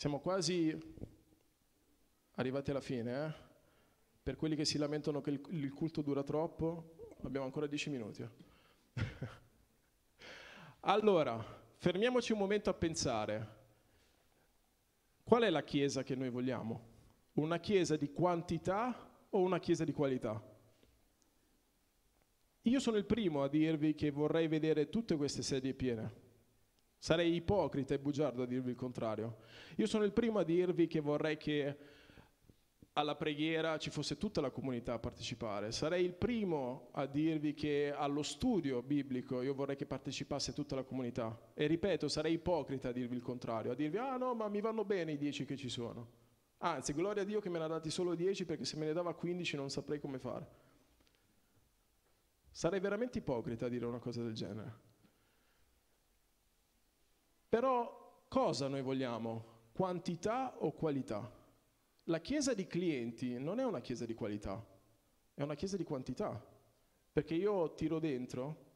Siamo 0.00 0.18
quasi 0.18 0.74
arrivati 2.36 2.70
alla 2.70 2.80
fine, 2.80 3.26
eh? 3.26 3.32
Per 4.22 4.34
quelli 4.34 4.56
che 4.56 4.64
si 4.64 4.78
lamentano 4.78 5.20
che 5.20 5.38
il, 5.48 5.72
culto 5.74 6.00
dura 6.00 6.22
troppo, 6.22 6.94
abbiamo 7.22 7.44
ancora 7.44 7.66
dieci 7.66 7.90
minuti. 7.90 8.22
Eh? 8.22 8.28
allora, 10.80 11.44
fermiamoci 11.76 12.32
un 12.32 12.38
momento 12.38 12.70
a 12.70 12.72
pensare. 12.72 13.48
Qual 15.22 15.42
è 15.42 15.50
la 15.50 15.64
chiesa 15.64 16.02
che 16.02 16.14
noi 16.14 16.30
vogliamo? 16.30 16.80
Una 17.34 17.60
chiesa 17.60 17.96
di 17.96 18.10
quantità 18.10 19.26
o 19.28 19.38
una 19.40 19.58
chiesa 19.58 19.84
di 19.84 19.92
qualità? 19.92 20.42
Io 22.62 22.80
sono 22.80 22.96
il 22.96 23.04
primo 23.04 23.42
a 23.42 23.48
dirvi 23.50 23.94
che 23.94 24.10
vorrei 24.10 24.48
vedere 24.48 24.88
tutte 24.88 25.14
queste 25.16 25.42
sedie 25.42 25.74
piene. 25.74 26.19
Sarei 27.02 27.34
ipocrita 27.34 27.94
e 27.94 27.98
bugiardo 27.98 28.42
a 28.42 28.46
dirvi 28.46 28.68
il 28.68 28.76
contrario. 28.76 29.38
Io 29.76 29.86
sono 29.86 30.04
il 30.04 30.12
primo 30.12 30.38
a 30.38 30.44
dirvi 30.44 30.86
che 30.86 31.00
vorrei 31.00 31.38
che 31.38 31.76
alla 32.92 33.16
preghiera 33.16 33.78
ci 33.78 33.88
fosse 33.88 34.18
tutta 34.18 34.42
la 34.42 34.50
comunità 34.50 34.92
a 34.92 34.98
partecipare. 34.98 35.72
Sarei 35.72 36.04
il 36.04 36.12
primo 36.12 36.90
a 36.92 37.06
dirvi 37.06 37.54
che 37.54 37.90
allo 37.90 38.22
studio 38.22 38.82
biblico 38.82 39.40
io 39.40 39.54
vorrei 39.54 39.76
che 39.76 39.86
partecipasse 39.86 40.52
tutta 40.52 40.74
la 40.74 40.82
comunità. 40.82 41.52
E 41.54 41.66
ripeto, 41.66 42.06
sarei 42.06 42.34
ipocrita 42.34 42.90
a 42.90 42.92
dirvi 42.92 43.16
il 43.16 43.22
contrario, 43.22 43.72
a 43.72 43.74
dirvi 43.74 43.96
ah 43.96 44.18
no, 44.18 44.34
ma 44.34 44.48
mi 44.48 44.60
vanno 44.60 44.84
bene 44.84 45.12
i 45.12 45.16
dieci 45.16 45.46
che 45.46 45.56
ci 45.56 45.70
sono. 45.70 46.18
Anzi, 46.58 46.92
gloria 46.92 47.22
a 47.22 47.24
Dio 47.24 47.40
che 47.40 47.48
me 47.48 47.56
ne 47.56 47.64
ha 47.64 47.68
dati 47.68 47.88
solo 47.88 48.14
dieci 48.14 48.44
perché 48.44 48.66
se 48.66 48.76
me 48.76 48.84
ne 48.84 48.92
dava 48.92 49.14
quindici 49.14 49.56
non 49.56 49.70
saprei 49.70 49.98
come 49.98 50.18
fare. 50.18 50.46
Sarei 52.50 52.80
veramente 52.80 53.16
ipocrita 53.16 53.64
a 53.64 53.68
dire 53.70 53.86
una 53.86 54.00
cosa 54.00 54.22
del 54.22 54.34
genere. 54.34 54.88
Però 57.50 58.24
cosa 58.28 58.68
noi 58.68 58.80
vogliamo? 58.80 59.44
Quantità 59.72 60.54
o 60.58 60.70
qualità? 60.70 61.28
La 62.04 62.20
chiesa 62.20 62.54
di 62.54 62.68
clienti 62.68 63.40
non 63.40 63.58
è 63.58 63.64
una 63.64 63.80
chiesa 63.80 64.06
di 64.06 64.14
qualità, 64.14 64.64
è 65.34 65.42
una 65.42 65.56
chiesa 65.56 65.76
di 65.76 65.82
quantità, 65.82 66.40
perché 67.12 67.34
io 67.34 67.74
tiro 67.74 67.98
dentro 67.98 68.68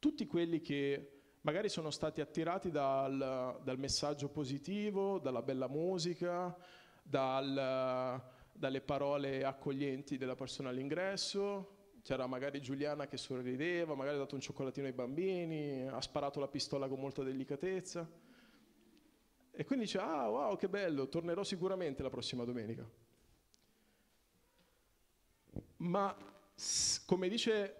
tutti 0.00 0.26
quelli 0.26 0.60
che 0.60 1.36
magari 1.42 1.68
sono 1.68 1.90
stati 1.90 2.20
attirati 2.20 2.72
dal, 2.72 3.60
dal 3.62 3.78
messaggio 3.78 4.28
positivo, 4.28 5.20
dalla 5.20 5.42
bella 5.42 5.68
musica, 5.68 6.52
dal, 7.04 8.20
dalle 8.52 8.80
parole 8.80 9.44
accoglienti 9.44 10.16
della 10.16 10.34
persona 10.34 10.70
all'ingresso, 10.70 11.76
c'era 12.02 12.26
magari 12.26 12.60
Giuliana 12.60 13.06
che 13.06 13.16
sorrideva, 13.16 13.94
magari 13.94 14.16
ha 14.16 14.20
dato 14.20 14.34
un 14.34 14.40
cioccolatino 14.40 14.86
ai 14.86 14.92
bambini, 14.92 15.86
ha 15.86 16.00
sparato 16.00 16.40
la 16.40 16.48
pistola 16.48 16.88
con 16.88 16.98
molta 17.00 17.22
delicatezza. 17.22 18.08
E 19.52 19.64
quindi 19.64 19.84
dice, 19.84 19.98
ah 19.98 20.28
wow, 20.28 20.56
che 20.56 20.68
bello, 20.68 21.08
tornerò 21.08 21.44
sicuramente 21.44 22.02
la 22.02 22.08
prossima 22.08 22.44
domenica. 22.44 22.88
Ma 25.78 26.16
come 27.06 27.28
dice 27.28 27.76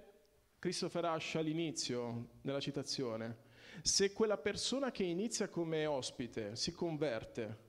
Christopher 0.58 1.04
Ash 1.06 1.36
all'inizio 1.36 2.28
nella 2.42 2.60
citazione, 2.60 3.48
se 3.82 4.12
quella 4.12 4.36
persona 4.36 4.90
che 4.90 5.04
inizia 5.04 5.48
come 5.48 5.86
ospite 5.86 6.56
si 6.56 6.72
converte 6.72 7.68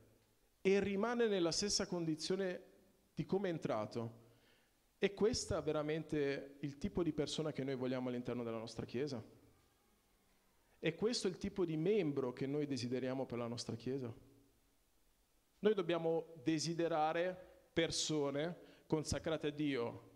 e 0.62 0.80
rimane 0.80 1.28
nella 1.28 1.52
stessa 1.52 1.86
condizione 1.88 2.64
di 3.14 3.26
come 3.26 3.49
è 3.49 3.52
entrato, 3.52 4.20
è 5.02 5.16
questa 5.16 5.60
veramente 5.62 6.58
il 6.60 6.78
tipo 6.78 7.02
di 7.02 7.12
persona 7.12 7.52
che 7.52 7.64
noi 7.64 7.74
vogliamo 7.74 8.10
all'interno 8.10 8.43
della 8.43 8.60
nostra 8.60 8.86
Chiesa? 8.86 9.20
È 10.78 10.93
questo 10.93 11.28
il 11.28 11.38
tipo 11.38 11.66
di 11.66 11.76
membro 11.76 12.34
che 12.34 12.45
noi 12.45 12.68
desideriamo 12.68 13.26
per 13.26 13.39
la 13.39 13.47
nostra 13.47 13.76
Chiesa? 13.76 14.14
Noi 15.58 15.74
dobbiamo 15.74 16.28
desiderare 16.43 17.36
persone 17.74 18.56
consacrate 18.86 19.47
a 19.47 19.49
Dio. 19.49 20.10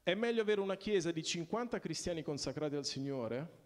È 0.00 0.14
meglio 0.14 0.42
avere 0.42 0.60
una 0.60 0.76
chiesa 0.76 1.10
di 1.10 1.24
50 1.24 1.80
cristiani 1.80 2.22
consacrati 2.22 2.76
al 2.76 2.86
Signore 2.86 3.58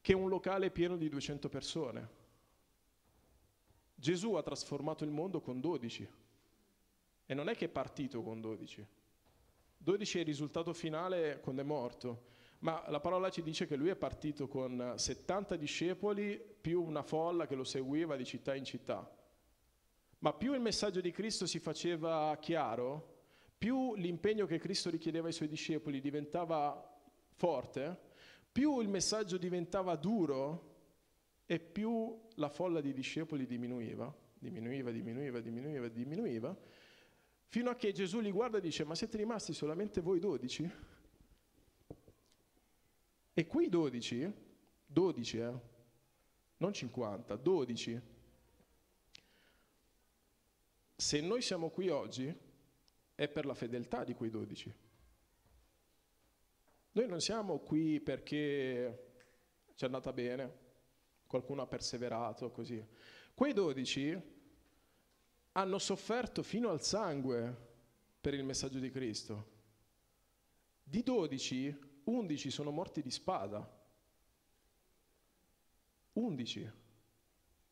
che 0.00 0.14
un 0.14 0.28
locale 0.28 0.70
pieno 0.70 0.96
di 0.96 1.08
200 1.08 1.48
persone. 1.48 2.08
Gesù 3.96 4.34
ha 4.34 4.44
trasformato 4.44 5.02
il 5.02 5.10
mondo 5.10 5.40
con 5.40 5.58
12 5.58 6.08
e 7.26 7.34
non 7.34 7.48
è 7.48 7.56
che 7.56 7.64
è 7.64 7.68
partito 7.68 8.22
con 8.22 8.40
12. 8.40 8.98
12 9.82 10.18
è 10.18 10.20
il 10.20 10.26
risultato 10.26 10.74
finale 10.74 11.40
quando 11.40 11.62
è 11.62 11.64
morto, 11.64 12.24
ma 12.58 12.84
la 12.88 13.00
parola 13.00 13.30
ci 13.30 13.42
dice 13.42 13.66
che 13.66 13.76
lui 13.76 13.88
è 13.88 13.96
partito 13.96 14.46
con 14.46 14.92
70 14.94 15.56
discepoli 15.56 16.38
più 16.60 16.82
una 16.82 17.02
folla 17.02 17.46
che 17.46 17.54
lo 17.54 17.64
seguiva 17.64 18.14
di 18.14 18.26
città 18.26 18.54
in 18.54 18.64
città. 18.64 19.10
Ma 20.18 20.34
più 20.34 20.52
il 20.52 20.60
messaggio 20.60 21.00
di 21.00 21.10
Cristo 21.10 21.46
si 21.46 21.58
faceva 21.58 22.36
chiaro, 22.42 23.20
più 23.56 23.94
l'impegno 23.94 24.44
che 24.44 24.58
Cristo 24.58 24.90
richiedeva 24.90 25.28
ai 25.28 25.32
suoi 25.32 25.48
discepoli 25.48 26.02
diventava 26.02 26.98
forte, 27.32 27.98
più 28.52 28.80
il 28.80 28.88
messaggio 28.88 29.38
diventava 29.38 29.96
duro 29.96 30.68
e 31.46 31.58
più 31.58 32.20
la 32.34 32.50
folla 32.50 32.82
di 32.82 32.92
discepoli 32.92 33.46
diminuiva, 33.46 34.14
diminuiva, 34.38 34.90
diminuiva, 34.90 35.40
diminuiva, 35.40 35.88
diminuiva, 35.88 36.58
fino 37.50 37.68
a 37.68 37.74
che 37.74 37.90
Gesù 37.90 38.20
li 38.20 38.30
guarda 38.30 38.58
e 38.58 38.60
dice, 38.60 38.84
ma 38.84 38.94
siete 38.94 39.16
rimasti 39.16 39.52
solamente 39.52 40.00
voi 40.00 40.20
dodici? 40.20 40.70
E 43.34 43.46
quei 43.46 43.68
dodici, 43.68 44.32
dodici 44.86 45.38
eh, 45.38 45.52
non 46.58 46.72
50, 46.72 47.34
dodici, 47.34 48.00
se 50.94 51.20
noi 51.20 51.42
siamo 51.42 51.70
qui 51.70 51.88
oggi 51.88 52.32
è 53.16 53.28
per 53.28 53.44
la 53.46 53.54
fedeltà 53.54 54.04
di 54.04 54.14
quei 54.14 54.30
dodici. 54.30 54.72
Noi 56.92 57.08
non 57.08 57.18
siamo 57.18 57.58
qui 57.58 57.98
perché 58.00 59.12
ci 59.74 59.82
è 59.82 59.86
andata 59.86 60.12
bene, 60.12 60.58
qualcuno 61.26 61.62
ha 61.62 61.66
perseverato, 61.66 62.52
così. 62.52 62.80
Quei 63.34 63.52
dodici 63.52 64.38
hanno 65.52 65.78
sofferto 65.78 66.42
fino 66.42 66.68
al 66.70 66.82
sangue 66.82 67.68
per 68.20 68.34
il 68.34 68.44
messaggio 68.44 68.78
di 68.78 68.90
Cristo. 68.90 69.58
Di 70.82 71.02
dodici, 71.02 71.76
undici 72.04 72.50
sono 72.50 72.70
morti 72.70 73.02
di 73.02 73.10
spada. 73.10 73.78
Undici. 76.12 76.70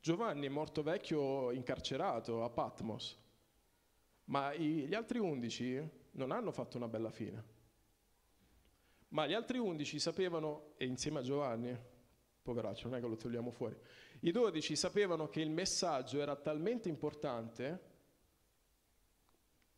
Giovanni 0.00 0.46
è 0.46 0.48
morto 0.48 0.82
vecchio 0.82 1.50
incarcerato 1.50 2.44
a 2.44 2.50
Patmos, 2.50 3.18
ma 4.24 4.54
gli 4.54 4.94
altri 4.94 5.18
undici 5.18 5.96
non 6.12 6.30
hanno 6.30 6.52
fatto 6.52 6.76
una 6.76 6.88
bella 6.88 7.10
fine. 7.10 7.56
Ma 9.08 9.26
gli 9.26 9.32
altri 9.32 9.58
undici 9.58 9.98
sapevano, 9.98 10.74
e 10.76 10.86
insieme 10.86 11.18
a 11.18 11.22
Giovanni, 11.22 11.76
poveraccio, 12.42 12.88
non 12.88 12.98
è 12.98 13.00
che 13.00 13.08
lo 13.08 13.16
togliamo 13.16 13.50
fuori, 13.50 13.76
i 14.20 14.30
dodici 14.30 14.76
sapevano 14.76 15.28
che 15.28 15.40
il 15.40 15.50
messaggio 15.50 16.20
era 16.20 16.34
talmente 16.36 16.88
importante 16.88 17.86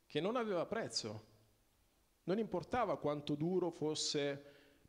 che 0.06 0.20
non 0.20 0.36
aveva 0.36 0.66
prezzo. 0.66 1.28
Non 2.24 2.38
importava 2.38 2.98
quanto 2.98 3.34
duro 3.34 3.70
fosse 3.70 4.42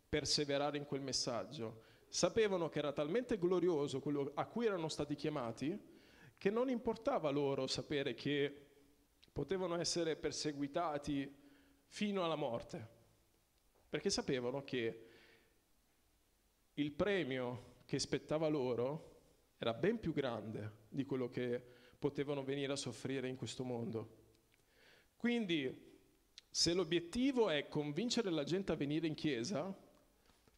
perseverare 0.08 0.78
in 0.78 0.86
quel 0.86 1.02
messaggio. 1.02 1.84
Sapevano 2.08 2.70
che 2.70 2.80
era 2.80 2.92
talmente 2.92 3.38
glorioso 3.38 4.00
quello 4.00 4.32
a 4.36 4.46
cui 4.46 4.66
erano 4.66 4.90
stati 4.90 5.16
chiamati 5.16 5.90
che 6.38 6.50
non 6.50 6.70
importava 6.70 7.30
loro 7.30 7.68
sapere 7.68 8.14
che 8.14 8.68
potevano 9.32 9.80
essere 9.80 10.16
perseguitati 10.16 11.40
fino 11.86 12.24
alla 12.24 12.36
morte 12.36 13.00
perché 13.92 14.10
sapevano 14.10 14.64
che 14.64 15.08
il 16.76 16.92
premio 16.94 17.80
che 17.86 18.00
spettava 18.00 18.48
loro 18.48 19.11
era 19.62 19.76
ben 19.76 20.00
più 20.00 20.12
grande 20.12 20.86
di 20.90 21.06
quello 21.06 21.30
che 21.30 21.64
potevano 22.00 22.44
venire 22.44 22.74
a 22.74 22.76
soffrire 22.76 23.28
in 23.28 23.36
questo 23.36 23.64
mondo. 23.64 24.18
Quindi, 25.16 26.00
se 26.50 26.74
l'obiettivo 26.74 27.48
è 27.48 27.68
convincere 27.68 28.32
la 28.32 28.44
gente 28.44 28.72
a 28.72 28.76
venire 28.76 29.06
in 29.06 29.14
chiesa, 29.14 29.72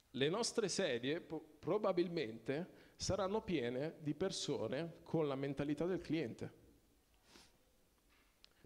le 0.10 0.30
nostre 0.30 0.70
sedie 0.70 1.20
probabilmente 1.20 2.92
saranno 2.96 3.42
piene 3.42 3.96
di 4.00 4.14
persone 4.14 5.00
con 5.04 5.28
la 5.28 5.36
mentalità 5.36 5.86
del 5.86 6.00
cliente. 6.00 6.62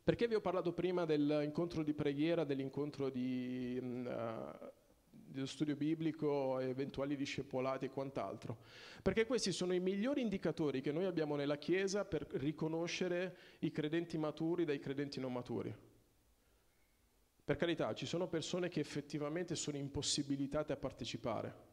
Perché 0.03 0.27
vi 0.27 0.35
ho 0.35 0.41
parlato 0.41 0.71
prima 0.71 1.05
dell'incontro 1.05 1.81
di 1.81 1.95
preghiera, 1.95 2.43
dell'incontro 2.43 3.09
di, 3.09 3.79
uh, 3.81 4.71
dello 5.37 5.45
studio 5.45 5.75
biblico, 5.75 6.59
eventuali 6.59 7.15
discepolati 7.15 7.85
e 7.85 7.89
quant'altro? 7.89 8.57
Perché 9.03 9.27
questi 9.27 9.51
sono 9.51 9.73
i 9.73 9.79
migliori 9.79 10.21
indicatori 10.21 10.81
che 10.81 10.91
noi 10.91 11.05
abbiamo 11.05 11.35
nella 11.35 11.57
Chiesa 11.57 12.05
per 12.05 12.25
riconoscere 12.31 13.37
i 13.59 13.71
credenti 13.71 14.17
maturi 14.17 14.65
dai 14.65 14.79
credenti 14.79 15.19
non 15.19 15.31
maturi. 15.31 15.73
Per 17.45 17.55
carità, 17.55 17.93
ci 17.93 18.07
sono 18.07 18.27
persone 18.27 18.67
che 18.67 18.79
effettivamente 18.79 19.55
sono 19.55 19.77
impossibilitate 19.77 20.73
a 20.73 20.77
partecipare. 20.77 21.65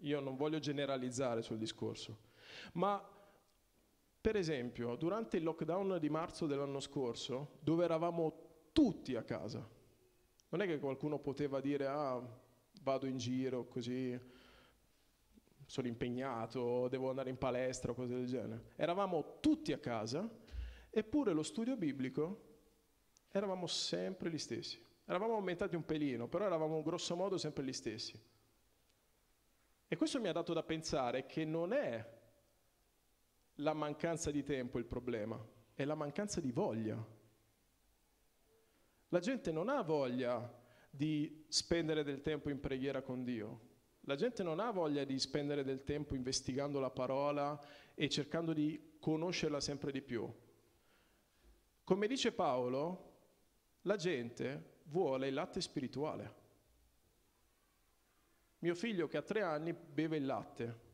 Io 0.00 0.20
non 0.20 0.36
voglio 0.36 0.58
generalizzare 0.58 1.40
sul 1.40 1.56
discorso, 1.56 2.18
ma 2.74 3.02
per 4.20 4.36
esempio, 4.36 4.96
durante 4.96 5.38
il 5.38 5.44
lockdown 5.44 5.98
di 5.98 6.10
marzo 6.10 6.46
dell'anno 6.46 6.80
scorso, 6.80 7.58
dove 7.60 7.84
eravamo 7.84 8.68
tutti 8.72 9.14
a 9.16 9.22
casa, 9.22 9.66
non 10.50 10.60
è 10.60 10.66
che 10.66 10.78
qualcuno 10.78 11.18
poteva 11.18 11.60
dire 11.60 11.86
ah, 11.86 12.44
vado 12.86 13.06
in 13.06 13.16
giro 13.16 13.66
così, 13.66 14.16
sono 15.66 15.88
impegnato, 15.88 16.86
devo 16.86 17.08
andare 17.08 17.30
in 17.30 17.36
palestra 17.36 17.90
o 17.90 17.94
cose 17.94 18.14
del 18.14 18.26
genere. 18.26 18.70
Eravamo 18.76 19.40
tutti 19.40 19.72
a 19.72 19.78
casa, 19.78 20.30
eppure 20.88 21.32
lo 21.32 21.42
studio 21.42 21.76
biblico 21.76 22.44
eravamo 23.32 23.66
sempre 23.66 24.30
gli 24.30 24.38
stessi. 24.38 24.80
Eravamo 25.04 25.34
aumentati 25.34 25.74
un 25.74 25.84
pelino, 25.84 26.28
però 26.28 26.46
eravamo 26.46 26.80
grosso 26.84 27.16
modo 27.16 27.38
sempre 27.38 27.64
gli 27.64 27.72
stessi. 27.72 28.16
E 29.88 29.96
questo 29.96 30.20
mi 30.20 30.28
ha 30.28 30.32
dato 30.32 30.52
da 30.52 30.62
pensare 30.62 31.26
che 31.26 31.44
non 31.44 31.72
è 31.72 32.14
la 33.56 33.74
mancanza 33.74 34.30
di 34.30 34.44
tempo 34.44 34.78
il 34.78 34.84
problema, 34.84 35.44
è 35.74 35.84
la 35.84 35.96
mancanza 35.96 36.40
di 36.40 36.52
voglia. 36.52 37.04
La 39.08 39.18
gente 39.18 39.50
non 39.50 39.68
ha 39.68 39.82
voglia 39.82 40.64
di 40.96 41.44
spendere 41.48 42.02
del 42.02 42.22
tempo 42.22 42.48
in 42.48 42.58
preghiera 42.58 43.02
con 43.02 43.22
Dio. 43.22 43.74
La 44.02 44.14
gente 44.14 44.42
non 44.42 44.60
ha 44.60 44.70
voglia 44.70 45.04
di 45.04 45.18
spendere 45.18 45.62
del 45.62 45.84
tempo 45.84 46.14
investigando 46.14 46.80
la 46.80 46.90
parola 46.90 47.60
e 47.94 48.08
cercando 48.08 48.52
di 48.52 48.96
conoscerla 48.98 49.60
sempre 49.60 49.92
di 49.92 50.00
più. 50.00 50.32
Come 51.84 52.06
dice 52.06 52.32
Paolo, 52.32 53.12
la 53.82 53.96
gente 53.96 54.80
vuole 54.84 55.28
il 55.28 55.34
latte 55.34 55.60
spirituale. 55.60 56.44
Mio 58.60 58.74
figlio 58.74 59.06
che 59.06 59.18
ha 59.18 59.22
tre 59.22 59.42
anni 59.42 59.72
beve 59.72 60.16
il 60.16 60.24
latte, 60.24 60.84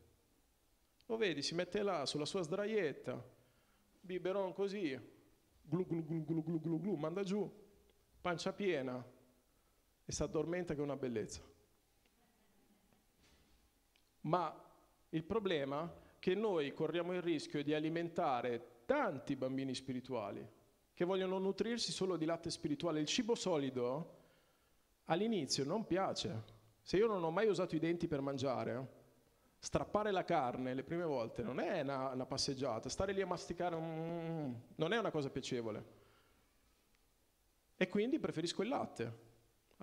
lo 1.05 1.17
vedi, 1.17 1.41
si 1.41 1.55
mette 1.55 1.81
là 1.81 2.05
sulla 2.05 2.25
sua 2.25 2.41
sdraietta, 2.41 3.23
biberon 4.01 4.53
così, 4.53 4.99
glu 5.61 5.85
glu 5.85 6.03
glu 6.03 6.25
glu 6.25 6.43
glu 6.43 6.59
glu 6.59 6.79
glu, 6.79 6.95
manda 6.95 7.23
giù, 7.23 7.49
pancia 8.19 8.51
piena 8.51 9.12
e 10.05 10.11
si 10.11 10.23
addormenta 10.23 10.73
che 10.73 10.79
è 10.79 10.83
una 10.83 10.95
bellezza. 10.95 11.41
Ma 14.21 14.61
il 15.09 15.23
problema 15.23 15.83
è 15.83 16.01
che 16.23 16.35
noi 16.35 16.73
corriamo 16.73 17.13
il 17.13 17.21
rischio 17.21 17.61
di 17.63 17.73
alimentare 17.73 18.83
tanti 18.85 19.35
bambini 19.35 19.75
spirituali 19.75 20.47
che 20.93 21.03
vogliono 21.03 21.37
nutrirsi 21.37 21.91
solo 21.91 22.15
di 22.15 22.23
latte 22.23 22.49
spirituale. 22.49 23.01
Il 23.01 23.07
cibo 23.07 23.35
solido 23.35 24.21
all'inizio 25.05 25.65
non 25.65 25.85
piace. 25.85 26.43
Se 26.81 26.95
io 26.95 27.07
non 27.07 27.23
ho 27.23 27.29
mai 27.29 27.47
usato 27.47 27.75
i 27.75 27.79
denti 27.79 28.07
per 28.07 28.21
mangiare, 28.21 29.01
strappare 29.59 30.11
la 30.11 30.23
carne 30.23 30.73
le 30.73 30.83
prime 30.83 31.03
volte 31.03 31.41
non 31.41 31.59
è 31.59 31.81
una, 31.81 32.09
una 32.09 32.25
passeggiata, 32.25 32.89
stare 32.89 33.11
lì 33.11 33.21
a 33.21 33.25
masticare 33.25 33.75
mm, 33.75 34.53
non 34.75 34.93
è 34.93 34.97
una 34.97 35.11
cosa 35.11 35.29
piacevole. 35.29 36.01
E 37.75 37.89
quindi 37.89 38.19
preferisco 38.19 38.61
il 38.61 38.69
latte. 38.69 39.31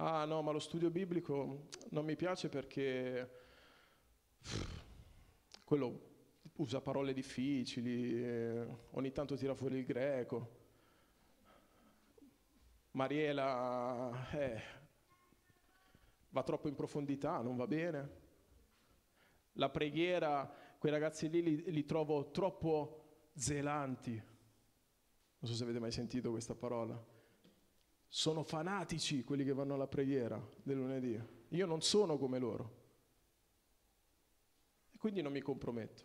Ah 0.02 0.24
no, 0.24 0.40
ma 0.40 0.50
lo 0.50 0.60
studio 0.60 0.90
biblico 0.90 1.68
non 1.90 2.06
mi 2.06 2.16
piace 2.16 2.48
perché 2.48 3.30
quello 5.62 6.08
usa 6.56 6.80
parole 6.80 7.12
difficili, 7.12 8.24
eh, 8.24 8.66
ogni 8.92 9.12
tanto 9.12 9.36
tira 9.36 9.54
fuori 9.54 9.76
il 9.76 9.84
greco. 9.84 10.56
Mariela 12.92 14.30
eh, 14.30 14.62
va 16.30 16.42
troppo 16.44 16.68
in 16.68 16.74
profondità, 16.74 17.42
non 17.42 17.56
va 17.56 17.66
bene 17.66 18.10
la 19.54 19.68
preghiera, 19.68 20.50
quei 20.78 20.92
ragazzi 20.92 21.28
lì 21.28 21.42
li, 21.42 21.70
li 21.70 21.84
trovo 21.84 22.30
troppo 22.30 23.28
zelanti. 23.34 24.12
Non 24.12 25.50
so 25.50 25.52
se 25.52 25.62
avete 25.62 25.78
mai 25.78 25.92
sentito 25.92 26.30
questa 26.30 26.54
parola. 26.54 27.19
Sono 28.12 28.42
fanatici 28.42 29.22
quelli 29.22 29.44
che 29.44 29.52
vanno 29.52 29.74
alla 29.74 29.86
preghiera 29.86 30.44
del 30.64 30.76
lunedì. 30.76 31.18
Io 31.50 31.64
non 31.64 31.80
sono 31.80 32.18
come 32.18 32.40
loro. 32.40 32.78
E 34.90 34.98
quindi 34.98 35.22
non 35.22 35.30
mi 35.30 35.40
comprometto. 35.40 36.02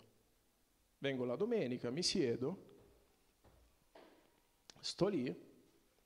Vengo 0.99 1.25
la 1.25 1.35
domenica, 1.35 1.89
mi 1.89 2.03
siedo, 2.03 2.73
sto 4.79 5.07
lì, 5.07 5.35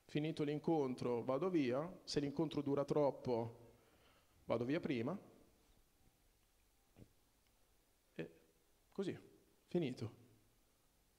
finito 0.05 0.43
l'incontro 0.43 1.21
vado 1.21 1.49
via, 1.49 1.99
se 2.05 2.21
l'incontro 2.21 2.61
dura 2.61 2.85
troppo 2.85 3.67
vado 4.45 4.63
via 4.63 4.79
prima 4.79 5.17
e 8.15 8.31
così, 8.93 9.17
finito. 9.67 10.11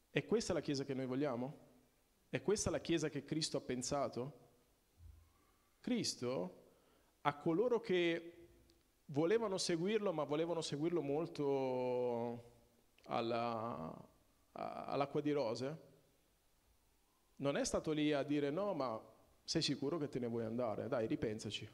È 0.09 0.25
questa 0.25 0.55
la 0.55 0.61
Chiesa 0.61 0.85
che 0.85 0.95
noi 0.95 1.07
vogliamo? 1.07 1.69
È 2.31 2.41
questa 2.41 2.71
la 2.71 2.81
Chiesa 2.81 3.11
che 3.11 3.25
Cristo 3.25 3.59
ha 3.59 3.61
pensato? 3.61 4.49
Cristo 5.81 6.59
a 7.23 7.37
coloro 7.37 7.81
che 7.81 8.35
volevano 9.07 9.59
seguirlo, 9.59 10.13
ma 10.13 10.25
volevano 10.25 10.61
seguirlo 10.61 11.03
molto 11.03 12.53
alla, 13.05 14.09
all'acqua 14.53 15.21
di 15.21 15.33
rose, 15.33 15.89
non 17.37 17.57
è 17.57 17.65
stato 17.65 17.93
lì 17.93 18.13
a 18.13 18.23
dire 18.23 18.51
no, 18.51 18.75
ma 18.75 19.01
sei 19.45 19.63
sicuro 19.63 19.99
che 19.99 20.09
te 20.09 20.19
ne 20.19 20.27
vuoi 20.27 20.45
andare? 20.45 20.89
Dai, 20.89 21.07
ripensaci. 21.07 21.69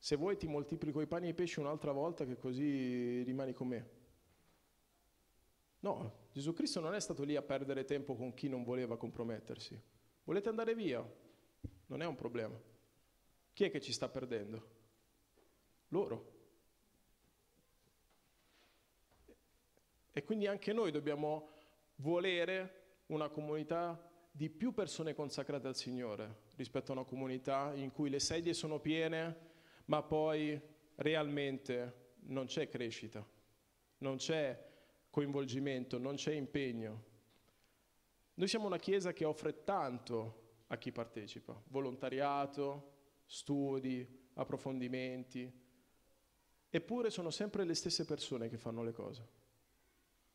Se 0.00 0.16
vuoi 0.16 0.36
ti 0.36 0.46
moltiplico 0.46 1.00
i 1.00 1.06
pani 1.06 1.26
e 1.26 1.30
i 1.30 1.34
pesci 1.34 1.58
un'altra 1.58 1.90
volta 1.90 2.24
che 2.24 2.36
così 2.36 3.22
rimani 3.22 3.52
con 3.52 3.68
me. 3.68 3.90
No, 5.80 6.26
Gesù 6.32 6.52
Cristo 6.52 6.80
non 6.80 6.94
è 6.94 7.00
stato 7.00 7.24
lì 7.24 7.36
a 7.36 7.42
perdere 7.42 7.84
tempo 7.84 8.14
con 8.14 8.34
chi 8.34 8.48
non 8.48 8.62
voleva 8.62 8.96
compromettersi. 8.96 9.80
Volete 10.24 10.48
andare 10.48 10.74
via? 10.74 11.04
Non 11.86 12.02
è 12.02 12.06
un 12.06 12.14
problema. 12.14 12.60
Chi 13.58 13.64
è 13.64 13.70
che 13.72 13.80
ci 13.80 13.92
sta 13.92 14.08
perdendo? 14.08 14.68
Loro. 15.88 16.32
E 20.12 20.22
quindi 20.22 20.46
anche 20.46 20.72
noi 20.72 20.92
dobbiamo 20.92 21.48
volere 21.96 23.00
una 23.06 23.28
comunità 23.28 24.00
di 24.30 24.48
più 24.48 24.72
persone 24.72 25.12
consacrate 25.12 25.66
al 25.66 25.74
Signore 25.74 26.42
rispetto 26.54 26.92
a 26.92 26.94
una 26.94 27.04
comunità 27.04 27.74
in 27.74 27.90
cui 27.90 28.10
le 28.10 28.20
sedie 28.20 28.54
sono 28.54 28.78
piene, 28.78 29.36
ma 29.86 30.04
poi 30.04 30.56
realmente 30.94 32.12
non 32.26 32.46
c'è 32.46 32.68
crescita, 32.68 33.28
non 33.98 34.18
c'è 34.18 34.66
coinvolgimento, 35.10 35.98
non 35.98 36.14
c'è 36.14 36.32
impegno. 36.32 37.04
Noi 38.34 38.46
siamo 38.46 38.66
una 38.66 38.78
chiesa 38.78 39.12
che 39.12 39.24
offre 39.24 39.64
tanto 39.64 40.62
a 40.68 40.76
chi 40.76 40.92
partecipa, 40.92 41.60
volontariato, 41.66 42.97
studi, 43.28 44.30
approfondimenti, 44.34 45.52
eppure 46.70 47.10
sono 47.10 47.30
sempre 47.30 47.64
le 47.64 47.74
stesse 47.74 48.04
persone 48.06 48.48
che 48.48 48.56
fanno 48.56 48.82
le 48.82 48.92
cose. 48.92 49.28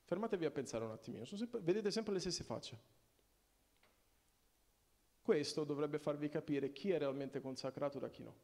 Fermatevi 0.03 0.45
a 0.45 0.51
pensare 0.51 0.85
un 0.85 0.91
attimino, 0.91 1.25
sempre, 1.25 1.59
vedete 1.59 1.89
sempre 1.89 2.13
le 2.13 2.19
stesse 2.19 2.43
facce. 2.43 3.01
Questo 5.21 5.63
dovrebbe 5.63 5.97
farvi 5.97 6.29
capire 6.29 6.71
chi 6.71 6.91
è 6.91 6.97
realmente 6.99 7.41
consacrato 7.41 7.97
da 7.97 8.09
chi 8.09 8.23
no. 8.23 8.35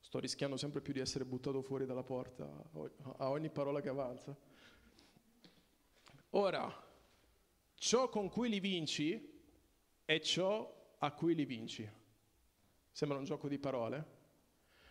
Sto 0.00 0.20
rischiando 0.20 0.56
sempre 0.56 0.80
più 0.80 0.94
di 0.94 1.00
essere 1.00 1.26
buttato 1.26 1.60
fuori 1.60 1.84
dalla 1.84 2.04
porta 2.04 2.46
a 3.16 3.28
ogni 3.28 3.50
parola 3.50 3.82
che 3.82 3.90
avanza. 3.90 4.34
Ora, 6.30 6.72
ciò 7.74 8.08
con 8.08 8.30
cui 8.30 8.48
li 8.48 8.60
vinci 8.60 9.37
è 10.08 10.20
ciò 10.20 10.94
a 11.00 11.12
cui 11.12 11.34
li 11.34 11.44
vinci. 11.44 11.86
Sembra 12.90 13.18
un 13.18 13.24
gioco 13.24 13.46
di 13.46 13.58
parole, 13.58 14.06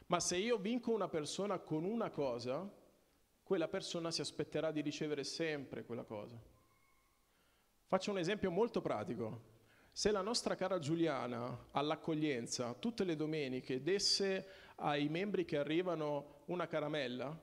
ma 0.05 0.19
se 0.19 0.37
io 0.37 0.59
vinco 0.59 0.93
una 0.93 1.07
persona 1.07 1.57
con 1.57 1.85
una 1.85 2.11
cosa, 2.11 2.71
quella 3.41 3.67
persona 3.67 4.11
si 4.11 4.21
aspetterà 4.21 4.69
di 4.69 4.81
ricevere 4.81 5.23
sempre 5.23 5.85
quella 5.85 6.03
cosa. 6.03 6.39
Faccio 7.87 8.11
un 8.11 8.19
esempio 8.19 8.51
molto 8.51 8.79
pratico. 8.79 9.55
Se 9.91 10.11
la 10.11 10.21
nostra 10.21 10.53
cara 10.53 10.77
Giuliana 10.77 11.69
all'accoglienza 11.71 12.75
tutte 12.75 13.03
le 13.03 13.15
domeniche 13.15 13.81
desse 13.81 14.47
ai 14.75 15.09
membri 15.09 15.45
che 15.45 15.57
arrivano 15.57 16.43
una 16.45 16.67
caramella, 16.67 17.35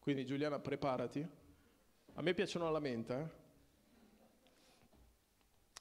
quindi 0.00 0.26
Giuliana 0.26 0.58
preparati, 0.58 1.24
a 2.14 2.20
me 2.20 2.34
piacciono 2.34 2.66
alla 2.66 2.80
menta, 2.80 3.20
eh? 3.20 3.44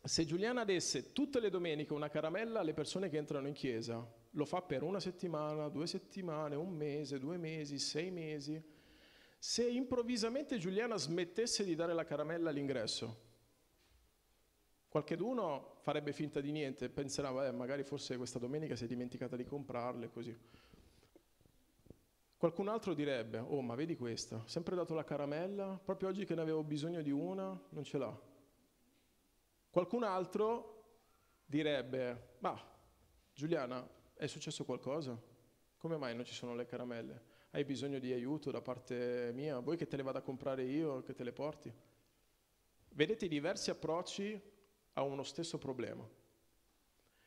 Se 0.05 0.23
Giuliana 0.23 0.63
desse 0.63 1.13
tutte 1.13 1.39
le 1.39 1.49
domeniche 1.49 1.93
una 1.93 2.09
caramella 2.09 2.59
alle 2.59 2.73
persone 2.73 3.09
che 3.09 3.17
entrano 3.17 3.47
in 3.47 3.53
chiesa, 3.53 4.07
lo 4.31 4.45
fa 4.45 4.61
per 4.61 4.83
una 4.83 4.99
settimana, 4.99 5.67
due 5.67 5.87
settimane, 5.87 6.55
un 6.55 6.69
mese, 6.69 7.17
due 7.17 7.37
mesi, 7.37 7.79
sei 7.79 8.11
mesi, 8.11 8.61
se 9.39 9.67
improvvisamente 9.67 10.59
Giuliana 10.59 10.95
smettesse 10.95 11.63
di 11.63 11.73
dare 11.73 11.93
la 11.93 12.03
caramella 12.03 12.49
all'ingresso, 12.51 13.23
qualcheduno 14.89 15.77
farebbe 15.81 16.13
finta 16.13 16.39
di 16.39 16.51
niente, 16.51 16.89
penserà, 16.89 17.31
beh, 17.31 17.51
magari 17.51 17.83
forse 17.83 18.15
questa 18.17 18.37
domenica 18.37 18.75
si 18.75 18.83
è 18.83 18.87
dimenticata 18.87 19.35
di 19.35 19.43
comprarle, 19.43 20.09
così. 20.11 20.37
Qualcun 22.37 22.67
altro 22.67 22.93
direbbe, 22.93 23.39
oh 23.39 23.61
ma 23.61 23.73
vedi 23.73 23.95
questa, 23.95 24.43
sempre 24.45 24.75
dato 24.75 24.93
la 24.93 25.03
caramella, 25.03 25.79
proprio 25.83 26.09
oggi 26.09 26.25
che 26.25 26.35
ne 26.35 26.41
avevo 26.41 26.63
bisogno 26.63 27.01
di 27.01 27.11
una, 27.11 27.59
non 27.69 27.83
ce 27.83 27.97
l'ha. 27.97 28.33
Qualcun 29.75 30.03
altro 30.03 30.83
direbbe, 31.43 32.37
ma 32.39 32.57
Giuliana, 33.33 33.85
è 34.13 34.25
successo 34.25 34.63
qualcosa? 34.63 35.21
Come 35.75 35.97
mai 35.97 36.15
non 36.15 36.23
ci 36.23 36.33
sono 36.33 36.55
le 36.55 36.65
caramelle? 36.65 37.23
hai 37.51 37.65
bisogno 37.65 37.99
di 37.99 38.13
aiuto 38.13 38.51
da 38.51 38.61
parte 38.61 39.31
mia, 39.33 39.59
vuoi 39.59 39.75
che 39.75 39.85
te 39.85 39.97
le 39.97 40.03
vada 40.03 40.19
a 40.19 40.21
comprare 40.21 40.63
io, 40.63 41.01
che 41.01 41.13
te 41.13 41.25
le 41.25 41.33
porti? 41.33 41.73
Vedete 42.91 43.27
diversi 43.27 43.69
approcci 43.69 44.41
a 44.93 45.01
uno 45.01 45.23
stesso 45.23 45.57
problema. 45.57 46.07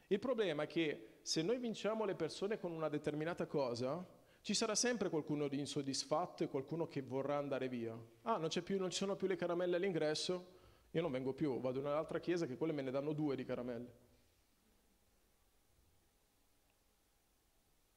Il 0.06 0.18
problema 0.18 0.62
è 0.62 0.66
che 0.66 1.18
se 1.20 1.42
noi 1.42 1.58
vinciamo 1.58 2.06
le 2.06 2.14
persone 2.14 2.58
con 2.58 2.72
una 2.72 2.88
determinata 2.88 3.46
cosa, 3.46 4.02
ci 4.40 4.54
sarà 4.54 4.74
sempre 4.74 5.10
qualcuno 5.10 5.48
di 5.48 5.58
insoddisfatto 5.58 6.44
e 6.44 6.48
qualcuno 6.48 6.88
che 6.88 7.02
vorrà 7.02 7.36
andare 7.36 7.68
via. 7.68 7.94
Ah, 8.22 8.38
non, 8.38 8.48
più, 8.64 8.78
non 8.78 8.88
ci 8.88 8.96
sono 8.96 9.16
più 9.16 9.26
le 9.26 9.36
caramelle 9.36 9.76
all'ingresso? 9.76 10.56
Io 10.92 11.02
non 11.02 11.10
vengo 11.10 11.32
più, 11.34 11.60
vado 11.60 11.80
in 11.80 11.86
un'altra 11.86 12.18
chiesa 12.18 12.46
che 12.46 12.56
quelle 12.56 12.72
me 12.72 12.82
ne 12.82 12.90
danno 12.90 13.12
due 13.12 13.36
di 13.36 13.44
caramelle. 13.44 14.06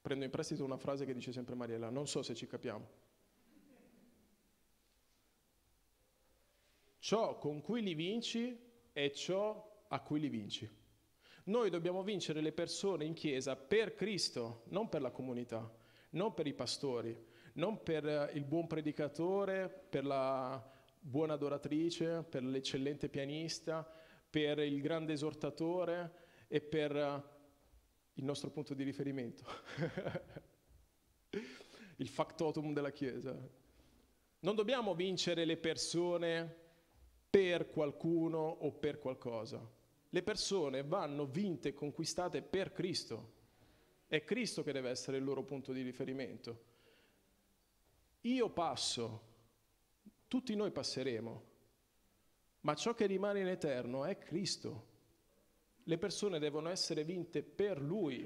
Prendo 0.02 0.26
in 0.26 0.32
prestito 0.32 0.64
una 0.64 0.78
frase 0.78 1.06
che 1.06 1.14
dice 1.14 1.32
sempre 1.32 1.56
Mariella, 1.56 1.90
non 1.90 2.08
so 2.08 2.22
se 2.22 2.36
ci 2.36 2.48
capiamo. 2.48 3.10
Ciò 7.00 7.38
con 7.38 7.62
cui 7.62 7.82
li 7.82 7.94
vinci 7.94 8.60
è 8.92 9.10
ciò 9.12 9.86
a 9.88 10.02
cui 10.02 10.20
li 10.20 10.30
vinci. 10.30 10.70
Noi 11.46 11.70
dobbiamo 11.70 12.04
vincere 12.04 12.42
le 12.42 12.52
persone 12.52 13.06
in 13.06 13.14
chiesa 13.14 13.56
per 13.56 13.94
Cristo, 13.94 14.64
non 14.68 14.90
per 14.90 15.02
la 15.02 15.12
comunità, 15.12 15.72
non 16.12 16.34
per 16.34 16.46
i 16.46 16.54
pastori, 16.54 17.18
non 17.54 17.82
per 17.82 18.32
il 18.34 18.44
buon 18.44 18.68
predicatore, 18.68 19.68
per 19.68 20.06
la 20.06 20.71
buona 21.04 21.34
adoratrice, 21.34 22.24
per 22.24 22.44
l'eccellente 22.44 23.10
pianista, 23.10 23.90
per 24.30 24.60
il 24.60 24.80
grande 24.82 25.14
esortatore 25.14 26.14
e 26.48 26.62
per 26.62 27.40
il 28.14 28.24
nostro 28.24 28.52
punto 28.52 28.74
di 28.76 28.84
riferimento, 28.84 29.44
il 31.98 32.08
factotum 32.08 32.72
della 32.72 32.92
Chiesa. 32.92 33.36
Non 34.40 34.56
dobbiamo 34.56 34.94
vincere 34.94 35.44
le 35.44 35.58
persone 35.58 36.56
per 37.30 37.70
qualcuno 37.70 38.40
o 38.40 38.72
per 38.72 39.00
qualcosa. 39.00 39.68
Le 40.10 40.24
persone 40.24 40.84
vanno 40.84 41.26
vinte 41.26 41.70
e 41.70 41.74
conquistate 41.74 42.42
per 42.42 42.72
Cristo. 42.72 43.40
È 44.08 44.24
Cristo 44.24 44.62
che 44.62 44.74
deve 44.74 44.90
essere 44.90 45.18
il 45.18 45.24
loro 45.24 45.44
punto 45.44 45.72
di 45.72 45.82
riferimento. 45.82 46.70
Io 48.22 48.50
passo, 48.50 49.31
tutti 50.32 50.56
noi 50.56 50.72
passeremo, 50.72 51.44
ma 52.62 52.74
ciò 52.74 52.94
che 52.94 53.06
rimane 53.06 53.42
in 53.42 53.48
eterno 53.48 54.06
è 54.06 54.18
Cristo. 54.18 54.88
Le 55.84 55.98
persone 55.98 56.40
devono 56.40 56.70
essere 56.70 57.04
vinte 57.04 57.44
per 57.44 57.82
Lui. 57.82 58.26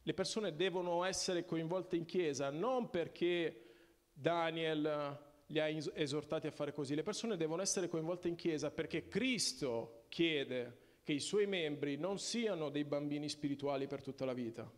Le 0.00 0.14
persone 0.14 0.54
devono 0.54 1.02
essere 1.02 1.44
coinvolte 1.44 1.96
in 1.96 2.04
chiesa 2.04 2.50
non 2.50 2.88
perché 2.88 3.62
Daniel 4.12 5.18
li 5.46 5.58
ha 5.58 5.66
esortati 5.66 6.46
a 6.46 6.52
fare 6.52 6.72
così, 6.72 6.94
le 6.94 7.02
persone 7.02 7.36
devono 7.36 7.60
essere 7.60 7.88
coinvolte 7.88 8.28
in 8.28 8.36
chiesa 8.36 8.70
perché 8.70 9.08
Cristo 9.08 10.04
chiede 10.08 10.98
che 11.02 11.14
i 11.14 11.20
suoi 11.20 11.48
membri 11.48 11.96
non 11.96 12.20
siano 12.20 12.70
dei 12.70 12.84
bambini 12.84 13.28
spirituali 13.28 13.88
per 13.88 14.02
tutta 14.02 14.24
la 14.24 14.34
vita, 14.34 14.70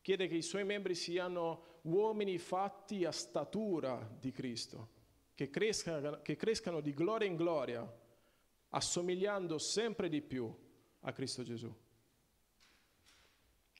chiede 0.00 0.26
che 0.26 0.34
i 0.34 0.42
suoi 0.42 0.64
membri 0.64 0.96
siano 0.96 1.78
uomini 1.82 2.36
fatti 2.38 3.04
a 3.04 3.12
statura 3.12 4.12
di 4.18 4.32
Cristo, 4.32 4.98
che 5.40 5.48
crescano, 5.48 6.20
che 6.20 6.36
crescano 6.36 6.82
di 6.82 6.92
gloria 6.92 7.26
in 7.26 7.34
gloria, 7.34 7.90
assomigliando 8.68 9.56
sempre 9.56 10.10
di 10.10 10.20
più 10.20 10.54
a 11.00 11.12
Cristo 11.12 11.42
Gesù. 11.42 11.74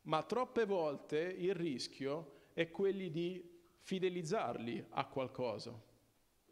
Ma 0.05 0.23
troppe 0.23 0.65
volte 0.65 1.19
il 1.19 1.55
rischio 1.55 2.47
è 2.55 2.71
quello 2.71 3.07
di 3.09 3.47
fidelizzarli 3.81 4.87
a 4.89 5.05
qualcosa 5.05 5.79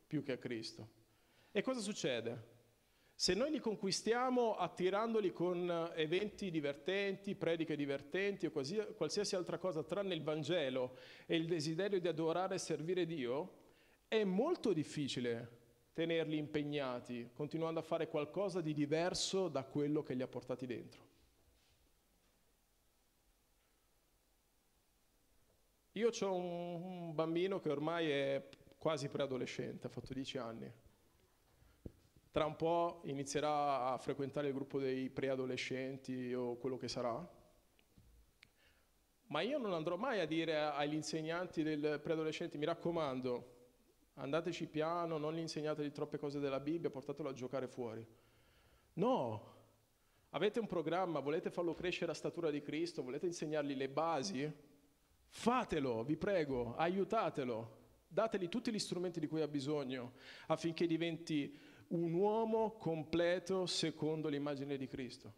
più 0.07 0.23
che 0.23 0.33
a 0.33 0.37
Cristo. 0.37 0.87
E 1.53 1.63
cosa 1.63 1.81
succede? 1.81 2.57
Se 3.15 3.33
noi 3.33 3.51
li 3.51 3.61
conquistiamo 3.61 4.57
attirandoli 4.57 5.33
con 5.33 5.91
eventi 5.97 6.51
divertenti, 6.51 7.35
prediche 7.35 7.77
divertenti 7.77 8.45
o 8.45 8.51
qualsiasi 8.51 9.37
altra 9.37 9.57
cosa 9.57 9.83
tranne 9.83 10.13
il 10.13 10.23
Vangelo 10.23 10.99
e 11.25 11.37
il 11.37 11.47
desiderio 11.47 11.99
di 11.99 12.09
adorare 12.09 12.57
e 12.57 12.59
servire 12.59 13.07
Dio, 13.07 13.58
è 14.09 14.25
molto 14.25 14.73
difficile 14.73 15.57
tenerli 15.93 16.37
impegnati, 16.37 17.31
continuando 17.33 17.81
a 17.81 17.83
fare 17.83 18.09
qualcosa 18.09 18.61
di 18.61 18.73
diverso 18.73 19.49
da 19.49 19.65
quello 19.65 20.03
che 20.03 20.15
li 20.15 20.23
ha 20.23 20.29
portati 20.29 20.67
dentro. 20.67 21.07
Io 25.93 26.11
ho 26.11 26.35
un, 26.35 27.15
bambino 27.15 27.61
che 27.61 27.71
ormai 27.71 28.11
è 28.11 28.49
quasi 28.79 29.09
preadolescente, 29.09 29.87
ha 29.87 29.91
fatto 29.91 30.15
dieci 30.15 30.39
anni 30.39 30.73
tra 32.31 32.47
un 32.47 32.55
po' 32.55 33.01
inizierà 33.07 33.87
a 33.87 33.99
frequentare 33.99 34.47
il 34.47 34.55
gruppo 34.55 34.79
dei 34.79 35.11
preadolescenti 35.11 36.33
o 36.33 36.57
quello 36.57 36.77
che 36.77 36.87
sarà. 36.87 37.29
Ma 39.27 39.41
io 39.41 39.59
non 39.59 39.73
andrò 39.73 39.97
mai 39.97 40.21
a 40.21 40.25
dire 40.25 40.57
agli 40.57 40.95
insegnanti 40.95 41.65
del 41.65 41.99
preadolescente, 42.01 42.57
mi 42.57 42.65
raccomando, 42.65 43.58
andateci 44.19 44.67
piano, 44.67 45.19
non 45.19 45.35
gli 45.35 45.39
insegnategli 45.39 45.91
troppe 45.93 46.19
cose 46.19 46.39
della 46.39 46.61
Bibbia, 46.61 46.91
portatelo 46.91 47.29
a 47.29 47.33
giocare 47.33 47.69
fuori. 47.69 48.07
No, 48.95 49.55
avete 50.31 50.61
un 50.61 50.67
programma, 50.67 51.21
volete 51.21 51.51
farlo 51.51 51.75
crescere 51.75 52.11
a 52.11 52.15
statura 52.15 52.51
di 52.51 52.61
Cristo, 52.61 53.03
volete 53.03 53.27
insegnargli 53.27 53.75
le 53.75 53.89
basi? 53.89 54.53
Fatelo, 55.29 56.05
vi 56.05 56.17
prego, 56.17 56.75
aiutatelo, 56.77 57.77
dategli 58.09 58.49
tutti 58.49 58.73
gli 58.73 58.79
strumenti 58.79 59.21
di 59.21 59.27
cui 59.27 59.43
ha 59.43 59.49
bisogno 59.49 60.15
affinché 60.47 60.87
diventi 60.87 61.57
un 61.89 62.13
uomo 62.13 62.73
completo 62.73 63.67
secondo 63.67 64.29
l'immagine 64.29 64.77
di 64.77 64.87
Cristo. 64.87 65.33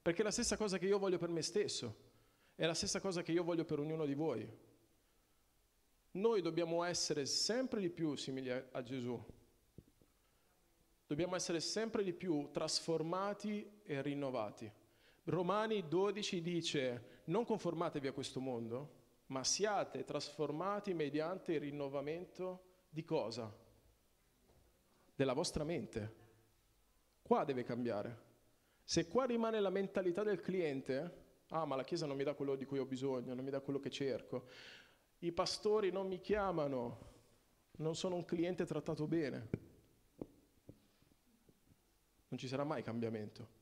Perché 0.00 0.20
è 0.20 0.24
la 0.24 0.30
stessa 0.30 0.56
cosa 0.56 0.78
che 0.78 0.86
io 0.86 0.98
voglio 0.98 1.18
per 1.18 1.28
me 1.28 1.42
stesso, 1.42 1.94
è 2.54 2.64
la 2.64 2.74
stessa 2.74 3.00
cosa 3.00 3.22
che 3.22 3.32
io 3.32 3.42
voglio 3.42 3.64
per 3.64 3.80
ognuno 3.80 4.06
di 4.06 4.14
voi. 4.14 4.48
Noi 6.16 6.42
dobbiamo 6.42 6.82
essere 6.82 7.26
sempre 7.26 7.80
di 7.80 7.90
più 7.90 8.14
simili 8.16 8.50
a, 8.50 8.82
Gesù. 8.82 9.22
Dobbiamo 11.06 11.36
essere 11.36 11.60
sempre 11.60 12.02
di 12.02 12.12
più 12.12 12.50
trasformati 12.52 13.80
e 13.84 14.02
rinnovati. 14.02 14.70
Romani 15.24 15.86
12 15.86 16.42
dice, 16.42 17.22
non 17.24 17.44
conformatevi 17.44 18.06
a 18.06 18.12
questo 18.12 18.40
mondo, 18.40 18.94
ma 19.26 19.44
siate 19.44 20.04
trasformati 20.04 20.94
mediante 20.94 21.52
il 21.52 21.60
rinnovamento 21.60 22.62
di 22.88 23.04
cosa? 23.04 23.64
della 25.16 25.32
vostra 25.32 25.64
mente. 25.64 26.24
Qua 27.22 27.44
deve 27.44 27.64
cambiare. 27.64 28.24
Se 28.84 29.08
qua 29.08 29.24
rimane 29.24 29.58
la 29.58 29.70
mentalità 29.70 30.22
del 30.22 30.40
cliente, 30.40 31.24
ah 31.48 31.64
ma 31.64 31.74
la 31.74 31.82
Chiesa 31.82 32.06
non 32.06 32.16
mi 32.16 32.22
dà 32.22 32.34
quello 32.34 32.54
di 32.54 32.66
cui 32.66 32.78
ho 32.78 32.84
bisogno, 32.84 33.34
non 33.34 33.42
mi 33.42 33.50
dà 33.50 33.60
quello 33.60 33.80
che 33.80 33.90
cerco, 33.90 34.48
i 35.20 35.32
pastori 35.32 35.90
non 35.90 36.06
mi 36.06 36.20
chiamano, 36.20 37.14
non 37.78 37.94
sono 37.94 38.14
un 38.16 38.24
cliente 38.24 38.64
trattato 38.64 39.06
bene, 39.06 39.48
non 42.28 42.38
ci 42.38 42.48
sarà 42.48 42.64
mai 42.64 42.82
cambiamento. 42.82 43.54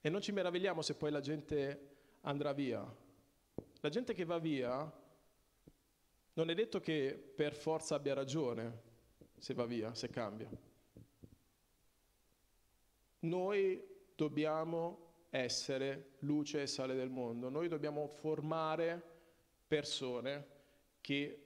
E 0.00 0.10
non 0.10 0.20
ci 0.20 0.32
meravigliamo 0.32 0.82
se 0.82 0.94
poi 0.94 1.10
la 1.10 1.20
gente 1.20 1.92
andrà 2.22 2.52
via. 2.52 2.84
La 3.80 3.88
gente 3.88 4.12
che 4.14 4.24
va 4.24 4.38
via 4.38 5.02
non 6.34 6.50
è 6.50 6.54
detto 6.54 6.80
che 6.80 7.32
per 7.34 7.54
forza 7.54 7.94
abbia 7.94 8.14
ragione, 8.14 8.82
se 9.38 9.54
va 9.54 9.64
via, 9.66 9.94
se 9.94 10.10
cambia. 10.10 10.50
Noi 13.20 13.82
dobbiamo 14.14 15.26
essere 15.30 16.16
luce 16.20 16.62
e 16.62 16.66
sale 16.66 16.94
del 16.94 17.10
mondo, 17.10 17.48
noi 17.48 17.68
dobbiamo 17.68 18.06
formare 18.06 19.13
persone 19.74 20.46
che 21.00 21.40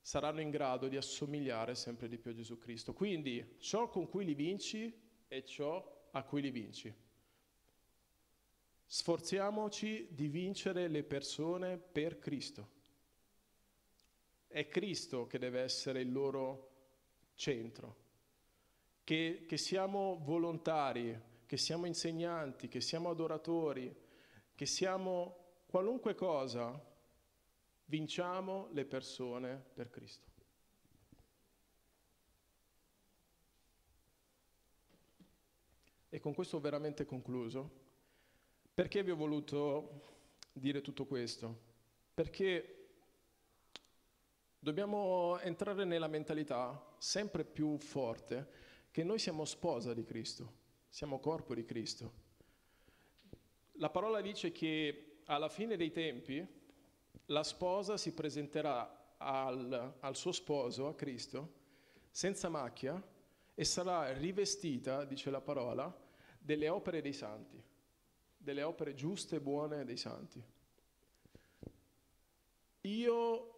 saranno 0.00 0.40
in 0.40 0.48
grado 0.48 0.88
di 0.88 0.96
assomigliare 0.96 1.74
sempre 1.74 2.08
di 2.08 2.16
più 2.16 2.30
a 2.30 2.34
Gesù 2.34 2.56
Cristo. 2.56 2.94
Quindi 2.94 3.56
ciò 3.58 3.90
con 3.90 4.08
cui 4.08 4.24
li 4.24 4.32
vinci 4.32 4.90
è 5.28 5.42
ciò 5.42 6.08
a 6.12 6.22
cui 6.22 6.40
li 6.40 6.50
vinci. 6.50 6.94
Sforziamoci 8.86 10.08
di 10.10 10.28
vincere 10.28 10.88
le 10.88 11.02
persone 11.02 11.76
per 11.76 12.18
Cristo. 12.18 12.70
È 14.46 14.66
Cristo 14.68 15.26
che 15.26 15.38
deve 15.38 15.60
essere 15.60 16.00
il 16.00 16.10
loro 16.10 16.70
centro, 17.34 17.96
che, 19.04 19.44
che 19.46 19.56
siamo 19.58 20.18
volontari, 20.22 21.20
che 21.44 21.58
siamo 21.58 21.84
insegnanti, 21.84 22.68
che 22.68 22.80
siamo 22.80 23.10
adoratori, 23.10 23.94
che 24.54 24.64
siamo 24.64 25.64
qualunque 25.66 26.14
cosa, 26.14 26.94
vinciamo 27.86 28.68
le 28.72 28.84
persone 28.84 29.64
per 29.74 29.90
Cristo. 29.90 30.30
E 36.08 36.20
con 36.20 36.34
questo 36.34 36.56
ho 36.56 36.60
veramente 36.60 37.04
concluso. 37.04 37.84
Perché 38.72 39.02
vi 39.02 39.10
ho 39.10 39.16
voluto 39.16 40.02
dire 40.52 40.80
tutto 40.80 41.06
questo? 41.06 41.64
Perché 42.14 42.76
Dobbiamo 44.66 45.38
entrare 45.42 45.84
nella 45.84 46.08
mentalità 46.08 46.96
sempre 46.98 47.44
più 47.44 47.78
forte 47.78 48.48
che 48.90 49.04
noi 49.04 49.20
siamo 49.20 49.44
sposa 49.44 49.94
di 49.94 50.02
Cristo, 50.02 50.54
siamo 50.88 51.20
corpo 51.20 51.54
di 51.54 51.64
Cristo. 51.64 52.12
La 53.74 53.90
parola 53.90 54.20
dice 54.20 54.50
che 54.50 55.20
alla 55.26 55.48
fine 55.48 55.76
dei 55.76 55.92
tempi 55.92 56.44
la 57.26 57.42
sposa 57.42 57.96
si 57.96 58.12
presenterà 58.12 59.14
al, 59.16 59.96
al 60.00 60.16
suo 60.16 60.32
sposo, 60.32 60.88
a 60.88 60.94
Cristo, 60.94 61.54
senza 62.10 62.48
macchia 62.48 63.02
e 63.54 63.64
sarà 63.64 64.12
rivestita, 64.12 65.04
dice 65.04 65.30
la 65.30 65.40
parola, 65.40 65.94
delle 66.38 66.68
opere 66.68 67.00
dei 67.00 67.12
santi, 67.12 67.60
delle 68.36 68.62
opere 68.62 68.94
giuste 68.94 69.36
e 69.36 69.40
buone 69.40 69.84
dei 69.84 69.96
santi. 69.96 70.42
Io 72.82 73.56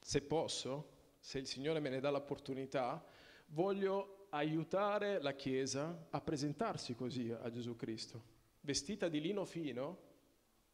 se 0.00 0.22
posso, 0.22 0.98
se 1.18 1.38
il 1.38 1.46
Signore 1.46 1.80
me 1.80 1.88
ne 1.88 2.00
dà 2.00 2.10
l'opportunità, 2.10 3.04
voglio 3.48 4.26
aiutare 4.30 5.20
la 5.20 5.34
Chiesa 5.34 6.06
a 6.10 6.20
presentarsi 6.20 6.94
così 6.94 7.30
a 7.30 7.48
Gesù 7.50 7.76
Cristo, 7.76 8.22
vestita 8.60 9.08
di 9.08 9.20
lino 9.20 9.44
fino, 9.44 10.08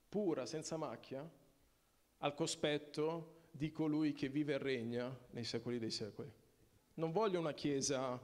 pura, 0.09 0.47
senza 0.47 0.77
macchia, 0.77 1.29
al 2.19 2.35
cospetto 2.35 3.45
di 3.51 3.71
colui 3.71 4.13
che 4.13 4.29
vive 4.29 4.55
e 4.55 4.59
regna 4.59 5.17
nei 5.31 5.45
secoli 5.45 5.79
dei 5.79 5.91
secoli. 5.91 6.33
Non 6.95 7.13
voglio 7.13 7.39
una 7.39 7.55
Chiesa 7.55 8.21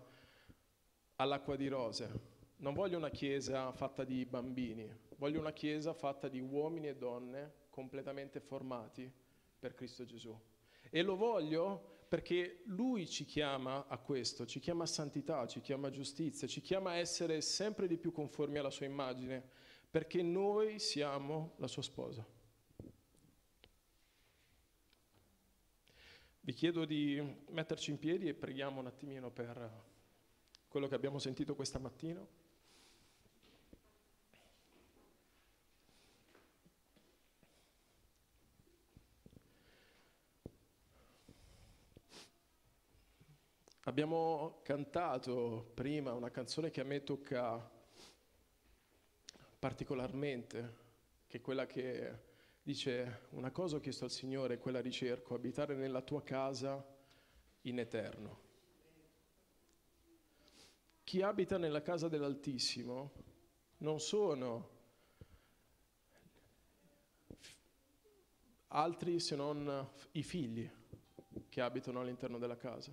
all'acqua 1.17 1.57
di 1.57 1.69
rose, 1.69 2.11
non 2.57 2.75
voglio 2.75 2.97
una 2.97 3.11
Chiesa 3.11 3.73
fatta 3.73 4.05
di 4.05 4.25
bambini, 4.25 4.91
voglio 5.17 5.41
una 5.41 5.53
Chiesa 5.53 5.93
fatta 5.93 6.29
di 6.29 6.41
uomini 6.41 6.89
e 6.89 6.97
donne 6.97 7.61
completamente 7.71 8.41
formati 8.41 9.11
per 9.59 9.75
Cristo 9.75 10.05
Gesù. 10.05 10.39
E 10.91 11.03
lo 11.03 11.17
voglio 11.17 12.01
perché 12.09 12.61
Lui 12.67 13.09
ci 13.09 13.25
chiama 13.25 13.87
a 13.87 13.97
questo, 13.97 14.45
ci 14.45 14.61
chiama 14.61 14.83
a 14.83 14.87
santità, 14.87 15.47
ci 15.47 15.63
chiama 15.63 15.89
a 15.89 15.91
giustizia, 15.91 16.47
ci 16.47 16.61
chiama 16.61 16.91
a 16.91 16.97
essere 16.97 17.41
sempre 17.41 17.87
di 17.87 17.97
più 17.97 18.13
conformi 18.13 18.59
alla 18.59 18.69
Sua 18.69 18.85
immagine, 18.85 19.49
perché 19.93 20.23
noi 20.23 20.79
siamo 20.79 21.53
la 21.57 21.67
Sua 21.67 21.83
sposa. 21.83 22.27
Vi 26.41 26.53
chiedo 26.55 26.87
di 26.87 27.23
metterci 27.51 27.91
in 27.91 27.99
piedi 27.99 28.27
e 28.27 28.33
preghiamo 28.33 28.81
un 28.81 28.87
attimino 28.87 29.31
per 29.31 29.71
quello 30.67 30.89
che 30.89 30.95
abbiamo 30.95 31.19
sentito 31.19 31.55
questa 31.55 31.79
mattina. 31.79 32.27
Abbiamo 43.83 44.61
cantato 44.63 45.71
prima 45.75 46.15
una 46.15 46.31
canzone 46.31 46.71
che 46.71 46.81
a 46.81 46.85
me 46.85 47.05
tocca 47.05 47.72
particolarmente, 49.63 50.75
che 51.29 51.37
è 51.37 51.41
quella 51.41 51.67
che 51.67 52.19
dice 52.65 53.27
una 53.31 53.53
cosa 53.53 53.77
ho 53.77 53.79
chiesto 53.79 54.03
al 54.03 54.11
Signore, 54.11 54.59
quella 54.59 54.81
ricerco, 54.81 55.37
abitare 55.37 55.77
nella 55.77 56.03
tua 56.03 56.21
casa 56.25 56.85
in 57.61 57.79
eterno. 57.79 58.41
Chi 61.05 61.23
abita 61.23 61.59
nella 61.59 61.81
casa 61.81 62.09
dell'Altissimo 62.09 63.13
non 63.79 64.01
sono 64.01 64.71
altri 68.67 69.21
se 69.21 69.37
non 69.37 69.91
i 70.13 70.25
figli 70.25 70.69
che 71.49 71.61
abitano 71.61 72.01
all'interno 72.01 72.39
della 72.39 72.57
casa. 72.57 72.93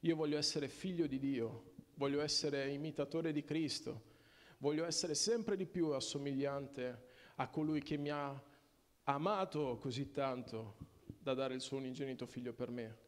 Io 0.00 0.14
voglio 0.14 0.36
essere 0.36 0.68
figlio 0.68 1.06
di 1.06 1.18
Dio, 1.18 1.72
voglio 1.94 2.20
essere 2.20 2.68
imitatore 2.68 3.32
di 3.32 3.42
Cristo, 3.42 4.10
voglio 4.62 4.84
essere 4.84 5.16
sempre 5.16 5.56
di 5.56 5.66
più 5.66 5.88
assomigliante 5.88 7.06
a 7.36 7.48
colui 7.48 7.82
che 7.82 7.96
mi 7.96 8.10
ha 8.10 8.40
amato 9.04 9.76
così 9.78 10.12
tanto 10.12 10.76
da 11.18 11.34
dare 11.34 11.54
il 11.54 11.60
suo 11.60 11.78
unigenito 11.78 12.26
figlio 12.26 12.52
per 12.52 12.70
me. 12.70 12.98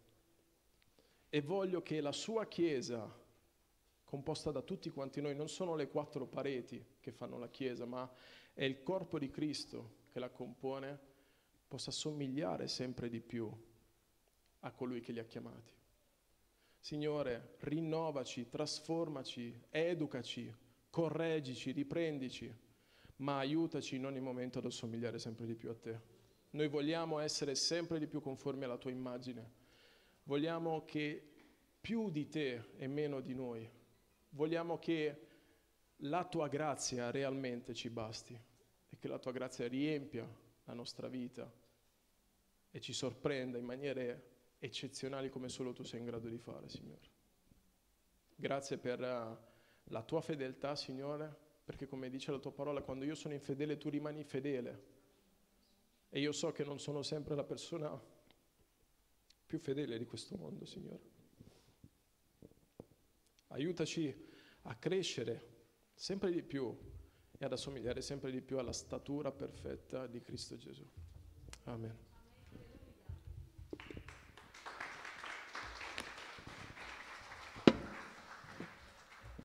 E 1.29 1.41
voglio 1.43 1.81
che 1.81 2.01
la 2.01 2.11
sua 2.11 2.47
Chiesa, 2.47 3.09
composta 4.05 4.51
da 4.51 4.63
tutti 4.63 4.91
quanti 4.91 5.21
noi, 5.21 5.37
non 5.37 5.49
sono 5.49 5.77
le 5.77 5.89
quattro 5.89 6.27
pareti 6.27 6.85
che 6.99 7.13
fanno 7.13 7.39
la 7.39 7.49
Chiesa, 7.49 7.85
ma 7.85 8.11
è 8.53 8.65
il 8.65 8.83
corpo 8.83 9.21
di 9.21 9.31
Cristo 9.31 10.03
che 10.11 10.19
la 10.19 10.31
compone, 10.31 10.99
possa 11.69 11.93
somigliare 11.93 12.67
sempre 12.67 13.09
di 13.09 13.21
più 13.21 13.49
a 14.61 14.73
colui 14.73 15.01
che 15.01 15.13
li 15.13 15.21
ha 15.21 15.25
chiamati. 15.25 15.73
Signore, 16.81 17.55
rinnovaci, 17.61 18.49
trasformaci, 18.49 19.67
educaci, 19.71 20.63
correggici, 20.95 21.73
riprendici, 21.73 22.55
ma 23.17 23.39
aiutaci 23.39 23.97
in 23.97 24.07
ogni 24.07 24.21
momento 24.21 24.61
ad 24.61 24.67
assomigliare 24.67 25.19
sempre 25.19 25.45
di 25.45 25.57
più 25.57 25.69
a 25.69 25.75
te. 25.75 26.01
Noi 26.51 26.69
vogliamo 26.69 27.19
essere 27.19 27.57
sempre 27.57 27.99
di 27.99 28.07
più 28.07 28.21
conformi 28.21 28.63
alla 28.63 28.77
tua 28.77 28.93
immagine. 28.93 29.51
Vogliamo 30.23 30.85
che 30.85 31.21
più 31.81 32.11
di 32.11 32.29
te 32.29 32.67
e 32.77 32.87
meno 32.87 33.21
di 33.21 33.35
noi. 33.35 33.69
Vogliamo 34.29 34.79
che 34.79 35.27
la 35.97 36.25
tua 36.27 36.47
grazia 36.47 37.11
realmente 37.11 37.75
ci 37.75 37.91
basti 37.91 38.41
e 38.89 38.97
che 38.97 39.09
la 39.09 39.19
tua 39.19 39.33
grazia 39.33 39.67
riempia 39.67 40.25
la 40.63 40.75
nostra 40.75 41.09
vita 41.09 41.53
e 42.71 42.81
ci 42.81 42.93
sorprenda 42.93 43.59
in 43.59 43.65
maniere 43.65 44.31
eccezionali 44.61 45.29
come 45.29 45.49
solo 45.49 45.73
tu 45.73 45.83
sei 45.83 45.99
in 45.99 46.07
grado 46.07 46.29
di 46.29 46.39
fare, 46.39 46.69
Signore. 46.69 47.11
Grazie 48.37 48.79
per 48.79 49.03
eh, 49.03 49.53
la 49.85 50.03
tua 50.03 50.21
fedeltà, 50.21 50.75
Signore, 50.77 51.35
perché 51.65 51.87
come 51.87 52.11
dice 52.11 52.31
la 52.31 52.39
tua 52.39 52.53
parola, 52.53 52.83
quando 52.83 53.05
io 53.05 53.15
sono 53.15 53.35
infedele 53.35 53.79
tu 53.79 53.89
rimani 53.89 54.25
fedele. 54.25 54.93
E 56.09 56.21
io 56.21 56.33
so 56.33 56.53
che 56.53 56.65
non 56.65 56.79
sono 56.79 57.03
sempre 57.03 57.35
la 57.35 57.45
persona 57.45 58.01
più 59.47 59.59
fedele 59.59 59.99
di 59.99 60.05
questo 60.05 60.37
mondo, 60.37 60.65
Signore. 60.65 61.13
Aiutaci 63.49 64.15
a 64.63 64.75
crescere 64.77 65.53
sempre 65.95 66.31
di 66.31 66.43
più 66.43 66.77
e 67.37 67.45
ad 67.45 67.53
assomigliare 67.53 68.01
sempre 68.01 68.31
di 68.31 68.41
più 68.41 68.59
alla 68.59 68.73
statura 68.73 69.31
perfetta 69.33 70.07
di 70.07 70.21
Cristo 70.21 70.57
Gesù. 70.57 70.87
Amen. 71.65 72.14